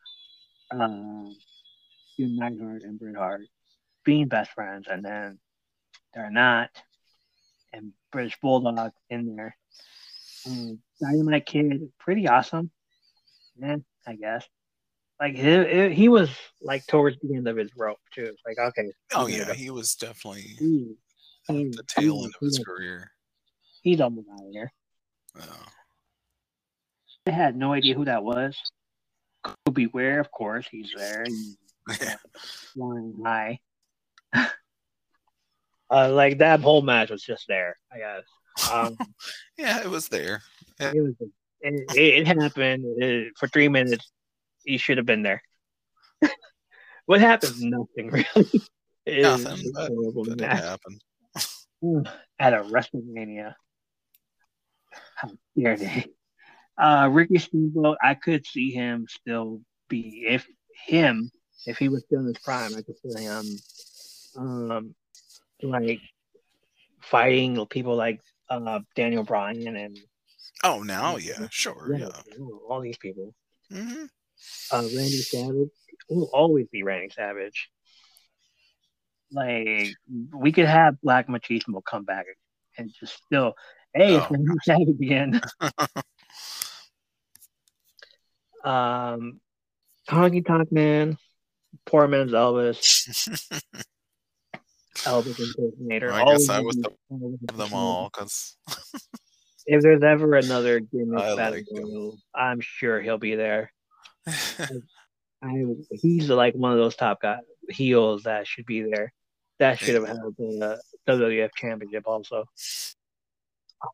um, 0.71 1.35
Jim 2.17 2.35
Neidhart 2.35 2.83
and 2.83 2.99
Bret 2.99 3.15
Hart, 3.15 3.41
being 4.03 4.27
best 4.27 4.51
friends, 4.51 4.87
and 4.89 5.03
then 5.03 5.39
they're 6.13 6.31
not, 6.31 6.69
and 7.73 7.91
British 8.11 8.37
Bulldog 8.41 8.91
in 9.09 9.35
there. 9.35 9.55
Um, 10.47 10.79
Dynamite 11.01 11.45
Kid, 11.45 11.91
pretty 11.99 12.27
awesome, 12.27 12.71
yeah, 13.57 13.77
I 14.07 14.15
guess. 14.15 14.47
Like 15.19 15.35
he, 15.35 15.89
he 15.93 16.09
was 16.09 16.29
like 16.61 16.85
towards 16.87 17.17
the 17.21 17.35
end 17.35 17.47
of 17.47 17.55
his 17.57 17.69
rope 17.77 17.99
too. 18.13 18.25
It's 18.25 18.41
like 18.45 18.57
okay, 18.59 18.91
Oh 19.13 19.27
yeah, 19.27 19.53
he 19.53 19.69
was 19.69 19.95
definitely 19.95 20.41
he, 20.41 20.95
He- 21.47 21.63
the 21.69 21.83
tail 21.87 22.17
he- 22.19 22.23
end 22.25 22.33
of 22.41 22.45
his 22.45 22.57
he- 22.57 22.63
career. 22.63 23.11
He's 23.81 24.01
almost 24.01 24.27
out 24.33 24.39
of 24.45 24.51
here. 24.51 24.71
Oh. 25.39 25.65
I 27.27 27.31
had 27.31 27.55
no 27.55 27.71
idea 27.73 27.95
who 27.95 28.05
that 28.05 28.23
was. 28.23 28.57
Koko 29.43 29.71
B. 29.71 29.87
Ware, 29.87 30.19
of 30.19 30.31
course, 30.31 30.67
he's 30.69 30.91
there. 30.95 31.23
He's 31.25 31.57
flying 32.73 33.13
high. 33.23 33.59
uh, 34.33 36.11
like 36.11 36.39
that 36.39 36.61
whole 36.61 36.81
match 36.81 37.09
was 37.11 37.23
just 37.23 37.45
there. 37.47 37.77
I 37.91 37.97
guess. 37.99 38.71
Um, 38.71 38.97
yeah, 39.57 39.81
it 39.81 39.89
was 39.89 40.07
there. 40.09 40.41
it 40.79 40.95
was. 40.95 41.13
It, 41.61 41.95
it 41.97 42.27
happened 42.27 42.83
It- 42.97 43.33
for 43.37 43.47
three 43.47 43.67
minutes. 43.69 44.11
He 44.65 44.77
should 44.77 44.97
have 44.97 45.05
been 45.05 45.23
there. 45.23 45.41
what 47.05 47.21
happened? 47.21 47.55
Nothing 47.59 48.09
really. 48.11 48.61
Nothing, 49.07 49.71
but, 49.73 49.89
horrible 49.89 50.25
but 50.25 50.41
it 50.41 50.49
happened. 50.49 51.01
at 52.39 52.53
a 52.53 52.63
WrestleMania. 52.63 53.53
How 55.15 55.31
dare 55.57 55.77
they? 55.77 56.05
Uh, 56.77 57.09
Ricky 57.11 57.37
Steamboat, 57.37 57.97
I 58.03 58.15
could 58.15 58.45
see 58.45 58.71
him 58.71 59.05
still 59.07 59.61
be 59.87 60.25
if 60.27 60.45
him 60.87 61.31
if 61.65 61.77
he 61.77 61.89
was 61.89 62.03
still 62.03 62.19
in 62.19 62.27
his 62.27 62.39
prime. 62.39 62.75
I 62.75 62.81
could 62.81 62.97
see 62.97 63.23
him, 63.23 63.45
um, 64.35 64.95
like 65.61 66.01
fighting 67.01 67.65
people 67.67 67.95
like 67.95 68.19
uh 68.49 68.79
Daniel 68.95 69.23
Bryan 69.23 69.75
and 69.75 69.97
Oh, 70.63 70.81
now, 70.81 71.17
yeah, 71.17 71.47
sure, 71.49 71.95
yeah, 71.95 72.09
yeah. 72.27 72.45
all 72.67 72.81
these 72.81 72.97
people. 72.97 73.33
hmm 73.71 74.05
Uh, 74.71 74.81
Randy 74.81 75.21
Savage 75.21 75.69
will 76.09 76.29
always 76.33 76.67
be 76.71 76.83
Randy 76.83 77.09
Savage. 77.09 77.69
Like 79.31 79.89
we 80.33 80.51
could 80.51 80.65
have 80.65 80.99
Black 81.01 81.27
Machismo 81.27 81.81
come 81.83 82.03
back 82.05 82.25
and 82.77 82.91
just 82.99 83.15
still, 83.25 83.53
hey, 83.93 84.15
it's 84.15 84.25
Oh, 84.25 84.29
Randy 84.31 84.51
Savage 84.63 84.89
again. 85.01 85.41
um, 88.63 89.39
Honky 90.09 90.45
Tonk 90.45 90.71
Man, 90.71 91.17
poor 91.85 92.07
man's 92.07 92.31
Elvis, 92.31 92.79
Elvis 94.97 95.39
impersonator. 95.39 96.11
I 96.11 96.25
guess 96.25 96.49
I 96.49 96.59
was 96.61 96.75
the- 96.75 96.91
Of 97.49 97.57
them 97.57 97.73
all, 97.73 98.09
because 98.13 98.55
If 99.67 99.81
there's 99.81 100.03
ever 100.03 100.35
another 100.35 100.79
gimmick 100.79 101.17
battle 101.35 101.55
like 101.55 101.65
him. 101.71 102.11
I'm 102.35 102.59
sure 102.61 103.01
he'll 103.01 103.17
be 103.17 103.33
there. 103.35 103.71
I 105.41 105.65
he's 105.91 106.29
like 106.29 106.55
one 106.55 106.71
of 106.71 106.77
those 106.77 106.95
top 106.95 107.21
guys 107.21 107.39
heels 107.69 108.23
that 108.23 108.47
should 108.47 108.65
be 108.65 108.81
there. 108.81 109.13
That 109.59 109.79
should 109.79 109.95
have 109.95 110.07
held 110.07 110.35
the 110.37 110.79
WWF 111.07 111.49
championship 111.55 112.03
also. 112.05 112.45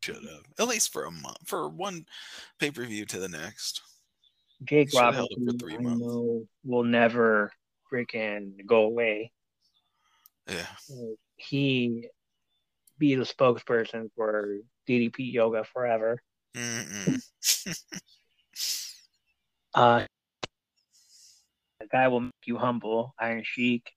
should 0.02 0.16
have 0.16 0.44
at 0.60 0.68
least 0.68 0.92
for 0.92 1.06
a 1.06 1.12
month, 1.12 1.38
for 1.46 1.68
one 1.70 2.06
pay 2.60 2.72
per 2.72 2.86
view 2.86 3.06
to 3.06 3.20
the 3.20 3.30
next. 3.30 3.82
Jake 4.64 4.92
Should've 4.92 5.16
held 5.16 5.30
it 5.32 5.38
Robinson, 5.40 5.60
for 5.60 5.66
three 5.66 5.76
I 5.76 5.82
months. 5.82 6.02
know, 6.02 6.48
will 6.64 6.84
never 6.84 7.52
freaking 7.92 8.66
go 8.66 8.84
away. 8.84 9.32
Yeah, 10.48 10.66
He 11.36 12.08
be 12.98 13.16
the 13.16 13.24
spokesperson 13.24 14.10
for 14.16 14.58
DDP 14.88 15.32
Yoga 15.34 15.64
forever. 15.64 16.22
Uh, 19.74 20.06
guy 21.92 22.08
will 22.08 22.22
make 22.22 22.46
you 22.46 22.58
humble. 22.58 23.14
Iron 23.20 23.44
Sheik, 23.46 23.92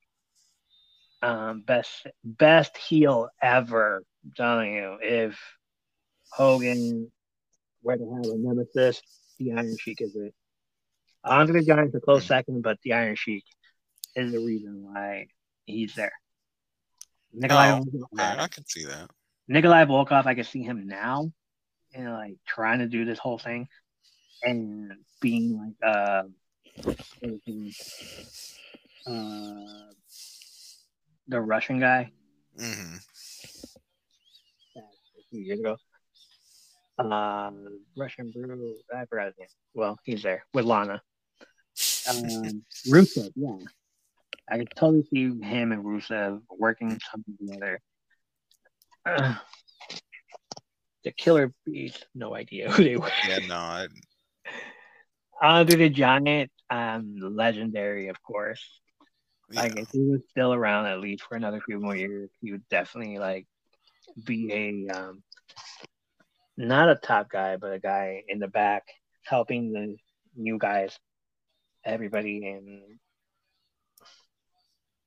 um, 1.23 1.63
best 1.63 2.07
best 2.23 2.77
heel 2.77 3.29
ever. 3.41 4.03
I'm 4.25 4.33
telling 4.37 4.73
you, 4.75 4.99
if 5.01 5.39
Hogan 6.31 7.11
were 7.83 7.97
to 7.97 8.15
have 8.15 8.25
a 8.25 8.37
nemesis, 8.39 9.01
the 9.39 9.53
Iron 9.53 9.77
Sheik 9.79 10.01
is 10.01 10.15
it. 10.17 10.35
Andre 11.25 11.61
the 11.61 11.67
Giant's 11.67 11.95
a 11.95 12.01
close 12.01 12.27
second, 12.27 12.63
but 12.63 12.79
the 12.83 12.93
Iron 12.93 13.17
Sheik 13.17 13.45
is 14.15 14.33
the 14.33 14.39
reason 14.39 14.83
why 14.83 15.29
he's 15.65 15.95
there. 15.95 16.13
Nikolai, 17.33 17.71
Oh, 17.71 17.85
yeah, 18.13 18.37
I 18.39 18.49
can 18.49 18.65
see 18.67 18.85
that. 18.85 19.11
Nikolai 19.49 19.85
Volkov, 19.85 20.27
I 20.27 20.35
can 20.35 20.45
see 20.45 20.63
him 20.63 20.87
now, 20.87 21.31
and 21.95 22.13
like 22.13 22.37
trying 22.47 22.79
to 22.81 22.87
do 22.87 23.05
this 23.05 23.19
whole 23.19 23.39
thing, 23.39 23.69
and 24.43 24.93
being 25.21 25.59
like 25.59 25.97
uh, 25.97 26.23
is 27.23 27.41
his 27.45 28.59
uh, 29.07 29.93
the 31.29 31.41
Russian 31.41 31.81
guy 31.81 32.11
hmm 32.59 32.97
a 34.77 34.81
few 35.31 35.41
years 35.41 35.61
ago. 35.61 35.77
Uh, 36.99 37.51
Russian 37.97 38.31
Brew, 38.31 38.77
I 38.95 39.05
forgot 39.07 39.27
his 39.27 39.35
name. 39.39 39.49
Well, 39.75 39.99
he's 40.05 40.23
there 40.23 40.45
with 40.55 40.65
Lana. 40.65 41.03
Um, 42.09 42.65
Rusev, 42.89 43.33
yeah. 43.35 43.57
I 44.49 44.59
could 44.59 44.71
totally 44.77 45.03
see 45.05 45.25
him 45.41 45.73
and 45.73 45.85
Rusev 45.85 46.41
working 46.51 46.99
something 47.11 47.37
together. 47.41 47.81
Uh, 49.07 49.35
the 51.05 51.13
Killer 51.13 51.53
Bees, 51.67 51.99
no 52.15 52.35
idea 52.35 52.71
who 52.71 52.85
they 52.85 52.97
were. 52.97 53.11
Yeah, 53.29 53.39
no, 53.49 53.57
I, 53.57 53.87
Andre 55.43 55.77
the 55.77 55.89
Giant, 55.89 56.51
um, 56.71 57.17
legendary, 57.21 58.09
of 58.09 58.23
course. 58.23 58.65
yeah. 59.51 59.63
Like 59.63 59.77
if 59.79 59.89
he 59.93 60.01
was 60.01 60.21
still 60.31 60.53
around 60.53 60.87
at 60.87 61.01
least 61.01 61.25
for 61.25 61.37
another 61.37 61.61
few 61.61 61.79
more 61.81 61.97
years, 61.97 62.31
he 62.41 62.53
would 62.53 62.69
definitely 62.69 63.19
like 63.19 63.47
be 64.25 64.53
a 64.53 64.95
um 64.97 65.23
not 66.57 66.89
a 66.89 66.95
top 66.95 67.29
guy, 67.31 67.57
but 67.57 67.73
a 67.73 67.79
guy 67.81 68.23
in 68.29 68.39
the 68.39 68.49
back 68.49 68.85
helping 69.25 69.73
the 69.73 69.97
new 70.37 70.59
guys, 70.59 70.97
everybody 71.85 72.47
in 72.47 72.99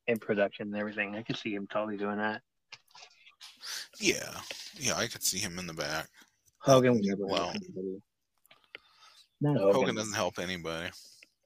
in 0.07 0.19
production 0.19 0.67
and 0.67 0.77
everything. 0.77 1.15
I 1.15 1.21
could 1.23 1.37
see 1.37 1.53
him 1.53 1.67
totally 1.71 1.97
doing 1.97 2.17
that. 2.17 2.41
yeah, 3.99 4.39
yeah, 4.77 4.95
I 4.95 5.07
could 5.07 5.23
see 5.23 5.37
him 5.39 5.59
in 5.59 5.67
the 5.67 5.73
back. 5.73 6.07
Hogan 6.59 6.93
would 6.93 7.05
never 7.05 7.25
Wow. 7.25 7.37
help 7.37 7.55
anybody. 7.55 8.01
Not 9.41 9.57
Hogan. 9.57 9.75
Hogan 9.75 9.95
doesn't 9.95 10.13
help 10.13 10.39
anybody. 10.39 10.89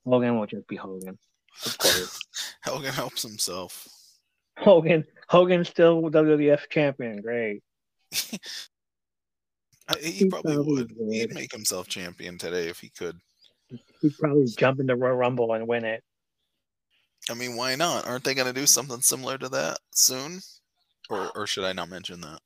Hogan 0.05 0.37
will 0.39 0.47
just 0.47 0.67
be 0.67 0.75
Hogan. 0.75 1.17
Of 1.65 1.77
course. 1.77 2.19
Hogan 2.63 2.93
helps 2.93 3.21
himself. 3.23 3.87
Hogan 4.57 5.05
Hogan's 5.29 5.69
still 5.69 6.01
WWF 6.03 6.69
champion. 6.69 7.21
Great. 7.21 7.61
He 9.99 10.11
He 10.11 10.29
probably 10.29 10.53
probably 10.55 10.73
would. 10.83 10.91
He'd 11.11 11.33
make 11.33 11.51
himself 11.51 11.87
champion 11.89 12.37
today 12.37 12.69
if 12.69 12.79
he 12.79 12.89
could. 12.89 13.17
He'd 14.01 14.17
probably 14.17 14.45
jump 14.45 14.79
into 14.79 14.95
Royal 14.95 15.15
Rumble 15.17 15.51
and 15.53 15.67
win 15.67 15.83
it. 15.83 16.01
I 17.29 17.33
mean, 17.33 17.57
why 17.57 17.75
not? 17.75 18.07
Aren't 18.07 18.23
they 18.23 18.33
going 18.33 18.47
to 18.47 18.57
do 18.57 18.65
something 18.65 19.01
similar 19.01 19.37
to 19.39 19.49
that 19.49 19.79
soon? 19.93 20.39
Or, 21.09 21.29
or 21.35 21.45
should 21.45 21.65
I 21.65 21.73
not 21.73 21.89
mention 21.89 22.21
that? 22.21 22.39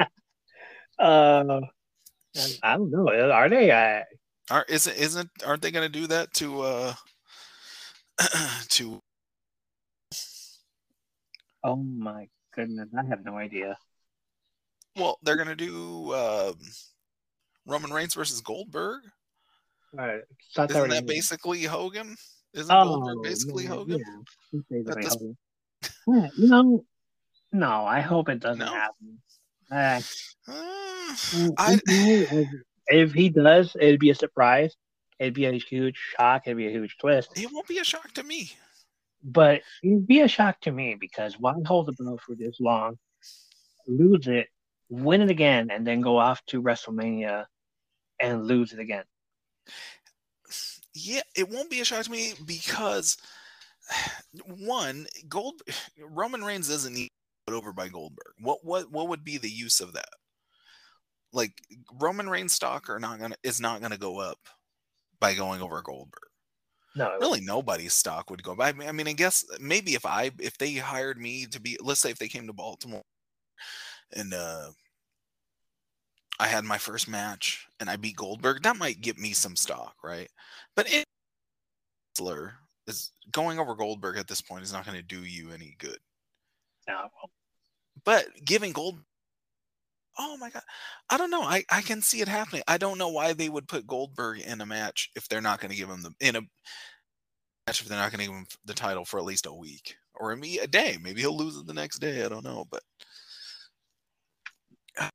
Uh, 0.98 1.60
I- 2.36 2.58
I 2.64 2.76
don't 2.76 2.90
know. 2.90 3.08
Are 3.30 3.48
they? 3.48 3.70
I, 3.70 4.02
Are, 4.50 4.64
isn't 4.68 4.96
isn't 4.96 5.30
aren't 5.46 5.62
they 5.62 5.70
going 5.70 5.90
to 5.90 5.98
do 6.00 6.06
that 6.06 6.32
to 6.34 6.62
uh 6.62 6.94
to 8.70 9.00
oh 11.64 11.76
my 11.76 12.28
goodness, 12.54 12.88
I 12.98 13.04
have 13.04 13.24
no 13.24 13.36
idea. 13.36 13.76
well 14.96 15.18
they're 15.22 15.36
going 15.36 15.48
to 15.48 15.56
do 15.56 16.14
um, 16.14 16.54
Roman 17.66 17.92
Reigns 17.92 18.14
versus 18.14 18.40
Goldberg? 18.40 19.02
All 19.98 20.06
right, 20.06 20.20
Isn't 20.56 20.90
that 20.90 21.06
basically 21.06 21.62
Hogan? 21.64 22.14
Isn't 22.54 22.74
Oh, 22.74 22.84
Goldberg 22.84 23.22
basically 23.22 23.64
man, 23.68 23.72
Hogan? 23.76 24.04
Yeah, 24.52 24.60
this- 24.96 25.14
Hogan. 25.14 25.36
Yeah, 26.08 26.28
you 26.36 26.48
know, 26.48 26.84
no, 27.52 27.84
I 27.84 28.00
hope 28.00 28.28
it 28.28 28.40
doesn't 28.40 28.58
No? 28.58 28.66
happen. 28.66 29.20
Uh, 30.48 30.52
Mm, 31.08 31.52
I 31.58 31.78
if, 32.88 33.12
he 33.12 33.28
does, 33.28 33.76
it'd 33.80 34.00
be 34.00 34.10
a 34.10 34.14
surprise. 34.14 34.76
It'd 35.18 35.34
be 35.34 35.46
a 35.46 35.52
huge 35.52 35.96
shock. 35.96 36.42
It'd 36.46 36.56
be 36.56 36.68
a 36.68 36.70
huge 36.70 36.96
twist. 36.98 37.30
it 37.36 37.52
won't 37.52 37.66
be 37.66 37.78
a 37.78 37.84
shock 37.84 38.12
to 38.14 38.22
me. 38.22 38.52
But 39.22 39.62
it'd 39.82 40.06
be 40.06 40.20
a 40.20 40.28
shock 40.28 40.60
to 40.62 40.72
me 40.72 40.94
because 40.94 41.38
why 41.38 41.54
hold 41.66 41.86
the 41.86 41.92
belt 41.92 42.20
for 42.20 42.34
this 42.36 42.60
long, 42.60 42.98
lose 43.86 44.28
it, 44.28 44.48
win 44.88 45.22
it 45.22 45.30
again, 45.30 45.70
and 45.70 45.86
then 45.86 46.00
go 46.00 46.18
off 46.18 46.44
to 46.46 46.62
WrestleMania 46.62 47.46
and 48.20 48.46
lose 48.46 48.72
it 48.72 48.78
again? 48.78 49.04
Yeah, 50.94 51.22
it 51.36 51.48
won't 51.48 51.70
be 51.70 51.80
a 51.80 51.84
shock 51.84 52.04
to 52.04 52.10
me 52.10 52.34
because 52.44 53.16
one, 54.46 55.06
Gold 55.28 55.62
Roman 56.00 56.44
Reigns 56.44 56.68
doesn't 56.68 56.94
need 56.94 57.08
put 57.48 57.56
over 57.56 57.72
by 57.72 57.88
Goldberg. 57.88 58.34
What 58.40 58.64
what 58.64 58.90
what 58.90 59.08
would 59.08 59.24
be 59.24 59.38
the 59.38 59.50
use 59.50 59.80
of 59.80 59.92
that? 59.94 60.08
Like 61.32 61.52
Roman 62.00 62.28
Reigns 62.28 62.54
stock 62.54 62.88
are 62.88 62.98
not 62.98 63.18
gonna 63.18 63.36
is 63.42 63.60
not 63.60 63.80
gonna 63.80 63.98
go 63.98 64.18
up 64.18 64.38
by 65.20 65.34
going 65.34 65.60
over 65.60 65.82
Goldberg. 65.82 66.22
No, 66.96 67.16
Really, 67.20 67.40
nobody's 67.40 67.94
stock 67.94 68.30
would 68.30 68.42
go 68.42 68.54
by. 68.54 68.70
I 68.70 68.72
mean, 68.72 68.88
I 68.88 68.92
mean, 68.92 69.08
I 69.08 69.12
guess 69.12 69.44
maybe 69.60 69.94
if 69.94 70.06
I 70.06 70.30
if 70.40 70.56
they 70.58 70.74
hired 70.74 71.18
me 71.18 71.46
to 71.46 71.60
be, 71.60 71.76
let's 71.82 72.00
say 72.00 72.10
if 72.10 72.18
they 72.18 72.28
came 72.28 72.46
to 72.46 72.52
Baltimore 72.52 73.02
and 74.16 74.32
uh 74.34 74.70
I 76.40 76.46
had 76.46 76.64
my 76.64 76.78
first 76.78 77.08
match 77.08 77.66
and 77.80 77.90
I 77.90 77.96
beat 77.96 78.16
Goldberg, 78.16 78.62
that 78.62 78.76
might 78.76 79.00
get 79.00 79.18
me 79.18 79.32
some 79.32 79.56
stock, 79.56 79.96
right? 80.04 80.28
But 80.76 80.92
it 80.92 81.04
is 82.86 83.10
going 83.32 83.58
over 83.58 83.74
Goldberg 83.74 84.18
at 84.18 84.28
this 84.28 84.40
point 84.40 84.62
is 84.62 84.72
not 84.72 84.84
going 84.84 84.96
to 84.96 85.02
do 85.02 85.24
you 85.24 85.50
any 85.50 85.76
good. 85.78 85.98
No. 86.88 87.08
But 88.04 88.26
giving 88.44 88.72
Gold 88.72 88.98
Oh 90.18 90.36
my 90.36 90.50
god. 90.50 90.62
I 91.08 91.16
don't 91.16 91.30
know. 91.30 91.42
I, 91.42 91.64
I 91.70 91.80
can 91.80 92.02
see 92.02 92.20
it 92.20 92.28
happening. 92.28 92.62
I 92.66 92.76
don't 92.76 92.98
know 92.98 93.08
why 93.08 93.32
they 93.32 93.48
would 93.48 93.68
put 93.68 93.86
Goldberg 93.86 94.40
in 94.40 94.60
a 94.60 94.66
match 94.66 95.10
if 95.14 95.28
they're 95.28 95.40
not 95.40 95.60
going 95.60 95.70
to 95.70 95.76
give 95.76 95.88
him 95.88 96.02
the 96.02 96.12
in 96.20 96.36
a 96.36 96.40
match 97.66 97.80
if 97.80 97.88
they're 97.88 97.98
not 97.98 98.10
going 98.10 98.24
to 98.24 98.26
give 98.26 98.34
him 98.34 98.46
the 98.64 98.74
title 98.74 99.04
for 99.04 99.18
at 99.18 99.24
least 99.24 99.46
a 99.46 99.52
week 99.52 99.96
or 100.18 100.32
a, 100.32 100.58
a 100.58 100.66
day. 100.66 100.98
Maybe 101.00 101.20
he'll 101.20 101.36
lose 101.36 101.56
it 101.56 101.66
the 101.66 101.74
next 101.74 102.00
day. 102.00 102.24
I 102.24 102.28
don't 102.28 102.44
know, 102.44 102.66
but 102.70 102.82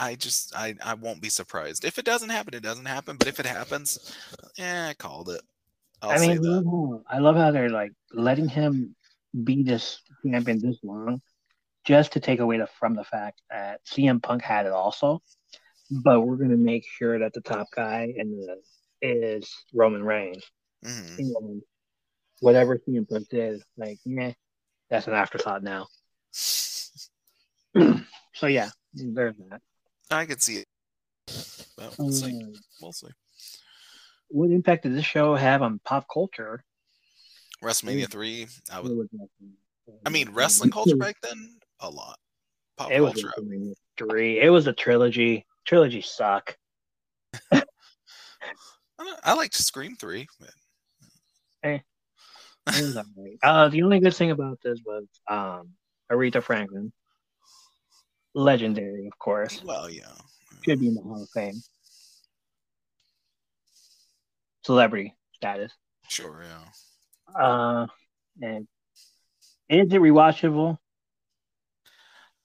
I 0.00 0.16
just 0.16 0.54
I 0.56 0.74
I 0.84 0.94
won't 0.94 1.22
be 1.22 1.28
surprised 1.28 1.84
if 1.84 1.98
it 1.98 2.04
doesn't 2.04 2.30
happen. 2.30 2.54
It 2.54 2.62
doesn't 2.64 2.86
happen. 2.86 3.16
But 3.16 3.28
if 3.28 3.38
it 3.38 3.46
happens, 3.46 4.12
yeah, 4.56 4.88
I 4.90 4.94
called 4.94 5.28
it. 5.30 5.40
I'll 6.02 6.10
i 6.10 6.18
mean, 6.18 6.30
I 6.30 6.34
love, 6.34 6.64
how, 6.64 7.02
I 7.08 7.18
love 7.18 7.36
how 7.36 7.50
they're 7.50 7.70
like 7.70 7.92
letting 8.12 8.48
him 8.48 8.94
be 9.44 9.62
this 9.62 10.00
champion 10.24 10.60
this 10.60 10.76
long, 10.82 11.20
just 11.88 12.12
to 12.12 12.20
take 12.20 12.38
away 12.38 12.58
the, 12.58 12.68
from 12.78 12.94
the 12.94 13.02
fact 13.02 13.40
that 13.50 13.80
CM 13.86 14.22
Punk 14.22 14.42
had 14.42 14.66
it 14.66 14.72
also. 14.72 15.22
But 15.90 16.20
we're 16.20 16.36
gonna 16.36 16.58
make 16.58 16.84
sure 16.86 17.18
that 17.20 17.32
the 17.32 17.40
top 17.40 17.68
guy 17.74 18.12
and 18.18 18.34
the 18.34 18.58
is 19.00 19.50
Roman 19.72 20.02
Reigns. 20.02 20.44
Mm-hmm. 20.84 21.58
whatever 22.40 22.78
CM 22.78 23.08
Punk 23.08 23.28
did, 23.30 23.62
like, 23.78 23.96
yeah, 24.04 24.32
that's 24.90 25.06
an 25.06 25.14
afterthought 25.14 25.62
now. 25.62 25.86
so 26.32 27.06
yeah, 28.46 28.68
there's 28.92 29.36
that. 29.48 29.62
I 30.10 30.26
could 30.26 30.42
see 30.42 30.56
it. 30.56 30.66
But 31.76 31.94
we'll 31.98 32.12
see. 32.12 32.32
Um, 32.32 32.52
we'll 32.82 32.92
see. 32.92 33.06
What 34.28 34.50
impact 34.50 34.82
did 34.82 34.94
this 34.94 35.06
show 35.06 35.36
have 35.36 35.62
on 35.62 35.80
pop 35.84 36.04
culture? 36.12 36.62
WrestleMania 37.64 38.10
three. 38.10 38.46
I 38.70 38.80
would. 38.80 39.08
I 40.04 40.10
mean, 40.10 40.32
wrestling 40.32 40.70
culture 40.70 40.96
back 40.96 41.16
then, 41.22 41.56
a 41.80 41.88
lot. 41.88 42.18
Pop 42.76 42.90
it 42.90 42.98
culture. 42.98 43.32
was 43.36 43.76
three. 43.96 44.40
It 44.40 44.50
was 44.50 44.66
a 44.66 44.72
trilogy. 44.72 45.46
Trilogy 45.64 46.00
suck. 46.00 46.56
I, 47.52 47.62
I 49.24 49.34
liked 49.34 49.54
Scream 49.54 49.96
three. 49.96 50.26
But... 50.40 50.50
Hey, 51.62 51.82
uh, 53.42 53.68
the 53.68 53.82
only 53.82 54.00
good 54.00 54.14
thing 54.14 54.30
about 54.30 54.58
this 54.62 54.80
was 54.84 55.04
um, 55.28 55.70
Aretha 56.10 56.42
Franklin 56.42 56.92
legendary, 58.34 59.06
of 59.06 59.18
course. 59.18 59.62
Well, 59.64 59.90
yeah. 59.90 60.12
Should 60.64 60.80
be 60.80 60.88
in 60.88 60.94
the 60.94 61.02
Hall 61.02 61.22
of 61.22 61.28
Fame. 61.30 61.60
Celebrity 64.64 65.14
status. 65.34 65.72
Sure, 66.08 66.44
yeah. 66.44 67.42
Uh, 67.42 67.86
and 68.42 68.66
is 69.68 69.92
it 69.92 70.00
rewatchable? 70.00 70.78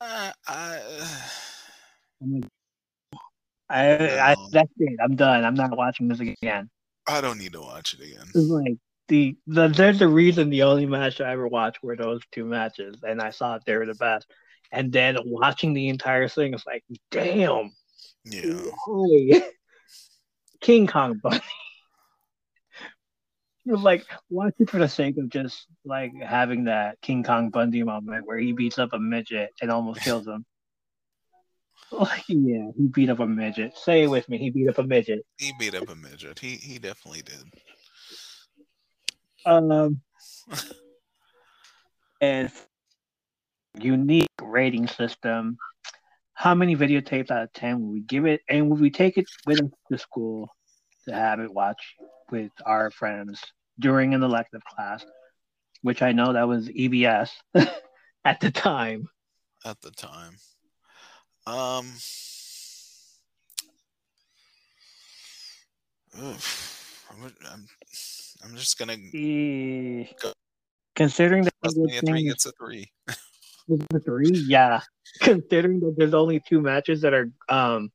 Uh, 0.04 0.32
I, 0.48 0.82
I, 3.70 4.32
I, 4.32 4.36
that's 4.52 4.72
it. 4.78 5.00
I'm 5.04 5.16
done. 5.16 5.46
I'm 5.46 5.56
not 5.56 5.76
watching 5.76 6.08
this 6.08 6.20
again. 6.20 6.70
I 7.08 7.22
don't 7.22 7.38
need 7.38 7.54
to 7.54 7.62
watch 7.62 7.94
it 7.94 8.02
again. 8.02 8.26
It's 8.34 8.50
like 8.50 8.78
the, 9.08 9.36
the 9.48 9.68
there's 9.68 10.02
a 10.02 10.08
reason 10.08 10.50
the 10.50 10.64
only 10.64 10.86
match 10.86 11.22
I 11.22 11.32
ever 11.32 11.48
watched 11.48 11.84
were 11.84 11.96
those 11.96 12.22
two 12.32 12.46
matches, 12.46 12.98
and 13.04 13.22
I 13.22 13.32
saw 13.32 13.60
they 13.66 13.76
were 13.76 13.86
the 13.86 13.96
best 13.96 14.28
and 14.74 14.92
then 14.92 15.18
watching 15.24 15.74
the 15.74 15.88
entire 15.88 16.28
thing 16.28 16.54
it's 16.54 16.66
like, 16.66 16.84
damn, 17.12 17.72
yeah, 18.26 19.40
King 20.62 20.88
Kong 20.88 21.20
Bundy. 21.22 21.40
You're 23.65 23.77
like 23.77 24.06
watch 24.30 24.53
it 24.60 24.69
for 24.69 24.80
the 24.80 24.90
sake 24.90 25.18
of 25.18 25.30
just 25.30 25.68
like 25.85 26.11
having 26.22 26.65
that 26.65 26.99
King 27.02 27.23
Kong 27.23 27.49
Bundy 27.49 27.84
moment 27.84 28.26
where 28.26 28.38
he 28.38 28.52
beats 28.52 28.77
up 28.77 28.94
a 28.94 28.99
midget 28.99 29.52
and 29.61 29.72
almost 29.72 30.02
kills 30.03 30.27
him. 30.27 30.45
Like, 31.91 32.23
yeah, 32.27 32.72
he 32.76 32.88
beat 32.88 33.10
up 33.10 33.19
a 33.19 33.27
midget. 33.27 33.77
Say 33.77 34.03
it 34.03 34.07
with 34.07 34.27
me. 34.27 34.38
He 34.40 34.49
beat 34.49 34.68
up 34.68 34.80
a 34.80 34.84
midget. 34.84 35.26
He 35.38 35.53
beat 35.60 35.76
up 35.76 35.90
a 35.90 35.95
midget. 35.95 36.40
He 36.40 36.56
he 36.56 36.80
definitely 36.80 37.22
did. 37.22 37.44
Um, 39.45 40.02
and 42.22 42.52
unique 43.80 44.30
rating 44.41 44.88
system. 44.88 45.57
How 46.34 46.56
many 46.56 46.76
videotapes 46.76 47.31
out 47.31 47.44
of 47.44 47.53
10 47.53 47.81
would 47.81 47.94
we 47.94 48.02
give 48.02 48.26
it? 48.26 48.41
And 48.49 48.69
would 48.69 48.80
we 48.80 48.90
take 48.90 49.18
it 49.18 49.26
with 49.45 49.61
us 49.61 49.69
to 49.91 49.98
school 49.98 50.49
to 51.07 51.14
have 51.14 51.40
it 51.40 51.53
watch 51.53 51.95
with 52.34 52.52
our 52.66 52.90
friends 52.90 53.40
during 53.78 54.16
an 54.16 54.24
elective 54.24 54.64
class, 54.66 55.06
which 55.84 56.02
I 56.02 56.14
know 56.14 56.34
that 56.34 56.48
was 56.48 56.68
EBS 56.68 57.30
at 58.26 58.40
the 58.40 58.50
time. 58.50 59.08
At 59.64 59.80
the 59.82 59.92
time. 59.92 60.34
Um, 61.46 61.86
oof, 66.20 67.06
I'm, 67.12 67.32
I'm, 67.52 67.68
I'm 68.44 68.56
just 68.56 68.80
gonna 68.80 68.98
go. 68.98 70.34
considering 70.96 71.44
that 71.44 71.54
three 72.04 72.24
gets 72.24 72.48
a 72.48 72.52
three. 72.54 72.92
the 73.68 74.00
three, 74.00 74.44
yeah. 74.48 74.82
Considering 75.20 75.82
that 75.82 75.94
there's 75.96 76.16
only 76.16 76.42
two 76.50 76.62
matches 76.62 77.02
that 77.02 77.14
are 77.14 77.30
um 77.48 77.92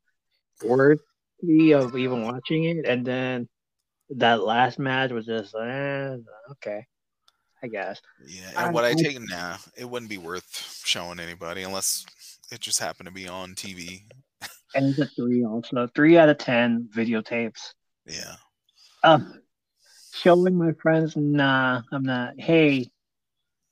worthy 0.63 1.73
of 1.73 1.97
even 1.97 2.23
watching 2.23 2.65
it, 2.65 2.87
and 2.87 3.05
then 3.05 3.49
that 4.11 4.43
last 4.43 4.79
match 4.79 5.11
was 5.11 5.27
just 5.27 5.55
eh, 5.55 6.17
okay, 6.53 6.87
I 7.63 7.67
guess. 7.69 8.01
Yeah, 8.27 8.49
and 8.51 8.59
I, 8.59 8.71
what 8.71 8.85
I, 8.85 8.91
I 8.91 8.95
take 8.95 9.19
now, 9.21 9.57
it 9.77 9.89
wouldn't 9.89 10.11
be 10.11 10.19
worth 10.19 10.83
showing 10.85 11.21
anybody 11.21 11.63
unless 11.63 12.07
it 12.51 12.61
just 12.61 12.81
happened 12.81 13.07
to 13.07 13.13
be 13.13 13.29
on 13.29 13.55
TV. 13.55 14.03
and 14.75 14.87
it's 14.87 14.99
a 14.99 15.07
three 15.07 15.45
also, 15.45 15.89
three 15.95 16.19
out 16.19 16.29
of 16.29 16.39
ten 16.39 16.89
videotapes. 16.95 17.75
Yeah. 18.07 18.37
Um, 19.05 19.41
showing 20.13 20.57
my 20.57 20.73
friends, 20.73 21.17
nah, 21.17 21.83
I'm 21.93 22.03
not. 22.03 22.35
Hey, 22.39 22.91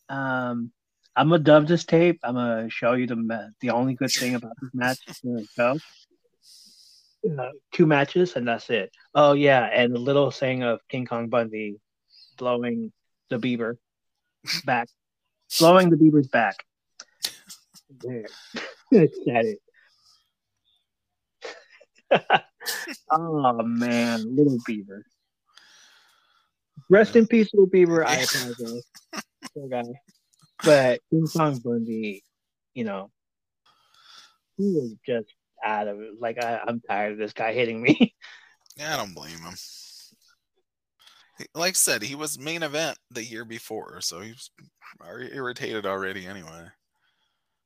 um, 0.09 0.73
I'm 1.17 1.31
gonna 1.31 1.43
dub 1.43 1.67
this 1.67 1.85
tape. 1.85 2.21
I'm 2.23 2.35
gonna 2.35 2.69
show 2.71 2.93
you 2.93 3.07
the 3.07 3.53
the 3.61 3.71
only 3.71 3.95
good 3.95 4.11
thing 4.11 4.35
about 4.35 4.53
this 4.61 4.71
match. 4.75 4.99
Go. 5.57 5.79
Uh, 7.27 7.51
two 7.73 7.87
matches 7.87 8.37
and 8.37 8.47
that's 8.47 8.71
it. 8.71 8.91
Oh 9.15 9.33
yeah, 9.33 9.65
and 9.73 9.95
the 9.95 9.99
little 9.99 10.31
saying 10.31 10.63
of 10.63 10.81
King 10.89 11.07
Kong 11.07 11.29
Bundy 11.29 11.81
blowing 12.37 12.93
the 13.31 13.39
beaver 13.39 13.79
back, 14.65 14.89
blowing 15.59 15.91
the 15.91 15.97
beaver's 15.97 16.29
back. 16.29 16.57
There, 18.01 18.27
said 18.93 19.47
it. 19.47 19.59
oh 23.11 23.63
man, 23.63 24.37
little 24.37 24.59
beaver. 24.67 25.05
Rest 26.89 27.17
in 27.17 27.27
peace, 27.27 27.53
little 27.53 27.67
beaver. 27.67 28.07
I 28.07 28.15
apologize. 28.15 28.85
Poor 29.53 29.69
guy. 29.69 29.83
But 30.65 31.01
King 31.11 31.27
Kong 31.27 31.59
Bundy, 31.59 32.23
you 32.75 32.85
know, 32.85 33.11
he 34.57 34.65
was 34.65 34.95
just 35.05 35.35
out 35.67 35.89
of 35.89 36.01
it. 36.01 36.13
Like 36.21 36.43
I, 36.43 36.61
I'm 36.67 36.81
tired 36.81 37.13
of 37.13 37.19
this 37.19 37.33
guy 37.33 37.53
hitting 37.53 37.83
me. 37.83 38.15
Yeah, 38.79 38.93
I 38.93 38.99
don't 38.99 39.15
blame 39.15 39.39
him. 39.39 39.55
Like 41.55 41.71
I 41.71 41.73
said, 41.73 42.03
he 42.03 42.15
was 42.15 42.39
main 42.39 42.63
event 42.63 42.99
the 43.11 43.25
year 43.25 43.47
before, 43.47 44.03
so 44.03 44.21
he 44.21 44.33
was 44.33 44.51
irritated 45.33 45.87
already 45.87 46.27
anyway. 46.27 46.67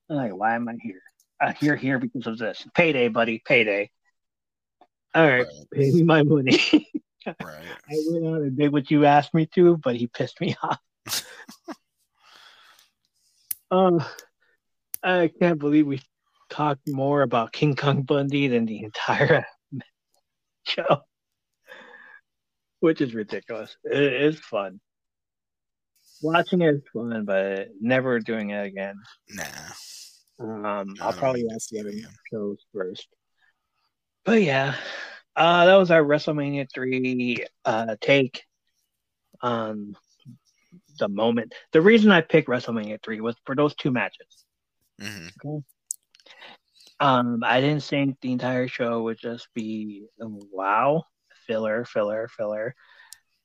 Like, 0.08 0.32
why 0.32 0.54
am 0.54 0.68
I 0.68 0.76
here? 0.80 1.02
I'm 1.40 1.56
here 1.56 1.74
here 1.74 1.98
because 1.98 2.28
of 2.28 2.38
this. 2.38 2.64
Payday, 2.76 3.08
buddy, 3.08 3.42
payday. 3.44 3.90
All 5.12 5.26
right, 5.26 5.40
right. 5.40 5.66
pay 5.74 5.90
me 5.90 6.04
my 6.04 6.22
money. 6.22 6.60
right. 7.26 7.36
I 7.44 7.96
went 8.06 8.26
out 8.26 8.42
and 8.42 8.56
did 8.56 8.72
what 8.72 8.88
you 8.88 9.04
asked 9.04 9.34
me 9.34 9.46
to, 9.56 9.78
but 9.78 9.96
he 9.96 10.06
pissed 10.06 10.40
me 10.40 10.54
off. 10.62 10.78
Um, 13.72 14.04
I 15.02 15.30
can't 15.40 15.58
believe 15.58 15.86
we 15.88 16.00
talked 16.50 16.88
more 16.88 17.22
about 17.22 17.52
King 17.52 17.76
Kong 17.76 18.02
Bundy 18.02 18.48
than 18.48 18.66
the 18.66 18.82
entire 18.82 19.46
show, 20.66 21.02
which 22.80 23.00
is 23.00 23.14
ridiculous. 23.14 23.76
It 23.84 24.12
is 24.12 24.38
fun. 24.40 24.80
Watching 26.22 26.60
it 26.60 26.74
is 26.74 26.82
fun, 26.92 27.24
but 27.24 27.68
never 27.80 28.18
doing 28.18 28.50
it 28.50 28.66
again. 28.66 28.96
Nah. 29.30 29.44
Um, 30.38 30.96
I'll 31.00 31.12
probably 31.12 31.44
watch 31.44 31.68
the 31.70 31.80
other 31.80 31.92
shows 32.30 32.58
first. 32.74 33.08
But 34.24 34.42
yeah, 34.42 34.74
uh, 35.36 35.66
that 35.66 35.76
was 35.76 35.90
our 35.90 36.02
WrestleMania 36.02 36.66
three 36.72 37.46
uh, 37.64 37.96
take 38.00 38.42
on 39.42 39.94
the 40.98 41.08
moment. 41.08 41.54
The 41.72 41.80
reason 41.80 42.10
I 42.10 42.20
picked 42.20 42.48
WrestleMania 42.48 43.02
three 43.02 43.20
was 43.20 43.36
for 43.44 43.54
those 43.54 43.74
two 43.74 43.90
matches. 43.90 44.44
Mm-hmm. 45.00 45.28
Okay? 45.48 45.64
Um, 47.00 47.40
I 47.42 47.60
didn't 47.62 47.82
think 47.82 48.20
the 48.20 48.32
entire 48.32 48.68
show 48.68 49.02
would 49.02 49.18
just 49.18 49.48
be 49.54 50.04
wow, 50.18 51.04
filler, 51.46 51.84
filler, 51.86 52.28
filler. 52.28 52.74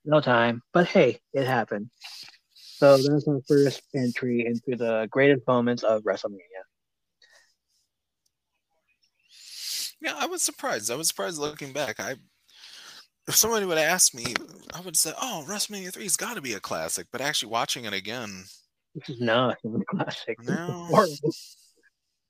No 0.04 0.20
time, 0.20 0.62
but 0.74 0.88
hey, 0.88 1.20
it 1.34 1.48
happened. 1.48 1.90
So 2.54 2.98
that's 2.98 3.26
my 3.26 3.40
first 3.48 3.82
entry 3.96 4.46
into 4.46 4.78
the 4.78 5.08
greatest 5.10 5.48
moments 5.48 5.84
of 5.84 6.04
WrestleMania. 6.04 6.66
Yeah, 10.02 10.16
I 10.18 10.26
was 10.26 10.44
surprised. 10.44 10.92
I 10.92 10.96
was 10.96 11.08
surprised 11.08 11.40
looking 11.40 11.72
back. 11.72 12.00
I 12.00 12.16
if 13.28 13.36
somebody 13.36 13.66
would 13.66 13.78
ask 13.78 14.14
me, 14.14 14.36
I 14.74 14.82
would 14.82 14.98
say, 14.98 15.14
"Oh, 15.20 15.46
WrestleMania 15.48 15.94
three's 15.94 16.18
got 16.18 16.36
to 16.36 16.42
be 16.42 16.54
a 16.54 16.60
classic." 16.60 17.08
But 17.12 17.22
actually, 17.22 17.52
watching 17.52 17.86
it 17.86 17.94
again, 17.94 18.44
no, 19.18 19.52
is 19.52 19.64
not 19.64 19.82
a 19.82 19.86
classic. 19.86 20.44
No. 20.46 21.06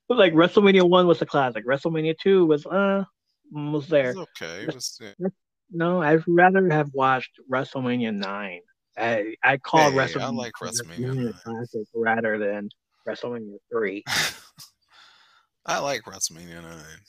Like 0.08 0.32
WrestleMania 0.32 0.88
one 0.88 1.06
was 1.06 1.20
a 1.22 1.26
classic. 1.26 1.66
WrestleMania 1.66 2.16
two 2.18 2.46
was 2.46 2.64
uh 2.66 3.04
was 3.50 3.88
there. 3.88 4.14
Okay. 4.16 4.62
It 4.62 4.74
was, 4.74 5.00
yeah. 5.00 5.28
No, 5.70 6.00
I'd 6.02 6.22
rather 6.28 6.68
have 6.70 6.90
watched 6.94 7.40
WrestleMania 7.50 8.14
nine. 8.14 8.60
I 8.96 9.34
I 9.42 9.56
call 9.56 9.90
Hey, 9.90 9.98
I 9.98 10.06
WrestleMania, 10.06 10.36
like 10.36 10.52
WrestleMania 10.62 11.14
9. 11.14 11.32
classic 11.44 11.86
rather 11.94 12.38
than 12.38 12.68
WrestleMania 13.06 13.58
three. 13.70 14.04
I 15.66 15.80
like 15.80 16.02
WrestleMania 16.02 16.62
nine. 16.62 17.00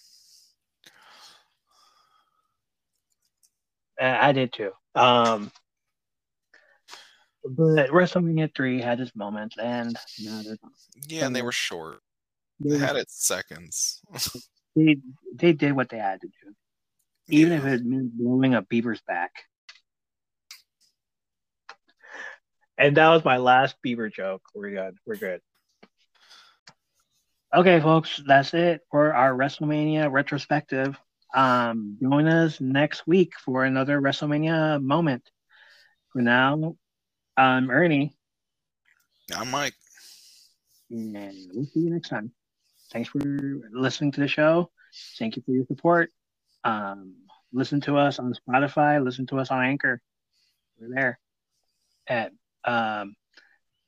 Uh, 3.99 4.17
I 4.19 4.31
did 4.31 4.53
too. 4.53 4.71
Um, 4.95 5.51
but 7.43 7.89
WrestleMania 7.89 8.53
three 8.55 8.81
had 8.81 8.99
its 8.99 9.15
moments, 9.15 9.55
and. 9.61 9.97
Yeah, 11.07 11.25
and 11.25 11.35
they 11.35 11.41
were 11.41 11.51
short. 11.51 12.01
They, 12.59 12.71
They 12.71 12.77
had 12.77 12.95
its 12.95 13.25
seconds. 13.25 14.01
they 14.75 14.97
they 15.35 15.53
did 15.53 15.73
what 15.73 15.89
they 15.89 15.97
had 15.97 16.21
to 16.21 16.27
do, 16.27 16.53
even 17.29 17.53
if 17.53 17.65
it 17.65 17.85
meant 17.85 18.17
blowing 18.17 18.53
a 18.55 18.61
beaver's 18.61 19.01
back. 19.07 19.31
And 22.77 22.97
that 22.97 23.09
was 23.09 23.25
my 23.25 23.37
last 23.37 23.75
beaver 23.81 24.09
joke. 24.09 24.43
We're 24.53 24.69
good. 24.71 24.97
We're 25.05 25.15
good. 25.15 25.41
Okay, 27.55 27.79
folks, 27.79 28.21
that's 28.27 28.53
it 28.53 28.81
for 28.91 29.13
our 29.13 29.33
WrestleMania 29.33 30.11
retrospective. 30.11 30.95
Um, 31.33 31.97
join 32.01 32.27
us 32.27 32.61
next 32.61 33.07
week 33.07 33.33
for 33.43 33.63
another 33.63 33.99
WrestleMania 34.01 34.81
moment. 34.83 35.23
For 36.11 36.21
now, 36.21 36.75
I'm 37.35 37.69
Ernie, 37.69 38.15
I'm 39.35 39.49
Mike. 39.49 39.75
and 40.89 41.49
we'll 41.53 41.65
see 41.65 41.81
you 41.81 41.89
next 41.89 42.09
time. 42.09 42.31
Thanks 42.91 43.09
for 43.09 43.19
listening 43.71 44.11
to 44.13 44.21
the 44.21 44.27
show. 44.27 44.69
Thank 45.19 45.35
you 45.35 45.43
for 45.45 45.51
your 45.51 45.65
support. 45.65 46.09
Um, 46.63 47.15
listen 47.51 47.81
to 47.81 47.97
us 47.97 48.19
on 48.19 48.33
Spotify. 48.33 49.03
Listen 49.03 49.25
to 49.27 49.39
us 49.39 49.51
on 49.51 49.63
Anchor. 49.63 50.01
We're 50.79 50.93
there 50.93 51.19
at 52.07 52.31
um, 52.63 53.15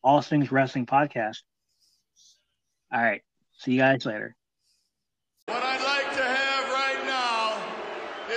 All 0.03 0.21
Things 0.21 0.51
Wrestling 0.51 0.85
Podcast. 0.85 1.37
All 2.91 3.01
right. 3.01 3.21
See 3.57 3.73
you 3.73 3.79
guys 3.79 4.05
later. 4.05 4.35
What 5.45 5.61
I'd 5.61 5.83
like 5.83 6.15
to 6.15 6.23
have 6.23 6.65
right 6.73 7.05
now 7.05 7.61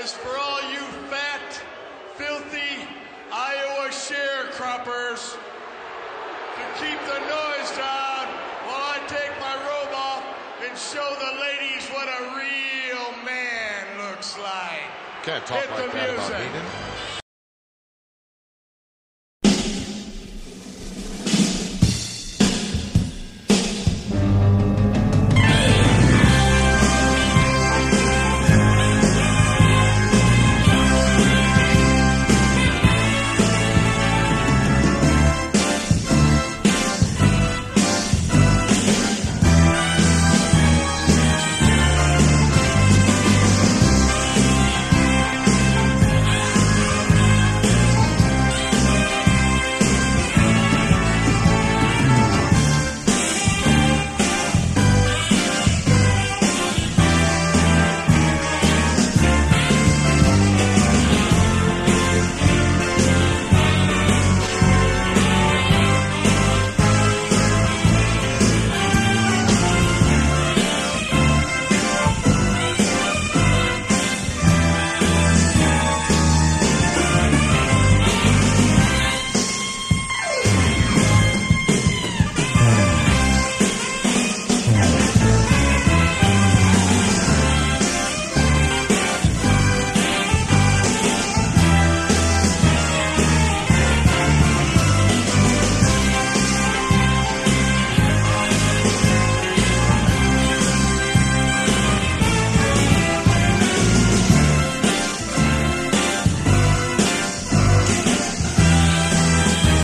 is 0.02 0.12
for 0.12 0.36
all 0.36 0.60
you 0.70 0.80
fat, 1.08 1.62
filthy 2.16 2.86
Iowa 3.32 3.88
sharecroppers 3.88 5.32
to 5.32 6.64
keep 6.84 7.00
the 7.08 7.20
noise 7.20 7.70
down 7.76 8.28
while 8.68 8.84
I 8.92 9.00
take 9.08 9.32
my 9.40 9.54
robe 9.56 9.94
off 9.94 10.24
and 10.68 10.76
show 10.76 11.16
the 11.16 11.40
ladies 11.40 11.88
what 11.88 12.08
a 12.08 12.36
real 12.36 13.24
man 13.24 14.10
looks 14.10 14.36
like. 14.36 14.90
Can't 15.22 15.31
talk 15.46 15.60
Hit 15.60 15.70
like 15.70 15.90
the 15.90 15.96
that 15.98 16.10
about 16.10 16.30
music. 16.30 16.38
me, 16.38 16.58
then. 16.58 16.91